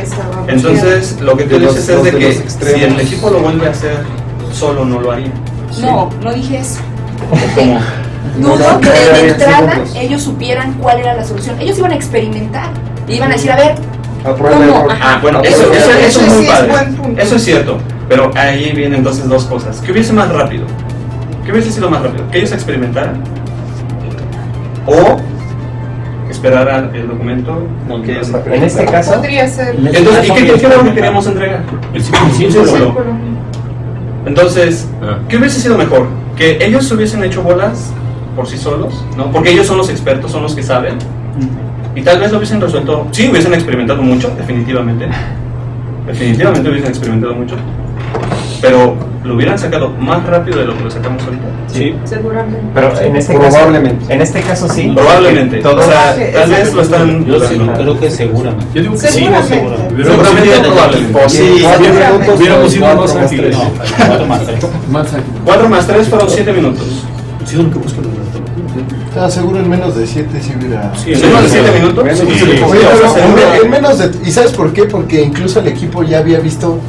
Entonces, 0.47 1.21
lo 1.21 1.38
que 1.38 1.43
tú 1.45 1.59
dices 1.59 1.88
es 1.89 2.03
de 2.03 2.11
de 2.11 2.17
que 2.17 2.34
si 2.49 2.84
el 2.84 2.99
equipo 2.99 3.30
lo 3.30 3.39
vuelve 3.39 3.67
a 3.67 3.71
hacer, 3.71 3.97
solo 4.51 4.86
no 4.86 4.99
lo 4.99 5.11
haría. 5.11 5.32
No, 5.82 6.09
no 6.21 6.34
dije 6.34 6.57
eso. 6.59 6.80
Como, 7.30 7.80
Dudo 8.38 8.80
que 8.80 8.89
de 8.89 9.30
entrada 9.30 9.74
ellos 9.95 10.21
supieran 10.24 10.74
cuál 10.74 10.99
era 10.99 11.13
la 11.13 11.24
solución. 11.24 11.59
Ellos 11.59 11.78
iban 11.78 11.91
a 11.91 11.95
experimentar. 11.95 12.67
Y 13.07 13.15
iban 13.15 13.30
a 13.30 13.34
decir, 13.34 13.51
a 13.51 13.55
ver, 13.57 13.76
¿Cómo? 14.24 14.88
Ah, 15.01 15.19
bueno, 15.21 15.41
Eso- 15.43 15.63
eso, 15.63 15.74
eso, 15.74 15.89
eso 15.91 15.99
eso 15.99 16.19
es 16.21 16.26
sí 16.26 16.32
muy 16.32 16.45
es 16.45 16.51
padre. 16.51 16.71
buen 16.71 16.95
punto. 16.95 17.21
Eso 17.21 17.36
es 17.36 17.43
cierto. 17.43 17.78
Pero 18.07 18.32
ahí 18.36 18.71
vienen 18.71 18.99
entonces 18.99 19.28
dos 19.28 19.43
cosas. 19.45 19.82
¿Qué 19.82 19.91
hubiese 19.91 20.13
más 20.13 20.30
rápido? 20.30 20.65
¿Qué 21.45 21.51
hubiese 21.51 21.71
sido 21.71 21.89
más 21.89 22.01
rápido? 22.01 22.30
¿Que 22.32 22.38
ellos 22.38 22.53
experimentaran? 22.53 23.21
¿O 24.86 25.17
esperaran 26.30 26.95
el 26.95 27.07
documento? 27.09 27.67
que 28.05 28.11
ellos 28.13 28.32
En 28.45 28.63
este 28.63 28.86
caso, 28.86 29.15
Podría 29.15 29.47
ser. 29.47 29.76
Entonces, 29.76 30.30
¿y 30.30 30.34
qué, 30.34 30.53
qué 30.53 30.65
era 30.65 30.78
lo 30.78 30.84
que 30.86 30.93
queríamos 30.93 31.28
entregar? 31.28 31.63
El 31.93 32.03
círculo. 32.03 32.95
Entonces, 34.26 34.88
¿qué 35.28 35.38
hubiese 35.38 35.59
sido 35.59 35.78
mejor? 35.78 36.07
¿Que 36.36 36.63
ellos 36.65 36.88
se 36.88 36.95
hubiesen 36.95 37.23
hecho 37.23 37.43
bolas 37.43 37.91
por 38.36 38.47
sí 38.47 38.57
solos? 38.57 39.05
¿no? 39.15 39.31
Porque 39.31 39.51
ellos 39.51 39.67
son 39.67 39.77
los 39.77 39.89
expertos, 39.89 40.31
son 40.31 40.43
los 40.43 40.55
que 40.55 40.63
saben. 40.63 40.97
Y 41.95 42.01
tal 42.01 42.19
vez 42.19 42.31
lo 42.31 42.38
hubiesen 42.38 42.59
resuelto. 42.59 43.07
Sí, 43.11 43.29
hubiesen 43.29 43.53
experimentado 43.53 44.01
mucho, 44.01 44.34
definitivamente. 44.36 45.07
Definitivamente 46.07 46.69
hubiesen 46.69 46.89
experimentado 46.89 47.34
mucho. 47.36 47.55
Pero 48.64 48.95
lo 49.26 49.36
hubieran 49.36 49.59
sacado 49.59 49.89
más 49.91 50.26
rápido 50.26 50.59
de 50.59 50.66
lo 50.66 50.78
que 50.78 50.86
lo 50.86 50.89
sacamos 50.91 51.22
ahorita. 51.24 51.43
Sí. 51.68 51.95
seguramente. 52.05 52.61
pero 52.74 52.97
en 52.99 53.16
este 53.18 53.34
Probablemente. 53.34 53.99
caso, 54.01 54.11
en 54.14 54.22
este 54.22 54.41
caso 54.41 54.70
sí. 54.70 54.91
Probablemente. 54.95 55.57
Todos, 55.59 55.86
o 55.86 55.89
sea, 55.89 56.16
Sí, 56.16 56.22
tal 56.34 56.49
vez 56.49 56.74
lo 56.74 56.82
están. 56.82 57.26
Yo 57.26 57.39
sí, 57.39 57.55
dudando. 57.55 57.74
creo 57.82 57.99
que 57.99 58.09
seguramente. 58.11 58.66
Yo 58.74 58.82
digo 58.82 58.93
que 58.93 58.99
sí, 58.99 59.07
Seguramente. 59.20 59.53
seguramente. 59.55 60.03
Seguramente 60.03 60.59
probablemente. 60.59 61.30
Sí, 61.30 61.38
Seguramente. 61.38 61.89
diez 61.89 62.09
minutos, 62.09 62.39
Hubiéramos 62.39 62.72
sido 62.72 62.86
cuatro 62.86 63.01
más 63.03 63.16
ágiles. 63.16 63.57
tres. 63.57 63.57
No, 63.57 64.05
cuatro 64.07 64.26
más 64.28 64.45
tres. 64.45 64.66
Más 64.91 65.07
ágil. 65.14 65.24
4 65.45 65.70
más 65.70 65.88
3 65.88 66.07
fueron 66.07 66.30
7 66.30 66.53
minutos. 66.53 66.86
Sí, 67.45 67.55
lo 67.57 67.70
que 67.70 67.78
busco 67.80 68.01
en 68.01 68.07
el 68.07 68.24
Estaba 69.09 69.30
seguro 69.30 69.59
en 69.59 69.70
menos 69.70 69.95
de 69.95 70.07
7 70.07 70.41
si 70.41 70.55
hubiera. 70.55 70.91
¿En 71.05 71.22
menos 71.22 71.43
de 71.43 71.49
7 71.49 71.80
minutos? 71.80 72.05
Sí. 72.18 72.26
Sí, 72.28 72.57
seguro. 72.57 73.64
en 73.64 73.70
menos 73.70 73.97
de. 73.99 74.11
¿Y 74.28 74.32
sabes 74.32 74.51
por 74.53 74.72
qué? 74.74 74.86
Porque 74.86 75.22
incluso 75.22 75.59
el 75.59 75.68
equipo 75.68 76.03
ya 76.03 76.20
había 76.20 76.39
visto 76.39 76.80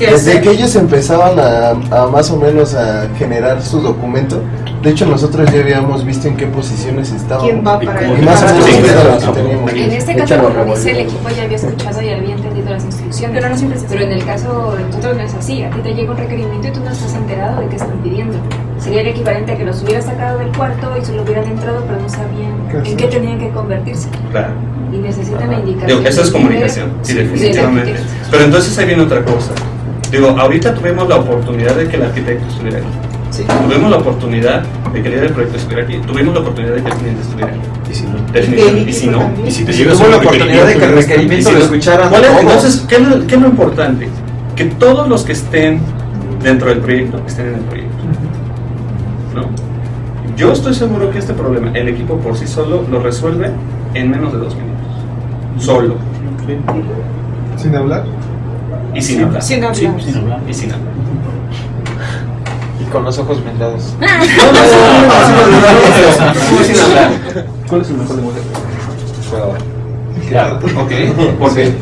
¿Qué 0.00 0.06
Desde 0.10 0.30
hacer? 0.30 0.42
que 0.42 0.50
ellos 0.52 0.74
empezaban 0.76 1.38
a, 1.38 1.70
a 1.94 2.06
más 2.06 2.30
o 2.30 2.36
menos 2.38 2.74
a 2.74 3.06
generar 3.18 3.60
su 3.62 3.80
documento, 3.82 4.40
de 4.82 4.90
hecho 4.90 5.04
nosotros 5.04 5.52
ya 5.52 5.60
habíamos 5.60 6.06
visto 6.06 6.26
en 6.26 6.38
qué 6.38 6.46
posiciones 6.46 7.12
estaban. 7.12 7.44
¿Quién 7.44 7.58
va 7.66 7.78
para 7.78 8.02
Y 8.08 8.22
más 8.22 8.42
o 8.42 8.46
menos 8.46 8.64
Sí. 8.64 9.28
teníamos. 9.34 9.72
En 9.74 9.92
este 9.92 10.16
caso, 10.16 10.34
Échalo, 10.34 10.54
como 10.54 10.74
dice, 10.74 10.90
el 10.92 10.98
equipo 11.00 11.28
ya 11.28 11.42
había 11.42 11.56
escuchado 11.56 12.00
y 12.00 12.08
había 12.08 12.34
entendido 12.34 12.70
las 12.70 12.84
instrucciones. 12.84 13.36
Pero 13.36 13.50
no 13.50 13.56
siempre 13.58 13.76
es 13.78 13.84
así. 13.84 13.92
Pero 13.94 14.04
en 14.06 14.12
el 14.12 14.24
caso 14.24 14.74
de 14.76 14.84
nosotros 14.84 15.16
no 15.16 15.22
es 15.22 15.34
así. 15.34 15.62
A 15.62 15.70
ti 15.70 15.80
te 15.82 15.94
llega 15.94 16.10
un 16.12 16.16
requerimiento 16.16 16.68
y 16.68 16.70
tú 16.72 16.80
no 16.80 16.90
estás 16.90 17.14
enterado 17.14 17.60
de 17.60 17.68
qué 17.68 17.76
están 17.76 17.98
pidiendo. 18.02 18.38
Sería 18.78 19.02
el 19.02 19.08
equivalente 19.08 19.52
a 19.52 19.56
que 19.58 19.64
los 19.66 19.82
hubieras 19.82 20.06
sacado 20.06 20.38
del 20.38 20.48
cuarto 20.56 20.94
y 20.98 21.04
se 21.04 21.12
lo 21.12 21.22
hubieran 21.24 21.44
entrado, 21.44 21.84
pero 21.86 22.00
no 22.00 22.08
sabían 22.08 22.82
¿Qué 22.82 22.90
en 22.92 22.96
qué 22.96 23.06
tenían 23.08 23.38
que 23.38 23.50
convertirse. 23.50 24.08
Claro. 24.30 24.54
Y 24.90 24.96
necesitan. 24.96 25.50
Digo, 25.86 26.00
eso 26.06 26.22
es 26.22 26.30
comunicación, 26.30 26.90
sí, 27.02 27.12
definitivamente. 27.14 27.96
Pero 28.30 28.44
entonces 28.44 28.76
ahí 28.78 28.86
viene 28.86 29.02
otra 29.02 29.22
cosa. 29.22 29.52
Digo, 30.10 30.28
ahorita 30.28 30.74
tuvimos 30.74 31.08
la 31.08 31.16
oportunidad 31.16 31.76
de 31.76 31.88
que 31.88 31.96
el 31.96 32.02
arquitecto 32.02 32.46
estuviera 32.48 32.78
aquí. 32.78 32.88
Tuvimos 33.64 33.90
la 33.90 33.96
oportunidad 33.98 34.62
de 34.92 35.02
que 35.02 35.08
el 35.08 35.14
líder 35.14 35.24
del 35.26 35.32
proyecto 35.32 35.58
estuviera 35.58 35.84
aquí. 35.84 35.98
Tuvimos 36.06 36.34
la 36.34 36.40
oportunidad 36.40 36.74
de 36.74 36.82
que 36.82 36.88
el 36.90 36.96
cliente 36.96 37.22
estuviera 37.22 37.50
aquí. 37.52 37.60
Y 37.90 37.94
si 37.94 38.02
no, 38.04 38.18
definitivamente. 38.32 38.90
Y 38.90 38.92
si 38.92 39.06
no, 39.06 39.32
Y 39.46 39.50
si 39.50 39.64
te 39.64 39.72
llegas 39.72 40.00
a 40.00 40.08
la 40.08 40.16
oportunidad 40.16 40.66
de 40.66 40.76
que 40.76 40.84
el 40.84 40.92
requerimiento, 40.94 41.50
si 41.50 41.56
lo 41.56 41.62
escucharan. 41.62 42.10
¿cuál 42.10 42.24
es? 42.24 42.40
Entonces, 42.40 42.86
¿qué 42.88 42.96
es 42.96 43.02
lo, 43.02 43.26
qué 43.26 43.34
es 43.36 43.40
lo 43.40 43.48
importante? 43.48 44.08
Que 44.56 44.64
todos 44.64 45.08
los 45.08 45.22
que 45.22 45.32
estén 45.32 45.80
dentro 46.42 46.70
del 46.70 46.78
proyecto 46.78 47.20
estén 47.26 47.46
en 47.46 47.54
el 47.54 47.60
proyecto. 47.60 47.96
¿No? 49.34 49.48
Yo 50.36 50.52
estoy 50.52 50.74
seguro 50.74 51.10
que 51.10 51.18
este 51.18 51.34
problema, 51.34 51.70
el 51.74 51.88
equipo 51.88 52.18
por 52.18 52.36
sí 52.36 52.46
solo 52.46 52.84
lo 52.90 53.00
resuelve 53.00 53.50
en 53.94 54.10
menos 54.10 54.32
de 54.32 54.38
dos 54.38 54.56
minutos. 54.56 55.64
Solo. 55.64 55.96
Sin 57.56 57.76
hablar. 57.76 58.04
Y 58.94 59.02
sin 59.02 59.22
hablar. 59.24 59.42
Sin 59.42 59.64
hablar. 59.64 59.76
Sí, 59.76 59.88
sin 60.04 60.16
hablar. 60.16 60.40
Y 60.48 60.54
sin 60.54 60.72
hablar. 60.72 60.92
Y 62.80 62.84
con 62.90 63.04
los 63.04 63.18
ojos 63.18 63.44
vendados. 63.44 63.94
sin 66.64 66.80
hablar. 66.80 67.12
¿Cuál 67.68 67.80
es 67.82 67.90
el 67.90 67.96
mejor 67.98 68.16
lenguaje? 68.16 68.40
Claro. 70.28 70.56
Ok. 70.56 71.38
¿Por 71.38 71.54
qué? 71.54 71.72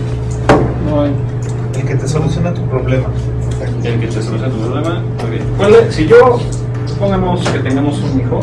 El 1.79 1.85
que 1.87 1.95
te 1.95 2.09
soluciona 2.09 2.53
tu 2.53 2.63
problema. 2.63 3.07
El 3.85 4.01
que 4.01 4.07
te 4.07 4.23
soluciona 4.23 4.49
tu 4.49 4.59
problema. 4.59 5.03
Muy 5.23 5.31
bien. 5.31 5.45
¿Cuál 5.57 5.75
es? 5.75 5.95
Si 5.95 6.07
yo, 6.07 6.41
supongamos 6.87 7.49
que 7.49 7.59
tengamos 7.61 8.01
un 8.01 8.21
hijo, 8.21 8.41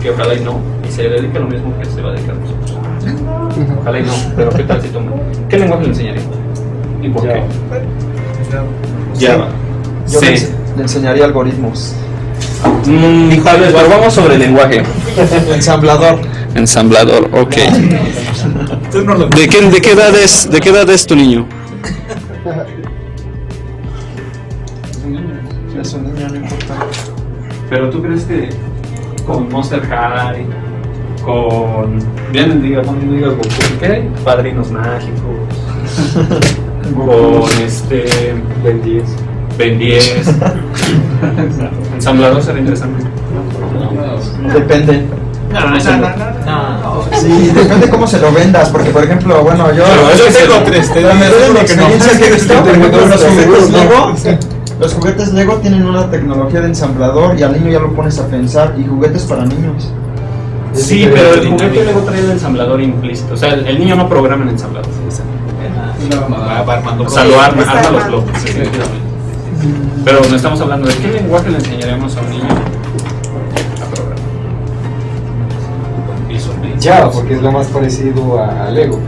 que 0.00 0.10
ojalá 0.10 0.34
y 0.34 0.40
no, 0.40 0.60
y 0.86 0.92
se 0.92 1.08
dedique 1.08 1.36
a 1.36 1.40
lo 1.40 1.48
mismo 1.48 1.76
que 1.78 1.84
se 1.86 2.00
va 2.00 2.10
a 2.10 2.12
dedicar 2.12 2.36
a 2.36 2.38
nosotros. 2.38 2.78
Ojalá 3.80 3.98
y 3.98 4.02
no, 4.02 4.12
pero 4.36 4.50
¿qué 4.50 4.62
tal 4.62 4.82
si 4.82 4.88
toma? 4.88 5.12
¿Qué 5.48 5.58
lenguaje 5.58 5.82
le 5.84 5.88
enseñaría? 5.90 6.22
¿Y 7.04 7.08
por 7.10 7.22
qué? 7.22 7.42
Java. 9.20 9.48
Yo 10.08 10.18
Sí. 10.20 10.24
le, 10.26 10.32
ense- 10.36 10.48
le 10.76 10.82
enseñaría 10.82 11.24
algoritmos. 11.26 11.94
Mm, 12.86 13.42
tal 13.42 13.60
vez, 13.60 13.72
pero 13.74 13.88
vamos 13.88 14.12
sobre 14.14 14.34
el 14.34 14.40
lenguaje. 14.40 14.82
Ensamblador. 15.54 16.18
Ensamblador, 16.54 17.28
ok. 17.32 17.54
¿De 19.36 19.48
qué, 19.48 19.60
de, 19.62 19.80
qué 19.80 19.92
edad 19.92 20.14
es, 20.16 20.48
¿De 20.50 20.60
qué 20.60 20.70
edad 20.70 20.88
es 20.90 21.06
tu 21.06 21.16
niño? 21.16 21.46
Es 25.80 25.92
un 25.94 26.04
niño, 26.14 26.28
no 26.28 26.36
importa. 26.36 26.74
Pero 27.68 27.90
tú 27.90 28.02
crees 28.02 28.24
que 28.24 28.48
con 29.26 29.48
Monster 29.50 29.82
High, 29.86 30.46
con. 31.24 31.98
Bien, 32.32 32.62
diga, 32.62 32.82
no 32.82 32.92
digas 32.94 33.32
¿qué? 33.80 34.08
Padrinos 34.24 34.70
mágicos. 34.70 35.14
con 36.92 37.50
este. 37.64 38.04
Ben 38.62 38.82
10. 38.82 39.04
Ben 39.58 39.78
10. 39.78 40.24
Ensamblador 41.94 42.42
será 42.42 42.58
interesante. 42.58 43.04
Depende. 44.52 45.04
No, 45.52 45.60
no, 45.60 45.68
no, 45.70 46.78
no. 46.80 47.04
Sí, 47.16 47.52
depende 47.54 47.88
cómo 47.88 48.06
se 48.08 48.18
lo 48.18 48.32
vendas, 48.32 48.70
porque 48.70 48.90
por 48.90 49.04
ejemplo, 49.04 49.40
bueno, 49.44 49.72
yo, 49.72 49.84
Pero 49.84 50.10
eso 50.10 50.18
yo 50.18 50.26
es 50.26 50.38
tengo 50.38 50.54
el- 50.56 50.64
tres, 50.64 50.90
no. 51.52 51.60
experiencia 51.60 52.18
que 52.18 52.26
he 52.26 52.32
visto, 52.32 52.54
por 52.54 52.68
ejemplo, 52.74 53.06
los 53.06 53.22
juguetes. 53.24 53.70
Lego, 53.70 54.14
los 54.80 54.94
juguetes 54.94 55.32
Lego 55.32 55.54
tienen 55.58 55.86
una 55.86 56.10
tecnología 56.10 56.60
de 56.60 56.66
ensamblador 56.68 57.38
y 57.38 57.44
al 57.44 57.52
niño 57.52 57.70
ya 57.70 57.78
lo 57.78 57.92
pones 57.94 58.18
a 58.18 58.26
pensar, 58.26 58.74
y 58.76 58.84
juguetes 58.84 59.22
para 59.24 59.44
niños. 59.44 59.92
Sí, 60.72 61.08
pero 61.14 61.34
el 61.34 61.48
juguete 61.50 61.84
luego 61.84 62.00
trae 62.00 62.18
el 62.18 62.30
ensamblador 62.32 62.80
implícito. 62.80 63.34
O 63.34 63.36
sea, 63.36 63.54
el, 63.54 63.64
el 63.64 63.78
niño 63.78 63.94
no 63.94 64.08
programa 64.08 64.42
en 64.42 64.48
ensamblador. 64.50 64.90
Va 66.10 66.74
armando 66.74 67.04
O 67.04 67.08
sea, 67.08 67.24
lo 67.24 67.40
arma, 67.40 67.62
arma 67.62 67.90
los 67.90 68.06
bloques. 68.08 68.44
Pero 70.04 70.20
no 70.28 70.36
estamos 70.36 70.60
hablando 70.60 70.86
de 70.88 70.94
qué 70.96 71.08
lenguaje 71.08 71.48
le 71.50 71.56
enseñaremos 71.56 72.14
a 72.16 72.20
un 72.20 72.30
niño 72.30 72.44
a 72.44 73.84
programar. 73.94 74.18
Ya, 76.78 77.10
porque 77.10 77.34
es 77.34 77.42
lo 77.42 77.50
más 77.52 77.66
parecido 77.68 78.42
a, 78.42 78.70
Lego. 78.70 78.98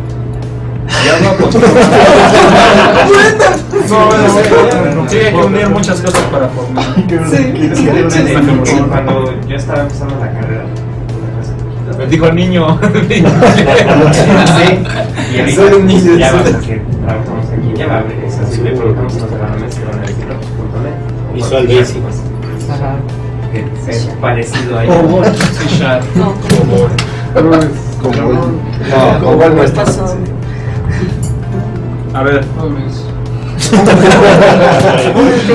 Ya 1.05 1.19
no, 1.21 1.33
pues. 1.37 1.57
No, 3.89 4.11
sí, 5.09 5.19
hay 5.19 5.33
que 5.33 5.37
unir 5.37 5.69
muchas 5.69 6.01
cosas 6.01 6.23
para 6.23 6.49
formar. 6.49 6.85
Cuando 8.89 9.33
yo 9.47 9.57
estaba 9.57 9.83
empezando 9.83 10.19
la 10.19 10.33
carrera, 10.33 10.65
Dijo 12.11 12.27
el 12.27 12.35
niño. 12.35 12.79
sí, 13.09 13.25
Soy 15.55 15.73
un 15.73 15.87
niño, 15.87 16.17
ya 17.77 18.05
sí. 18.51 18.61
vamos 18.63 19.13
que 19.13 19.19
trabajamos 19.21 19.63
aquí 19.63 19.77
en 19.81 19.87
Java, 19.89 20.05
es 20.07 20.15
así 20.15 20.23
le 20.23 20.31
a. 20.31 20.33
Visual 21.35 21.67
Basic. 21.67 22.03
que 23.53 23.59
es 23.91 24.09
parecido 24.21 24.79
a 24.79 24.85
Cobol. 24.87 25.25
C 25.25 25.69
Sharp, 25.79 26.05
No. 26.17 26.33
Cobol. 26.73 26.91
No, 28.91 29.19
Cobol 29.25 29.57
no 29.57 29.63
está. 29.63 29.85
A 32.15 32.23
ver. 32.23 32.45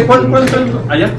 ¿Cuál, 0.08 0.22
cuál, 0.30 0.50
cuál? 0.50 0.82
Allá. 0.90 1.10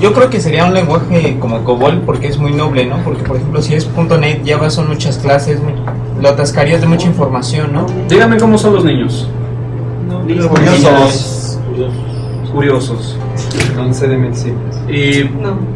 Yo 0.00 0.12
creo 0.12 0.28
que 0.28 0.40
sería 0.40 0.66
un 0.66 0.74
lenguaje 0.74 1.38
como 1.40 1.64
COBOL 1.64 2.02
porque 2.02 2.28
es 2.28 2.38
muy 2.38 2.52
noble, 2.52 2.84
¿no? 2.84 2.98
Porque, 2.98 3.22
por 3.22 3.36
ejemplo, 3.36 3.62
si 3.62 3.74
es 3.74 3.88
.NET, 3.96 4.46
Java 4.46 4.68
son 4.68 4.88
muchas 4.88 5.16
clases, 5.16 5.58
lo 6.20 6.28
atascarías 6.28 6.82
de 6.82 6.86
mucha 6.86 7.06
información, 7.06 7.72
¿no? 7.72 7.86
Dígame 8.08 8.36
cómo 8.36 8.58
son 8.58 8.74
los 8.74 8.84
niños. 8.84 9.26
Curiosos. 10.26 11.58
Curiosos. 12.52 13.16
No 13.76 13.86
necesariamente 13.86 14.38
simples. 14.38 14.76
Y 14.88 15.24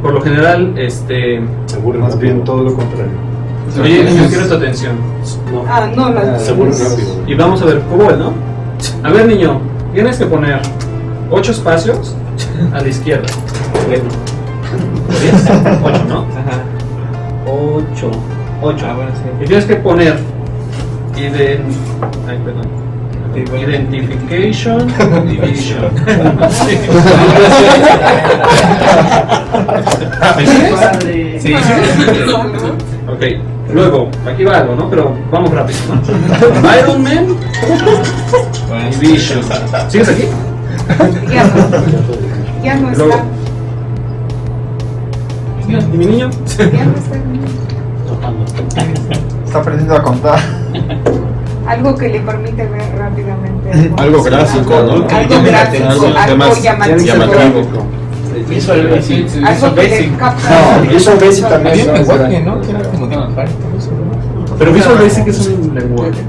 por 0.03 0.15
lo 0.15 0.21
general, 0.21 0.75
este. 0.77 1.41
Más 1.99 2.19
bien 2.19 2.43
todo 2.45 2.65
lo 2.65 2.75
contrario. 2.75 3.13
Oye, 3.81 4.05
yo 4.05 4.29
quiero 4.29 4.49
tu 4.49 4.55
atención. 4.55 4.97
Ah, 5.69 5.89
no, 5.95 6.11
las 6.11 6.43
Seguro 6.43 6.71
rápido. 6.73 7.23
Y 7.27 7.35
vamos 7.35 7.63
a 7.63 7.67
ver, 7.67 7.81
¿cómo 7.89 8.11
es, 8.11 8.19
no? 8.19 8.33
A 9.05 9.13
ver, 9.13 9.27
niño, 9.29 9.61
tienes 9.93 10.19
que 10.19 10.27
poner 10.27 10.61
ocho 11.31 11.53
espacios 11.53 12.17
a 12.73 12.81
la 12.81 12.89
izquierda. 12.89 13.29
¿Podrías? 13.73 14.03
Ocho, 15.85 16.05
¿no? 16.09 16.27
Ajá. 16.37 16.65
Ocho. 17.47 18.11
Ocho. 18.63 18.87
Ah, 18.89 18.95
bueno, 18.95 19.11
sí. 19.15 19.45
Y 19.45 19.47
tienes 19.47 19.67
que 19.67 19.77
poner 19.77 20.19
ident... 21.17 21.73
Ay, 22.29 22.39
perdón. 22.45 22.90
Identification 23.35 24.87
Division. 25.27 25.91
Sí. 26.51 26.79
¿Me 30.37 30.47
sigues? 30.47 31.43
Sí. 31.43 31.55
Ok, 33.09 33.23
luego, 33.73 34.09
aquí 34.27 34.45
va 34.45 34.59
algo, 34.59 34.75
¿no? 34.75 34.89
Pero 34.91 35.15
vamos 35.31 35.51
rápido, 35.53 35.79
¿no? 35.89 35.95
Environment 36.57 37.31
Division. 39.01 39.41
¿Sigues 39.89 40.09
aquí? 40.09 40.25
Ya 41.31 41.45
no. 41.45 41.51
Ya 42.65 42.75
no 42.77 42.91
Luego. 42.91 43.15
está. 43.15 43.25
¿Y 45.93 45.97
mi 45.97 46.07
niño? 46.07 46.31
Ya 46.59 46.85
no 46.85 46.95
está. 46.97 47.17
Está 49.47 49.59
aprendiendo 49.59 49.95
a 49.97 50.03
contar. 50.03 50.39
Algo 51.67 51.95
que 51.95 52.09
le 52.09 52.21
permite 52.21 52.67
ver 52.67 52.83
rápidamente. 52.99 53.93
Algo 54.03 54.23
gráfico, 54.23 54.83
¿no? 54.83 54.93
Algo 55.09 55.43
gráfico, 55.43 55.85
algo 56.17 56.57
llamativo. 56.57 57.87
Visual 58.49 58.89
Basic. 58.89 59.35
Le 59.37 60.17
capta. 60.17 60.51
No, 60.51 60.91
Visual 60.91 61.19
Basic 61.21 61.49
también. 61.49 61.81
Había 61.81 61.93
un 61.93 61.99
lenguaje, 61.99 62.41
¿no? 62.41 62.61
Pero 64.59 64.73
Visual 64.73 64.99
Basic 64.99 65.27
es 65.29 65.47
un 65.47 65.75
lenguaje. 65.75 66.23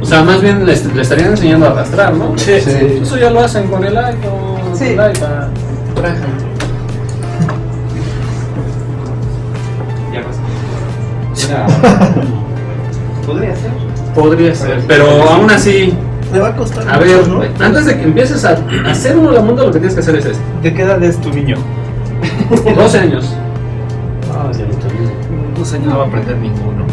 O 0.00 0.04
sea, 0.04 0.22
más 0.22 0.40
bien 0.40 0.64
le, 0.64 0.76
le 0.76 1.02
estarían 1.02 1.30
enseñando 1.30 1.66
a 1.66 1.70
arrastrar, 1.70 2.14
¿no? 2.14 2.36
Sí. 2.36 2.52
Eso 2.52 3.16
ya 3.16 3.30
lo 3.30 3.40
hacen 3.40 3.66
con 3.68 3.82
el 3.82 3.96
iPhone, 3.96 4.74
Sí. 4.74 4.84
el 4.84 4.92
iPad. 4.92 5.48
Ya. 11.48 11.66
Podría 13.26 13.56
ser. 13.56 13.85
Podría 14.16 14.54
ser, 14.54 14.82
pero 14.88 15.04
aún 15.30 15.50
así, 15.50 15.92
Te 16.32 16.40
va 16.40 16.48
a 16.48 16.56
costar 16.56 16.88
A 16.88 16.98
ver, 16.98 17.18
mucho, 17.18 17.28
¿no? 17.28 17.64
antes 17.64 17.84
de 17.84 17.96
que 17.98 18.02
empieces 18.02 18.44
a 18.44 18.56
hacer 18.86 19.16
uno 19.16 19.30
la 19.30 19.42
mundo, 19.42 19.66
lo 19.66 19.72
que 19.72 19.78
tienes 19.78 19.94
que 19.94 20.00
hacer 20.00 20.16
es 20.16 20.24
esto. 20.24 20.42
¿De 20.62 20.72
qué 20.74 20.82
edad 20.82 21.02
es 21.04 21.20
tu 21.20 21.30
niño? 21.30 21.56
12 22.74 22.98
años. 22.98 23.36
Ah, 24.32 24.50
ya 24.52 24.64
lo. 24.64 25.58
Dos 25.58 25.72
años 25.74 25.86
no 25.86 25.98
va 25.98 26.04
a 26.04 26.06
aprender 26.08 26.36
ninguno. 26.38 26.84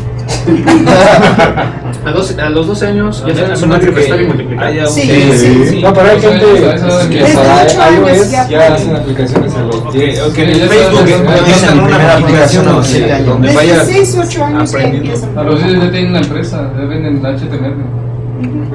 A, 2.06 2.12
12 2.12 2.42
a 2.42 2.50
los 2.50 2.68
12 2.68 2.88
años 2.88 3.24
ya 3.26 3.34
saben 3.34 3.50
no, 3.52 3.56
sumar 3.56 3.82
y 3.82 3.86
que 3.86 3.92
restar 3.92 4.22
y 4.22 4.26
multiplicar. 4.28 4.72
un- 4.72 4.88
Sí, 4.90 5.02
sí, 5.34 5.66
sí. 5.70 5.82
No, 5.82 5.94
pero 5.94 6.10
hay 6.10 6.20
gente 6.22 6.46
eso 6.76 7.10
que 7.10 7.20
para 7.34 7.92
iOS 7.92 8.32
ya 8.32 8.74
hacen 8.74 8.96
aplicaciones 8.96 9.54
en 9.56 9.68
los 9.68 9.94
10. 9.94 10.22
Ok, 10.22 10.36
ya 10.36 10.44
en 10.44 10.70
Facebook 10.70 11.10
la 11.10 11.84
una 11.84 12.14
aplicación 12.14 12.68
a 12.68 12.72
los 12.74 12.76
donde- 12.76 12.88
siete 12.90 13.14
años. 13.14 13.28
donde 13.28 13.54
vayas 13.54 13.86
6, 13.88 14.18
8 14.22 14.44
años 14.46 14.72
ya 14.72 14.78
aprendiendo. 14.78 15.10
empiezan. 15.14 15.38
A 15.38 15.44
los 15.44 15.64
días 15.64 15.82
ya 15.82 15.92
tienen 15.92 16.10
una 16.10 16.20
empresa, 16.20 16.72
ya 16.78 16.86
venden 16.86 17.26
HTML. 17.26 17.76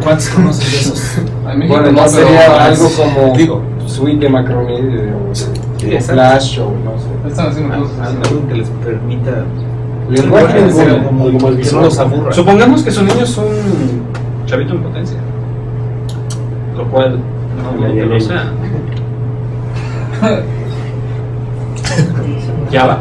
¿Cuántos 0.02 0.28
conoces 0.28 0.72
de 0.72 0.78
esos? 0.78 1.02
A 1.46 1.54
Bueno, 1.66 1.92
no, 1.92 2.08
sería 2.08 2.64
algo 2.64 2.90
como 2.90 3.36
Digo. 3.36 3.62
suite 3.86 4.20
de 4.24 4.28
macromedia 4.30 5.14
o, 5.14 5.30
o 5.30 6.00
flash 6.00 6.60
o 6.60 6.72
no 6.84 6.92
sé. 6.98 7.28
Están 7.28 7.48
haciendo 7.48 7.76
cosas. 7.78 8.06
Algo 8.24 8.48
que 8.48 8.54
les 8.54 8.68
permita 8.82 9.44
Lenguaje 10.08 10.54
que 11.62 11.70
no 11.72 11.80
los 11.82 11.98
aburra. 11.98 12.32
Supongamos 12.32 12.82
que 12.82 12.90
su 12.90 13.02
niño 13.04 13.22
es 13.22 13.36
un 13.36 14.02
chavito 14.46 14.74
en 14.74 14.82
potencia. 14.82 15.18
Lo 16.76 16.84
cual 16.88 17.18
no 17.56 17.80
Ya, 17.88 17.94
ya, 17.94 18.02
no 18.04 18.08
lo 18.14 18.18
ya. 18.18 18.26
sea. 18.26 18.52
Java. 22.72 22.98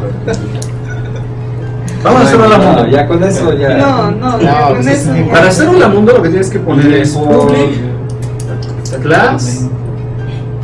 Vamos 2.02 2.20
a 2.20 2.24
hacer 2.24 2.38
No, 2.38 2.58
mundo. 2.58 2.86
ya 2.86 3.06
con 3.08 3.22
eso 3.24 3.52
ya. 3.54 3.76
No, 3.78 4.10
no, 4.12 4.40
ya 4.40 4.60
No, 4.60 4.66
con 4.68 4.74
pues 4.76 4.86
eso. 4.86 5.14
ya. 5.14 5.30
Para 5.32 5.48
hacer 5.48 5.68
hola 5.68 5.88
mundo 5.88 6.12
lo 6.12 6.22
que 6.22 6.28
tienes 6.28 6.48
que 6.50 6.58
poner 6.60 6.92
es 6.94 7.12
public 7.12 7.80
class 9.02 9.66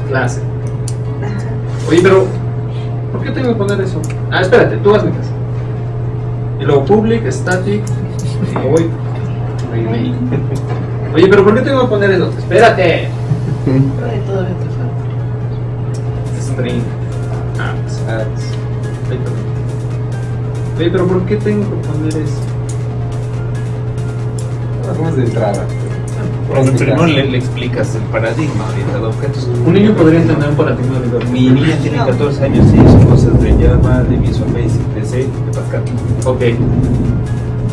clase. 0.09 0.40
Oye, 1.88 2.01
pero 2.03 2.26
¿por 3.12 3.22
qué 3.22 3.30
tengo 3.30 3.49
que 3.49 3.55
poner 3.57 3.80
eso? 3.80 4.01
Ah, 4.30 4.40
espérate, 4.42 4.76
tú 4.78 4.95
hazme 4.95 5.11
caso. 5.11 5.30
Y 6.65 6.67
luego 6.67 6.83
public 6.87 7.31
static 7.31 7.83
y 8.51 8.55
voy. 8.67 8.91
Oye, 11.15 11.29
pero 11.29 11.45
¿por 11.45 11.55
qué 11.55 11.61
tengo 11.61 11.83
que 11.83 11.89
poner 11.89 12.11
eso? 12.12 12.31
Espérate. 12.39 12.85
Ay, 13.05 14.23
todavía 14.27 14.55
te 14.57 14.65
falta. 14.71 16.41
String 16.41 16.83
apps. 17.61 18.01
Ay, 18.09 18.25
perdón. 19.11 19.35
Oye, 20.79 20.91
pero 20.91 21.07
¿por 21.07 21.27
qué 21.27 21.37
tengo 21.37 21.69
que 21.69 21.87
poner 21.87 22.17
eso? 22.17 22.41
Vamos 24.87 25.17
de 25.19 25.25
entrada. 25.25 25.67
Cuando 26.49 26.73
primero 26.73 27.07
le, 27.07 27.25
le 27.25 27.39
explicas 27.39 27.95
el 27.95 28.03
paradigma 28.03 28.69
orientado 28.71 29.07
a 29.07 29.09
objetos. 29.09 29.49
Un 29.67 29.73
niño 29.73 29.95
podría 29.95 30.21
entender 30.21 30.49
un 30.49 30.57
paradigma 30.57 31.01
de 31.01 31.25
Mi 31.27 31.51
niña 31.51 31.77
tiene 31.83 31.99
14 31.99 32.45
años 32.45 32.67
y 32.73 32.77
son 32.77 33.07
cosas 33.07 33.41
de 33.41 33.67
Java, 33.67 34.03
de 34.03 34.17
Visual 34.17 34.53
Basic, 34.53 34.95
de 34.95 35.05
C, 35.05 35.17
de 35.19 35.53
Pascal. 35.53 35.83
Ok. 36.25 36.43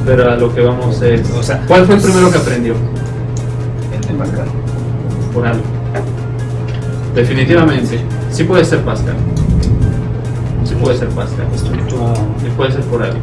Pero 0.05 0.31
a 0.31 0.35
lo 0.35 0.53
que 0.53 0.61
vamos 0.61 1.01
es. 1.01 1.29
O 1.31 1.43
sea, 1.43 1.61
¿cuál 1.67 1.85
fue 1.85 1.95
el 1.95 2.01
primero 2.01 2.31
que 2.31 2.37
aprendió? 2.37 2.73
El 3.93 4.01
de 4.01 4.13
Pascal. 4.13 4.47
Por 5.33 5.45
algo. 5.45 5.63
Definitivamente. 7.13 7.99
Sí 8.31 8.43
puede 8.45 8.65
ser 8.65 8.79
Pascal. 8.79 9.15
Sí 10.63 10.75
puede 10.75 10.97
ser 10.97 11.09
Pascal. 11.09 11.45
Y 12.45 12.49
puede 12.51 12.71
ser 12.71 12.81
por 12.85 13.03
algo. 13.03 13.19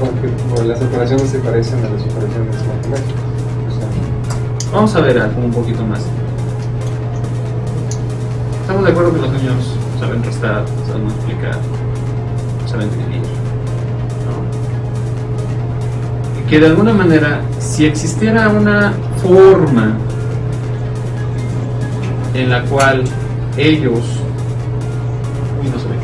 Porque 0.00 0.28
bueno, 0.50 0.68
las 0.68 0.82
operaciones 0.82 1.30
se 1.30 1.38
parecen 1.38 1.78
a 1.78 1.88
las 1.88 2.02
operaciones 2.02 2.56
matemáticas. 2.66 3.35
Vamos 4.72 4.94
a 4.94 5.00
ver 5.00 5.18
algo 5.18 5.42
un 5.42 5.52
poquito 5.52 5.84
más. 5.84 6.04
Estamos 8.60 8.84
de 8.84 8.90
acuerdo 8.90 9.14
que 9.14 9.20
los 9.20 9.32
niños 9.32 9.74
saben 9.98 10.22
restar, 10.22 10.64
saben 10.86 11.04
multiplicar, 11.04 11.58
saben 12.66 12.90
dividir. 12.90 13.22
que 16.48 16.60
de 16.60 16.66
alguna 16.66 16.92
manera, 16.92 17.40
si 17.58 17.86
existiera 17.86 18.48
una 18.48 18.92
forma 19.16 19.96
en 22.34 22.50
la 22.50 22.62
cual 22.64 23.02
ellos. 23.56 24.20
Uy, 25.60 25.68
no 25.68 25.78
se 25.78 25.88
ve. 25.88 25.96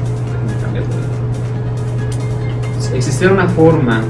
Existiera 2.97 3.33
una 3.33 3.49
forma 3.49 4.01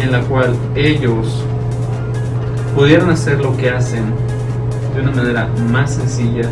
en 0.00 0.12
la 0.12 0.20
cual 0.22 0.54
ellos 0.74 1.44
pudieran 2.74 3.10
hacer 3.10 3.38
lo 3.38 3.56
que 3.56 3.70
hacen 3.70 4.04
de 4.94 5.00
una 5.02 5.10
manera 5.10 5.48
más 5.70 5.92
sencilla 5.94 6.48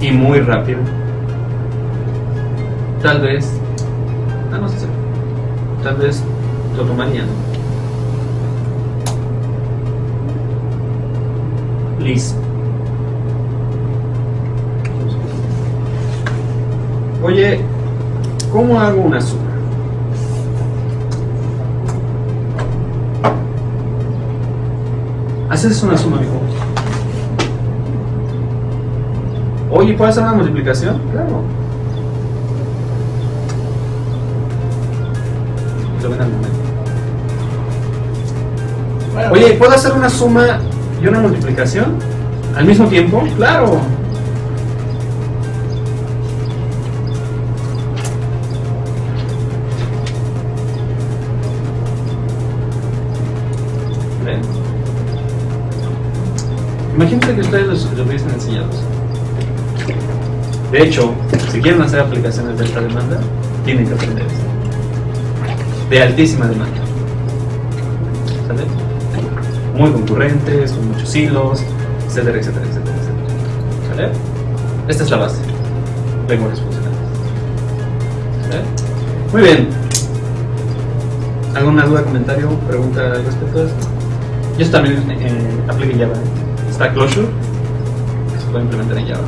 y 0.00 0.10
muy 0.12 0.40
rápida, 0.40 0.78
tal 3.02 3.20
vez, 3.20 3.52
no 4.50 4.68
sé, 4.68 4.86
tal 5.82 5.96
vez 5.96 6.22
lo 6.76 6.84
tomarían. 6.84 7.26
Liz. 12.00 12.34
Oye, 17.22 17.60
¿cómo 18.52 18.80
hago 18.80 19.02
una 19.02 19.20
suma? 19.20 19.47
Haces 25.58 25.82
una 25.82 25.98
suma, 25.98 26.18
mijo. 26.20 26.40
Oye, 29.72 29.94
¿puedo 29.94 30.08
hacer 30.08 30.22
una 30.22 30.34
multiplicación? 30.34 31.00
Claro. 31.10 31.42
Lo 36.00 36.10
ven 36.10 36.20
al 36.20 36.30
momento. 36.30 36.58
Oye, 39.32 39.54
¿puedo 39.54 39.72
hacer 39.72 39.92
una 39.94 40.08
suma 40.08 40.60
y 41.02 41.08
una 41.08 41.18
multiplicación 41.18 41.96
al 42.54 42.64
mismo 42.64 42.86
tiempo? 42.86 43.24
Claro. 43.34 43.80
Imagínense 56.98 57.32
que 57.32 57.40
ustedes 57.42 57.66
los, 57.68 57.84
hubiesen 57.84 58.28
enseñado. 58.30 58.66
De 60.72 60.82
hecho, 60.82 61.14
si 61.52 61.60
quieren 61.60 61.80
hacer 61.80 62.00
aplicaciones 62.00 62.58
de 62.58 62.64
alta 62.64 62.80
demanda, 62.80 63.20
tienen 63.64 63.86
que 63.86 63.94
aprender 63.94 64.26
esto. 64.26 65.88
De 65.90 66.02
altísima 66.02 66.48
demanda. 66.48 66.80
¿Sale? 68.48 68.62
Muy 69.76 69.92
concurrentes, 69.92 70.72
con 70.72 70.88
muchos 70.88 71.14
hilos, 71.14 71.62
etcétera, 72.08 72.36
etcétera, 72.36 72.66
etcétera, 72.66 72.96
etcétera. 72.96 74.10
¿Sale? 74.10 74.12
Esta 74.88 75.04
es 75.04 75.10
la 75.10 75.16
base. 75.18 75.40
Lenguajes 76.28 76.60
funcionales. 76.60 76.98
¿Sale? 78.42 78.62
Muy 79.32 79.42
bien. 79.42 79.68
¿Alguna 81.54 81.86
duda, 81.86 82.02
comentario, 82.02 82.48
pregunta 82.66 83.02
al 83.02 83.24
respecto 83.24 83.58
de 83.60 83.66
esto? 83.66 83.88
Y 84.58 84.62
esto 84.62 84.78
también 84.78 85.08
eh, 85.12 85.62
aplica 85.68 85.92
en 85.92 86.00
Java. 86.00 86.47
Está 86.78 86.92
Closure, 86.92 87.26
se 88.38 88.46
puede 88.52 88.62
implementar 88.62 88.98
en 88.98 89.08
Java. 89.08 89.24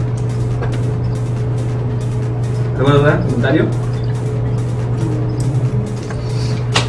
¿Alguna 2.76 2.94
duda, 2.94 3.20
comentario? 3.22 3.64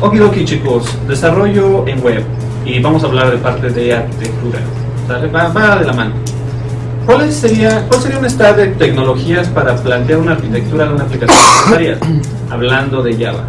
Okidoki 0.02 0.46
chicos, 0.46 0.86
desarrollo 1.08 1.88
en 1.88 2.04
web 2.04 2.24
y 2.64 2.80
vamos 2.80 3.04
a 3.04 3.08
hablar 3.08 3.32
de 3.32 3.38
parte 3.38 3.72
de 3.72 3.96
arquitectura. 3.96 4.60
¿sale? 5.08 5.30
Va, 5.30 5.78
de 5.78 5.86
la 5.86 5.94
mano. 5.94 6.12
¿Cuál 7.08 7.32
sería, 7.32 7.88
¿Cuál 7.88 8.00
sería 8.00 8.20
un 8.20 8.30
stack 8.30 8.56
de 8.56 8.68
tecnologías 8.68 9.48
para 9.48 9.76
plantear 9.76 10.20
una 10.20 10.34
arquitectura 10.34 10.86
de 10.86 10.94
una 10.94 11.04
aplicación 11.06 11.40
empresarial? 11.66 12.22
Hablando 12.52 13.02
de 13.02 13.16
Java. 13.18 13.46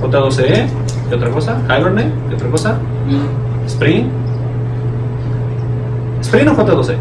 J2E, 0.00 0.66
¿qué 1.08 1.14
otra 1.14 1.30
cosa? 1.30 1.58
Hibernate, 1.66 2.12
¿qué 2.28 2.34
otra 2.34 2.48
cosa? 2.50 2.78
Spring. 3.66 4.06
Spring 6.22 6.48
o 6.48 6.52
J2E. 6.56 6.94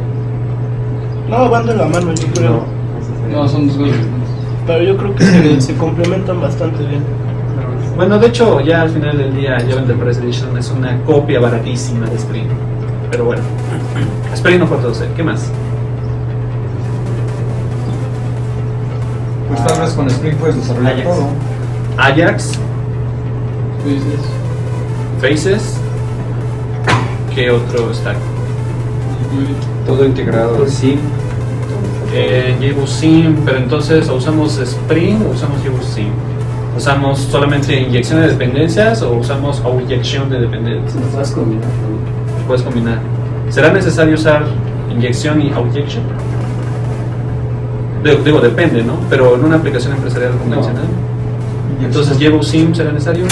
No, 1.29 1.49
van 1.49 1.65
de 1.65 1.75
la 1.75 1.85
mano, 1.85 2.13
yo 2.13 2.27
creo. 2.33 2.63
No, 3.31 3.47
son 3.47 3.67
dos 3.67 3.77
cosas. 3.77 3.95
Pero 4.65 4.83
yo 4.83 4.97
creo 4.97 5.15
que 5.15 5.23
se, 5.23 5.61
se 5.61 5.75
complementan 5.77 6.41
bastante 6.41 6.83
bien. 6.85 7.03
Bueno, 7.95 8.17
de 8.17 8.27
hecho, 8.27 8.61
ya 8.61 8.81
al 8.83 8.89
final 8.89 9.17
del 9.17 9.35
día, 9.35 9.57
Java 9.59 9.81
Enterprise 9.81 10.21
Edition 10.21 10.57
es 10.57 10.71
una 10.71 10.97
copia 11.03 11.39
baratísima 11.39 12.05
de 12.07 12.15
Spring. 12.15 12.47
Pero 13.11 13.25
bueno, 13.25 13.41
Spring 14.33 14.61
o 14.61 14.65
J2E, 14.67 15.13
¿qué 15.15 15.23
más? 15.23 15.51
Pues 19.47 19.65
tal 19.65 19.81
vez 19.81 19.93
con 19.93 20.07
Spring 20.07 20.35
puedes 20.37 20.55
desarrollar 20.55 20.93
Ajax. 20.93 21.09
todo. 21.09 21.27
Ajax. 21.97 22.59
Faces. 25.21 25.77
¿Qué 27.33 27.51
otro 27.51 27.93
stack? 27.93 28.17
Todo 29.85 30.05
integrado. 30.05 30.67
Sí. 30.67 30.97
Eh, 32.13 32.55
JBoSim, 32.59 33.35
pero 33.45 33.57
entonces 33.57 34.09
¿o 34.09 34.15
usamos 34.15 34.57
Spring 34.57 35.21
o 35.27 35.31
usamos 35.31 35.63
JBoSim. 35.63 36.11
¿Usamos 36.75 37.19
solamente 37.19 37.79
inyección 37.79 38.21
de 38.21 38.29
dependencias 38.29 39.01
o 39.01 39.13
usamos 39.13 39.61
inyección 39.83 40.29
de 40.29 40.39
dependencias? 40.39 41.03
Puedes 41.11 41.31
combinar. 41.31 41.69
Puedes 42.47 42.63
combinar. 42.63 42.99
¿Será 43.49 43.71
necesario 43.71 44.15
usar 44.15 44.45
inyección 44.91 45.41
y 45.41 45.47
inyección? 45.47 46.03
Digo, 48.03 48.17
digo, 48.23 48.39
depende, 48.39 48.81
¿no? 48.81 48.93
Pero 49.09 49.35
en 49.35 49.43
una 49.43 49.57
aplicación 49.57 49.93
empresarial 49.93 50.31
convencional. 50.37 50.85
Entonces, 51.83 52.17
¿llevo 52.17 52.41
SIM 52.41 52.73
será 52.73 52.91
necesario? 52.91 53.25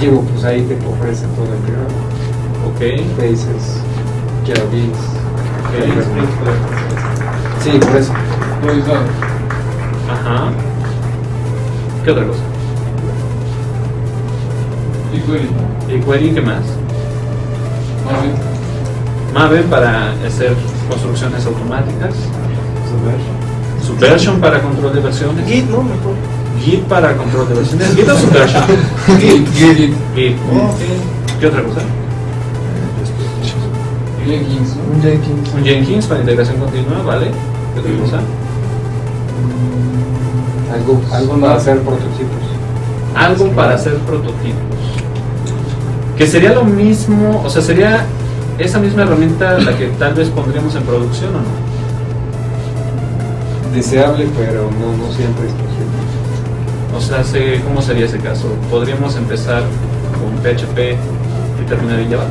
Llevo, 0.00 0.22
pues 0.22 0.44
ahí 0.44 0.62
te 0.62 0.74
ofrece 0.86 1.26
todo 1.36 1.54
integrado. 1.54 1.88
Ok. 2.66 2.80
Faces, 3.16 3.80
Java 4.46 4.66
Ok. 4.66 4.74
Sí, 7.62 7.70
por 7.78 7.96
eso. 7.96 8.12
Ajá. 10.10 10.50
¿Qué 12.04 12.10
otra 12.10 12.26
cosa? 12.26 12.40
jQuery. 15.12 15.48
jQuery, 16.00 16.34
¿qué 16.34 16.40
más? 16.42 16.62
Maven 19.32 19.64
para 19.64 20.12
hacer 20.26 20.54
construcciones 20.88 21.46
automáticas. 21.46 22.14
Subversion 23.84 24.40
para 24.40 24.60
control 24.60 24.94
de 24.94 25.00
versiones. 25.00 25.46
Git, 25.46 25.68
¿no? 25.68 25.82
Mejor. 25.82 26.33
Git 26.62 26.82
para 26.84 27.16
control 27.16 27.48
de 27.48 27.54
versiones. 27.54 27.94
Git 27.94 28.08
o 28.08 28.16
Subversion. 28.16 28.64
Git, 29.20 29.48
Git. 29.54 29.94
Git. 30.14 30.36
¿Qué 31.40 31.46
otra 31.46 31.62
cosa? 31.62 31.80
Jenkins, 34.26 34.76
Un 34.90 35.02
Jenkins. 35.02 35.54
Un 35.54 35.64
Jenkins 35.64 36.06
para 36.06 36.20
integración 36.20 36.58
continua, 36.58 37.02
¿vale? 37.02 37.30
¿Qué 37.74 37.80
otra 37.80 37.92
cosa? 38.00 38.20
Algo, 40.72 41.00
algo 41.12 41.40
para 41.40 41.54
hacer 41.56 41.78
prototipos. 41.80 42.44
Algo 43.14 43.48
para 43.50 43.74
hacer 43.74 43.94
prototipos. 43.98 44.78
Que 46.16 46.26
sería 46.26 46.52
lo 46.54 46.64
mismo, 46.64 47.42
o 47.44 47.50
sea, 47.50 47.60
sería 47.60 48.06
esa 48.58 48.78
misma 48.78 49.02
herramienta 49.02 49.58
la 49.58 49.76
que 49.76 49.88
tal 49.98 50.14
vez 50.14 50.28
pondríamos 50.30 50.74
en 50.74 50.82
producción 50.84 51.30
o 51.30 51.38
no. 51.38 51.74
Deseable, 53.74 54.28
pero 54.36 54.70
no, 54.70 54.96
no 54.96 55.12
siempre 55.12 55.46
es 55.46 55.52
posible. 55.52 55.74
O 56.96 57.00
sea, 57.00 57.24
sé- 57.24 57.60
¿cómo 57.64 57.82
sería 57.82 58.06
ese 58.06 58.18
caso? 58.18 58.46
¿Podríamos 58.70 59.16
empezar 59.16 59.62
con 60.20 60.32
PHP 60.42 60.96
y 61.62 61.68
terminar 61.68 61.98
en 62.00 62.10
Java? 62.10 62.24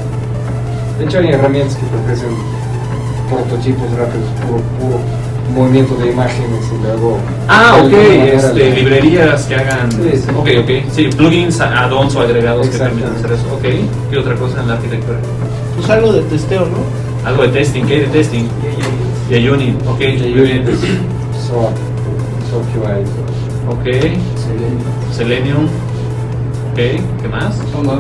De 0.98 1.06
hecho, 1.06 1.20
hay 1.20 1.28
herramientas 1.30 1.76
que 1.76 1.86
te 1.86 1.96
ofrecen 1.98 2.30
prototipos 3.30 3.92
rápidos, 3.98 4.28
puro, 4.46 4.62
puro 4.80 5.00
movimiento 5.54 5.96
de 5.96 6.12
imágenes 6.12 6.66
y 6.74 6.82
luego. 6.84 7.18
Ah, 7.48 7.78
ok, 7.84 7.92
este, 7.94 8.70
la- 8.70 8.76
librerías 8.76 9.44
que 9.46 9.56
hagan. 9.56 9.92
Sí, 9.92 10.12
sí. 10.14 10.28
Ok, 10.38 10.48
ok. 10.64 10.92
Sí, 10.94 11.10
plugins, 11.18 11.60
add-ons 11.60 12.16
o 12.16 12.22
agregados 12.22 12.68
que 12.70 12.78
permitan 12.78 13.16
hacer 13.16 13.34
eso. 13.34 13.44
Ok. 13.54 13.66
¿Qué 14.10 14.18
otra 14.18 14.36
cosa 14.36 14.62
en 14.62 14.68
la 14.70 14.74
arquitectura? 14.76 15.18
Pues 15.76 15.90
algo 15.90 16.14
de 16.14 16.22
testeo, 16.22 16.62
¿no? 16.68 17.28
Algo 17.28 17.44
de 17.44 17.50
testing, 17.50 17.84
¿qué 17.86 17.94
hay 17.96 18.00
de 18.02 18.08
testing? 18.08 18.46
JUnit, 19.30 19.76
ok, 19.88 20.00
JUnit. 20.00 20.68
So, 21.48 21.70
so 22.50 22.62
QI. 22.74 23.04
Ok. 23.70 23.86
Selenium. 25.12 25.66
Ok, 26.72 26.78
¿qué 27.22 27.28
más? 27.32 27.56
Sonar. 27.72 28.00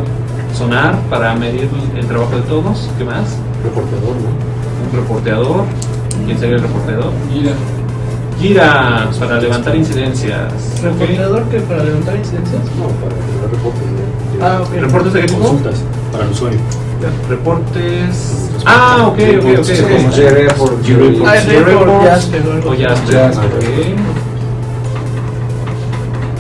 Sonar 0.57 0.99
para 1.09 1.33
medir 1.35 1.69
el 1.97 2.05
trabajo 2.07 2.35
de 2.35 2.41
todos. 2.43 2.89
¿Qué 2.97 3.03
más? 3.03 3.37
Reportador, 3.63 4.15
¿no? 4.15 4.91
Un 4.91 5.01
reporteador. 5.01 5.65
¿Quién 6.25 6.37
sería 6.39 6.55
el 6.57 6.61
reporteador? 6.61 7.11
Gira. 7.31 7.53
Gira 8.39 9.09
para 9.19 9.39
levantar 9.39 9.75
incidencias. 9.75 10.51
Ok. 10.79 10.99
¿Reportador 10.99 11.43
que 11.45 11.59
para 11.61 11.83
levantar 11.83 12.15
incidencias? 12.17 12.61
No, 12.77 12.87
para 13.01 13.15
el 13.15 13.51
reporte. 13.51 13.79
Ah, 14.41 14.59
ok. 14.61 14.73
¿Reportes 14.81 15.13
de 15.13 15.21
qué 15.21 15.27
tipo? 15.27 15.39
Consultas 15.41 15.81
para 16.11 16.25
el 16.25 16.31
usuario. 16.31 16.59
Reportes. 17.29 18.49
Ah, 18.65 19.07
ok, 19.07 19.19
ok, 19.39 19.45
ok. 19.59 19.67
Como 19.81 20.11
JReport, 20.11 20.83
JReport, 20.83 21.27
Ah, 21.27 21.37
es 21.37 21.45
JReport, 21.45 21.79
report, 21.79 22.03
Jasper, 22.05 22.47
o 22.47 22.51
algo 22.53 22.69
O 22.69 22.73
así. 22.73 22.83
Jasper, 22.83 23.15
Jasper. 23.19 23.45
ok. 23.45 24.32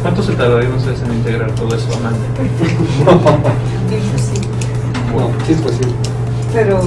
¿Cuánto 0.03 0.21
se 0.21 0.33
tardarían 0.33 0.73
ustedes 0.73 1.01
en 1.01 1.13
integrar 1.13 1.49
todo 1.55 1.75
eso 1.75 1.87
a 1.95 1.99
mano? 1.99 2.17
No, 5.15 5.29
sí 5.45 5.53
es 5.53 5.61
posible. 5.61 5.93
Pero. 6.51 6.81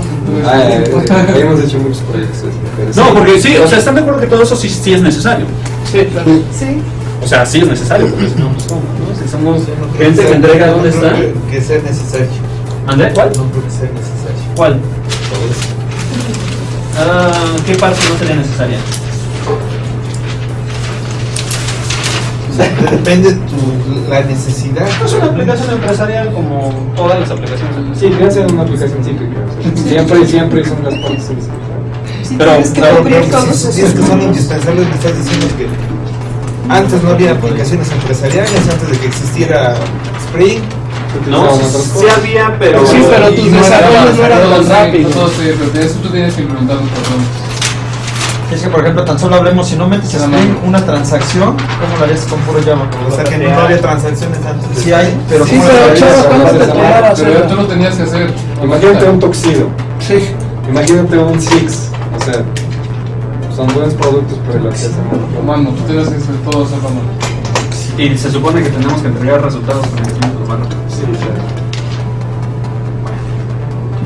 Ah, 0.45 0.63
eh, 0.69 0.85
eh, 0.85 1.41
hemos 1.41 1.61
hecho 1.61 1.79
muchos 1.79 1.99
proyectos. 1.99 2.51
pero 2.77 2.89
No, 2.89 3.05
sí. 3.11 3.15
porque 3.15 3.41
sí, 3.41 3.57
o 3.57 3.69
sea, 3.69 3.79
están 3.79 3.95
de 3.95 4.01
acuerdo 4.01 4.21
que 4.21 4.27
todo 4.27 4.43
eso 4.43 4.57
sí, 4.57 4.69
sí 4.69 4.95
es 4.95 5.01
necesario. 5.01 5.47
Sí, 5.91 6.01
claro. 6.13 6.31
Sí. 6.53 6.83
O 7.23 7.27
sea, 7.27 7.47
sí 7.47 7.61
es 7.61 7.69
necesario, 7.69 8.09
porque 8.09 8.29
si 8.29 8.35
no, 8.41 8.49
pues 8.53 8.65
cómo, 8.65 8.81
¿no? 8.81 9.23
Si 9.23 9.29
somos 9.31 9.63
gente 9.97 10.25
que 10.25 10.33
entrega 10.33 10.67
dónde 10.69 10.89
está. 10.89 11.15
Que 11.51 11.61
sea 11.61 11.81
necesario. 11.83 12.27
¿André? 12.89 13.13
¿Cuál? 13.15 13.29
No 13.37 13.45
creo 13.51 13.65
que 13.65 13.71
sea 13.71 13.91
necesario. 13.91 14.55
¿Cuál? 14.57 14.81
Ah, 16.99 17.31
¿Qué 17.65 17.75
parte 17.77 18.01
no 18.11 18.19
sería 18.19 18.37
necesaria? 18.37 18.79
Depende 22.91 23.33
de 23.33 23.39
tu, 23.41 24.09
la 24.11 24.21
necesidad. 24.23 24.87
Es 25.05 25.13
una 25.13 25.27
aplicación 25.27 25.71
empresarial 25.71 26.33
como 26.33 26.73
todas 26.97 27.21
las 27.21 27.31
aplicaciones. 27.31 27.99
Sí, 27.99 28.07
piensa 28.17 28.41
en 28.41 28.53
una 28.53 28.63
aplicación 28.63 29.01
o 29.01 29.05
sea, 29.05 29.85
siempre, 29.85 30.27
siempre 30.27 30.65
son 30.65 30.85
las 30.85 30.95
partes 30.95 31.31
indispensables. 31.31 31.67
Pero, 32.39 32.51
tienes 32.53 32.71
que 32.71 32.81
claro, 32.81 32.97
cubrir 32.99 33.17
Pero 33.21 33.31
todos 33.31 33.45
si, 33.45 33.51
esos 33.51 33.75
si 33.75 33.81
es 33.83 33.93
que 33.95 34.03
son 34.03 34.23
indispensables, 34.23 34.89
me 34.89 34.95
estás 34.95 35.17
diciendo 35.17 35.47
que 35.57 35.67
antes 36.69 37.03
no 37.03 37.11
había 37.11 37.33
aplicaciones 37.33 37.91
empresariales, 37.93 38.69
antes 38.69 38.91
de 38.91 38.99
que 38.99 39.07
existiera 39.07 39.75
Spring. 40.27 40.61
No, 41.31 41.49
sí, 41.57 41.65
sí 41.99 42.07
había, 42.15 42.57
pero. 42.59 42.87
Sí, 42.87 43.03
pero 43.09 43.29
tus 43.31 43.39
y 43.39 43.49
no 43.51 43.59
era- 43.65 43.79
desarrollos 43.79 44.19
no 44.19 44.25
eran 44.27 44.51
tan 44.51 44.65
sí, 44.65 44.71
rápidos. 44.71 45.13
sí, 45.13 45.43
pero 45.73 45.85
eso 45.87 45.95
tú 46.03 46.09
tienes 46.11 46.35
que 46.35 46.43
implementar 46.43 46.77
los 46.77 46.89
patrones. 46.91 47.46
Es 48.53 48.63
que, 48.63 48.69
por 48.69 48.81
ejemplo, 48.81 49.05
tan 49.05 49.19
solo 49.19 49.37
hablemos, 49.37 49.67
si 49.67 49.77
no 49.77 49.89
metes 49.89 50.15
más. 50.29 50.41
una 50.65 50.85
transacción, 50.85 51.57
¿cómo 51.57 51.97
lo 51.99 52.05
harías 52.05 52.25
con 52.27 52.39
puro 52.41 52.61
Java? 52.65 52.89
O 53.09 53.15
sea 53.15 53.25
que 53.25 53.39
no 53.39 53.61
había 53.61 53.81
transacciones 53.81 54.39
antes. 54.47 54.83
Sí 54.83 54.93
hay, 54.93 55.19
pero 55.29 55.45
Sí, 55.45 55.57
¿cómo 55.59 56.45
lo 56.45 56.51
pero 56.53 57.15
Pero 57.17 57.43
tú 57.49 57.57
lo 57.57 57.67
tenías 57.67 57.95
que 57.97 58.03
hacer. 58.05 58.33
Imagínate 58.63 59.09
un 59.09 59.21
tuxedo. 59.21 59.69
Sí. 59.99 60.31
Imagínate 60.69 61.19
un 61.19 61.41
Six. 61.41 61.91
O 62.19 62.25
sea, 62.25 62.45
son 63.55 63.67
buenos 63.75 63.95
productos, 63.95 64.39
pero 64.47 64.65
lo 64.65 64.71
que 64.71 64.77
hacen. 64.77 64.93
Mano, 65.45 65.71
tú 65.71 65.83
tienes 65.85 66.09
que 66.09 66.17
hacer 66.17 66.35
todo 66.49 66.65
eso, 66.65 66.77
mano. 66.77 67.01
Y 67.99 68.17
se 68.17 68.31
supone 68.31 68.63
que 68.63 68.69
tenemos 68.69 69.01
que 69.01 69.09
entregar 69.09 69.43
resultados 69.43 69.87
con 69.87 69.99
el 69.99 70.13
tiempo 70.13 70.45
humano. 70.45 70.67
Sí, 70.89 71.03
claro. 71.03 71.43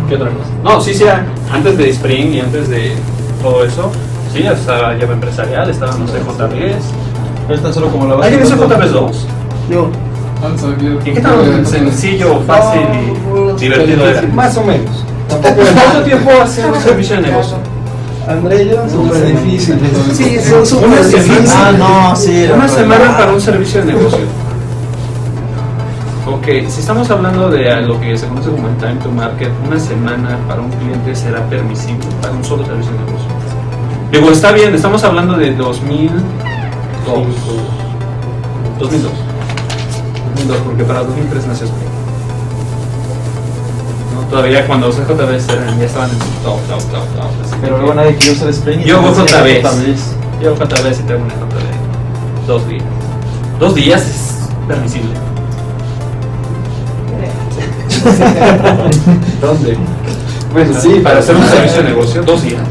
¿Qué 0.08 0.14
otra 0.16 0.30
cosa? 0.30 0.50
No, 0.64 0.80
sí, 0.80 0.94
sí, 0.94 1.04
antes 1.52 1.76
de 1.78 1.90
Spring 1.90 2.34
y 2.34 2.40
antes 2.40 2.68
de 2.68 2.94
todo 3.42 3.64
eso, 3.64 3.90
sí, 4.32 4.42
ya 4.42 4.52
estaba 4.52 4.96
Java 4.98 5.12
empresarial, 5.12 5.70
estaba, 5.70 5.94
no 5.96 6.06
sé, 6.08 6.20
J10. 6.22 6.74
Pero 7.46 7.54
es 7.54 7.62
tan 7.62 7.74
solo 7.74 7.88
como 7.88 8.06
la 8.06 8.14
base. 8.14 8.28
¿Alguien 8.28 8.46
hizo 8.46 8.56
J10 8.56 8.86
2? 8.86 9.26
Yo. 9.70 9.90
¿Y 11.04 11.12
qué 11.12 11.20
tan 11.20 11.66
sencillo, 11.66 12.40
fácil 12.46 12.80
y 12.94 13.60
divertido 13.60 14.08
era? 14.08 14.22
Más 14.28 14.56
o 14.56 14.64
menos. 14.64 15.04
¿Cuánto 15.28 16.02
tiempo 16.02 16.30
hace 16.42 16.66
un 16.66 16.80
servicio 16.80 17.16
de 17.16 17.22
negocio? 17.22 17.56
André, 18.28 18.68
yo. 18.68 18.88
Súper 18.88 19.26
difícil. 19.26 19.78
Sí, 20.12 20.38
son 20.40 20.66
súper 20.66 21.04
difíciles. 21.04 21.50
Ah, 21.54 21.72
no, 21.76 22.16
sí. 22.16 22.48
Una 22.54 22.68
semana 22.68 23.16
para 23.16 23.32
un 23.32 23.40
servicio 23.40 23.84
de 23.84 23.92
negocio. 23.92 24.20
Ok, 26.26 26.46
si 26.68 26.80
estamos 26.80 27.10
hablando 27.10 27.50
de 27.50 27.80
lo 27.82 28.00
que 28.00 28.16
se 28.16 28.26
conoce 28.28 28.50
como 28.50 28.68
el 28.68 28.76
time 28.76 28.94
to 29.02 29.10
market, 29.10 29.50
una 29.66 29.80
semana 29.80 30.38
para 30.46 30.60
un 30.60 30.70
cliente 30.70 31.14
será 31.14 31.44
permisible 31.46 32.06
para 32.22 32.34
un 32.34 32.44
solo 32.44 32.64
servicio 32.64 32.92
de 32.92 32.98
negocio. 32.98 33.28
Digo, 34.10 34.30
está 34.30 34.50
bien, 34.52 34.74
estamos 34.74 35.04
hablando 35.04 35.34
de 35.34 35.54
2002. 35.54 36.22
2002. 38.78 39.12
2002, 40.36 40.58
porque 40.64 40.84
para 40.84 41.04
2003 41.04 41.46
nació 41.46 41.66
Spring. 41.66 41.90
¿No? 44.14 44.22
Todavía 44.28 44.66
cuando 44.66 44.88
los 44.88 44.96
JBs 44.96 45.48
eran, 45.48 45.78
ya 45.78 45.86
estaban 45.86 46.10
en 46.10 46.16
su 46.18 46.24
top, 46.42 46.58
top, 46.68 46.80
top, 46.90 47.06
top. 47.14 47.30
Pero 47.60 47.78
luego 47.78 47.94
nadie 47.94 48.16
quiere 48.16 48.32
usar 48.32 48.48
Spring. 48.48 48.80
y 48.80 48.84
yo 48.84 49.00
voy 49.00 49.10
entonces 49.10 49.34
otra 49.34 49.38
ya 49.38 49.44
vez. 49.44 49.64
otra 49.64 49.80
vez. 49.80 50.16
Yo 50.42 50.52
otra 50.54 50.82
vez 50.82 50.98
y 50.98 51.02
tengo 51.04 51.22
una 51.22 51.34
de 51.34 51.40
dos 52.46 52.68
días. 52.68 52.84
Dos 53.60 53.74
días 53.74 54.00
es 54.02 54.48
permisible. 54.66 55.10
¿Dónde? 59.40 59.76
Bueno, 60.52 60.80
sí, 60.80 61.00
para 61.00 61.18
hacer 61.20 61.36
un 61.36 61.46
servicio 61.48 61.82
de 61.82 61.88
negocio, 61.90 62.22
dos 62.22 62.42
días. 62.42 62.62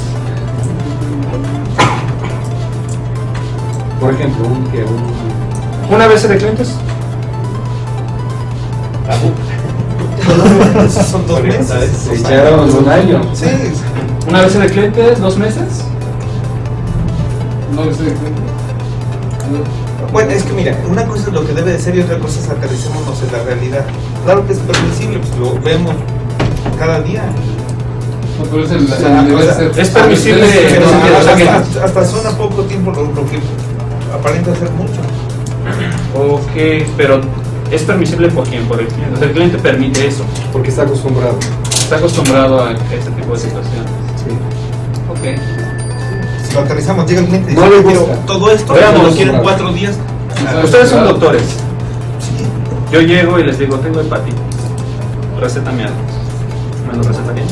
Por 4.09 4.15
ejemplo, 4.19 4.47
un 4.47 4.63
que 4.71 4.83
un. 4.83 5.93
¿Una 5.95 6.07
vez 6.07 6.27
de 6.27 6.35
clientes? 6.35 6.73
Son 11.11 11.27
dos 11.27 11.43
meses. 11.43 11.91
Se 12.05 12.15
echaron 12.15 12.75
un 12.75 12.89
año. 12.89 13.21
Sí. 13.35 13.45
¿Una 14.27 14.41
vez 14.41 14.57
de 14.57 14.65
cliente? 14.65 15.15
¿Dos 15.19 15.37
meses? 15.37 15.83
No 17.75 17.85
lo 17.85 17.93
sé. 17.93 18.05
Bueno, 20.11 20.31
es 20.31 20.41
que 20.41 20.53
mira, 20.53 20.75
una 20.89 21.05
cosa 21.05 21.27
es 21.27 21.33
lo 21.33 21.45
que 21.45 21.53
debe 21.53 21.73
de 21.73 21.79
ser 21.79 21.95
y 21.95 22.01
otra 22.01 22.17
cosa 22.17 22.39
es 22.39 22.49
aterricémonos 22.49 23.21
en 23.21 23.31
la 23.31 23.43
realidad. 23.43 23.85
Claro 24.25 24.47
que 24.47 24.53
es 24.53 24.59
permisible, 24.59 25.19
pues 25.19 25.37
lo 25.37 25.59
vemos 25.61 25.93
cada 26.79 26.99
día. 27.01 27.21
No, 28.39 28.45
pero 28.45 28.63
es 28.65 28.71
el- 28.71 28.85
O 28.85 28.87
sea, 28.87 29.21
debe 29.21 29.35
o 29.35 29.41
sea, 29.43 29.53
ser- 29.53 29.71
es 29.79 29.89
permisible 29.89 30.41
que- 30.47 30.79
hasta, 30.81 31.85
hasta 31.85 32.05
suena 32.05 32.31
poco 32.31 32.63
tiempo 32.63 32.89
lo, 32.89 33.03
lo 33.03 33.29
que 33.29 33.39
aparenta 34.13 34.55
ser 34.55 34.69
mucho. 34.71 35.01
Ok, 36.15 36.87
pero 36.97 37.21
es 37.71 37.83
permisible 37.83 38.29
por 38.29 38.47
quién, 38.47 38.65
por 38.67 38.79
el 38.79 38.87
cliente. 38.87 39.15
O 39.15 39.17
sea, 39.17 39.27
el 39.27 39.33
cliente 39.33 39.57
permite 39.57 40.07
eso. 40.07 40.23
Porque 40.51 40.69
está 40.69 40.83
acostumbrado. 40.83 41.37
Está 41.71 41.97
acostumbrado 41.97 42.63
a 42.65 42.71
este 42.71 43.11
tipo 43.11 43.33
de 43.33 43.39
situaciones. 43.39 43.91
Sí. 44.17 44.31
Ok. 45.09 45.39
Si 46.47 46.53
lo 46.55 46.61
aterrizamos, 46.61 47.07
llega 47.07 47.21
el 47.21 47.27
cliente 47.27 47.51
y 47.51 47.55
No 47.55 47.63
dice, 47.65 47.77
le 47.77 47.83
"Quiero 47.83 47.99
gusta. 48.01 48.25
todo 48.25 48.51
esto, 48.51 48.73
Veamos. 48.73 49.03
lo 49.09 49.11
quieren 49.15 49.37
cuatro 49.41 49.71
días. 49.73 49.95
Ustedes 50.63 50.89
son 50.89 51.05
doctores. 51.05 51.43
Yo 52.91 53.01
llego 53.01 53.39
y 53.39 53.43
les 53.43 53.59
digo, 53.59 53.77
tengo 53.77 54.01
hepatitis. 54.01 54.39
Recétame 55.39 55.83
algo. 55.83 55.95
¿Me 56.91 56.97
lo 56.97 57.03
recetarían? 57.03 57.47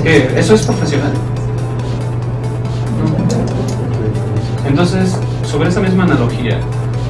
Porque 0.00 0.30
eso 0.34 0.54
es 0.54 0.62
profesional. 0.62 1.12
Entonces, 4.66 5.14
sobre 5.44 5.68
esa 5.68 5.80
misma 5.80 6.04
analogía, 6.04 6.58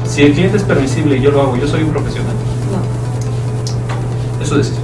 si 0.05 0.23
el 0.23 0.33
cliente 0.33 0.57
es 0.57 0.65
permisible 0.65 1.17
y 1.17 1.21
yo 1.21 1.31
lo 1.31 1.41
hago, 1.41 1.57
yo 1.57 1.69
soy 1.69 1.85
un 1.85 1.91
profesional. 1.91 2.35
Es 4.43 4.49
su 4.49 4.57
decisión. 4.57 4.83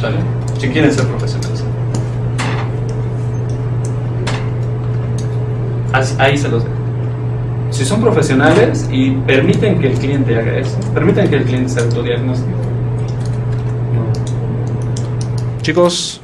¿Sale? 0.00 0.16
Si 0.58 0.68
quieren 0.70 0.90
ser 0.90 1.06
profesionales. 1.06 1.62
Ahí 6.18 6.38
se 6.38 6.48
los 6.48 6.64
dejo. 6.64 6.74
Si 7.68 7.84
son 7.84 8.00
profesionales 8.00 8.88
y 8.90 9.10
permiten 9.10 9.78
que 9.78 9.88
el 9.88 9.98
cliente 9.98 10.38
haga 10.38 10.56
eso, 10.56 10.78
permiten 10.94 11.28
que 11.28 11.36
el 11.36 11.44
cliente 11.44 11.68
se 11.68 11.80
autodiagnostique. 11.80 12.71
Chicos, 15.62 16.20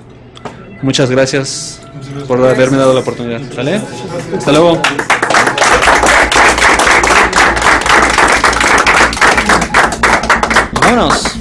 muchas 0.82 1.08
gracias 1.10 1.80
por 2.26 2.44
haberme 2.44 2.76
dado 2.76 2.92
la 2.92 3.00
oportunidad. 3.00 3.40
¿Sale? 3.54 3.80
Hasta 4.36 4.50
luego. 4.50 4.82
Vámonos. 10.80 11.38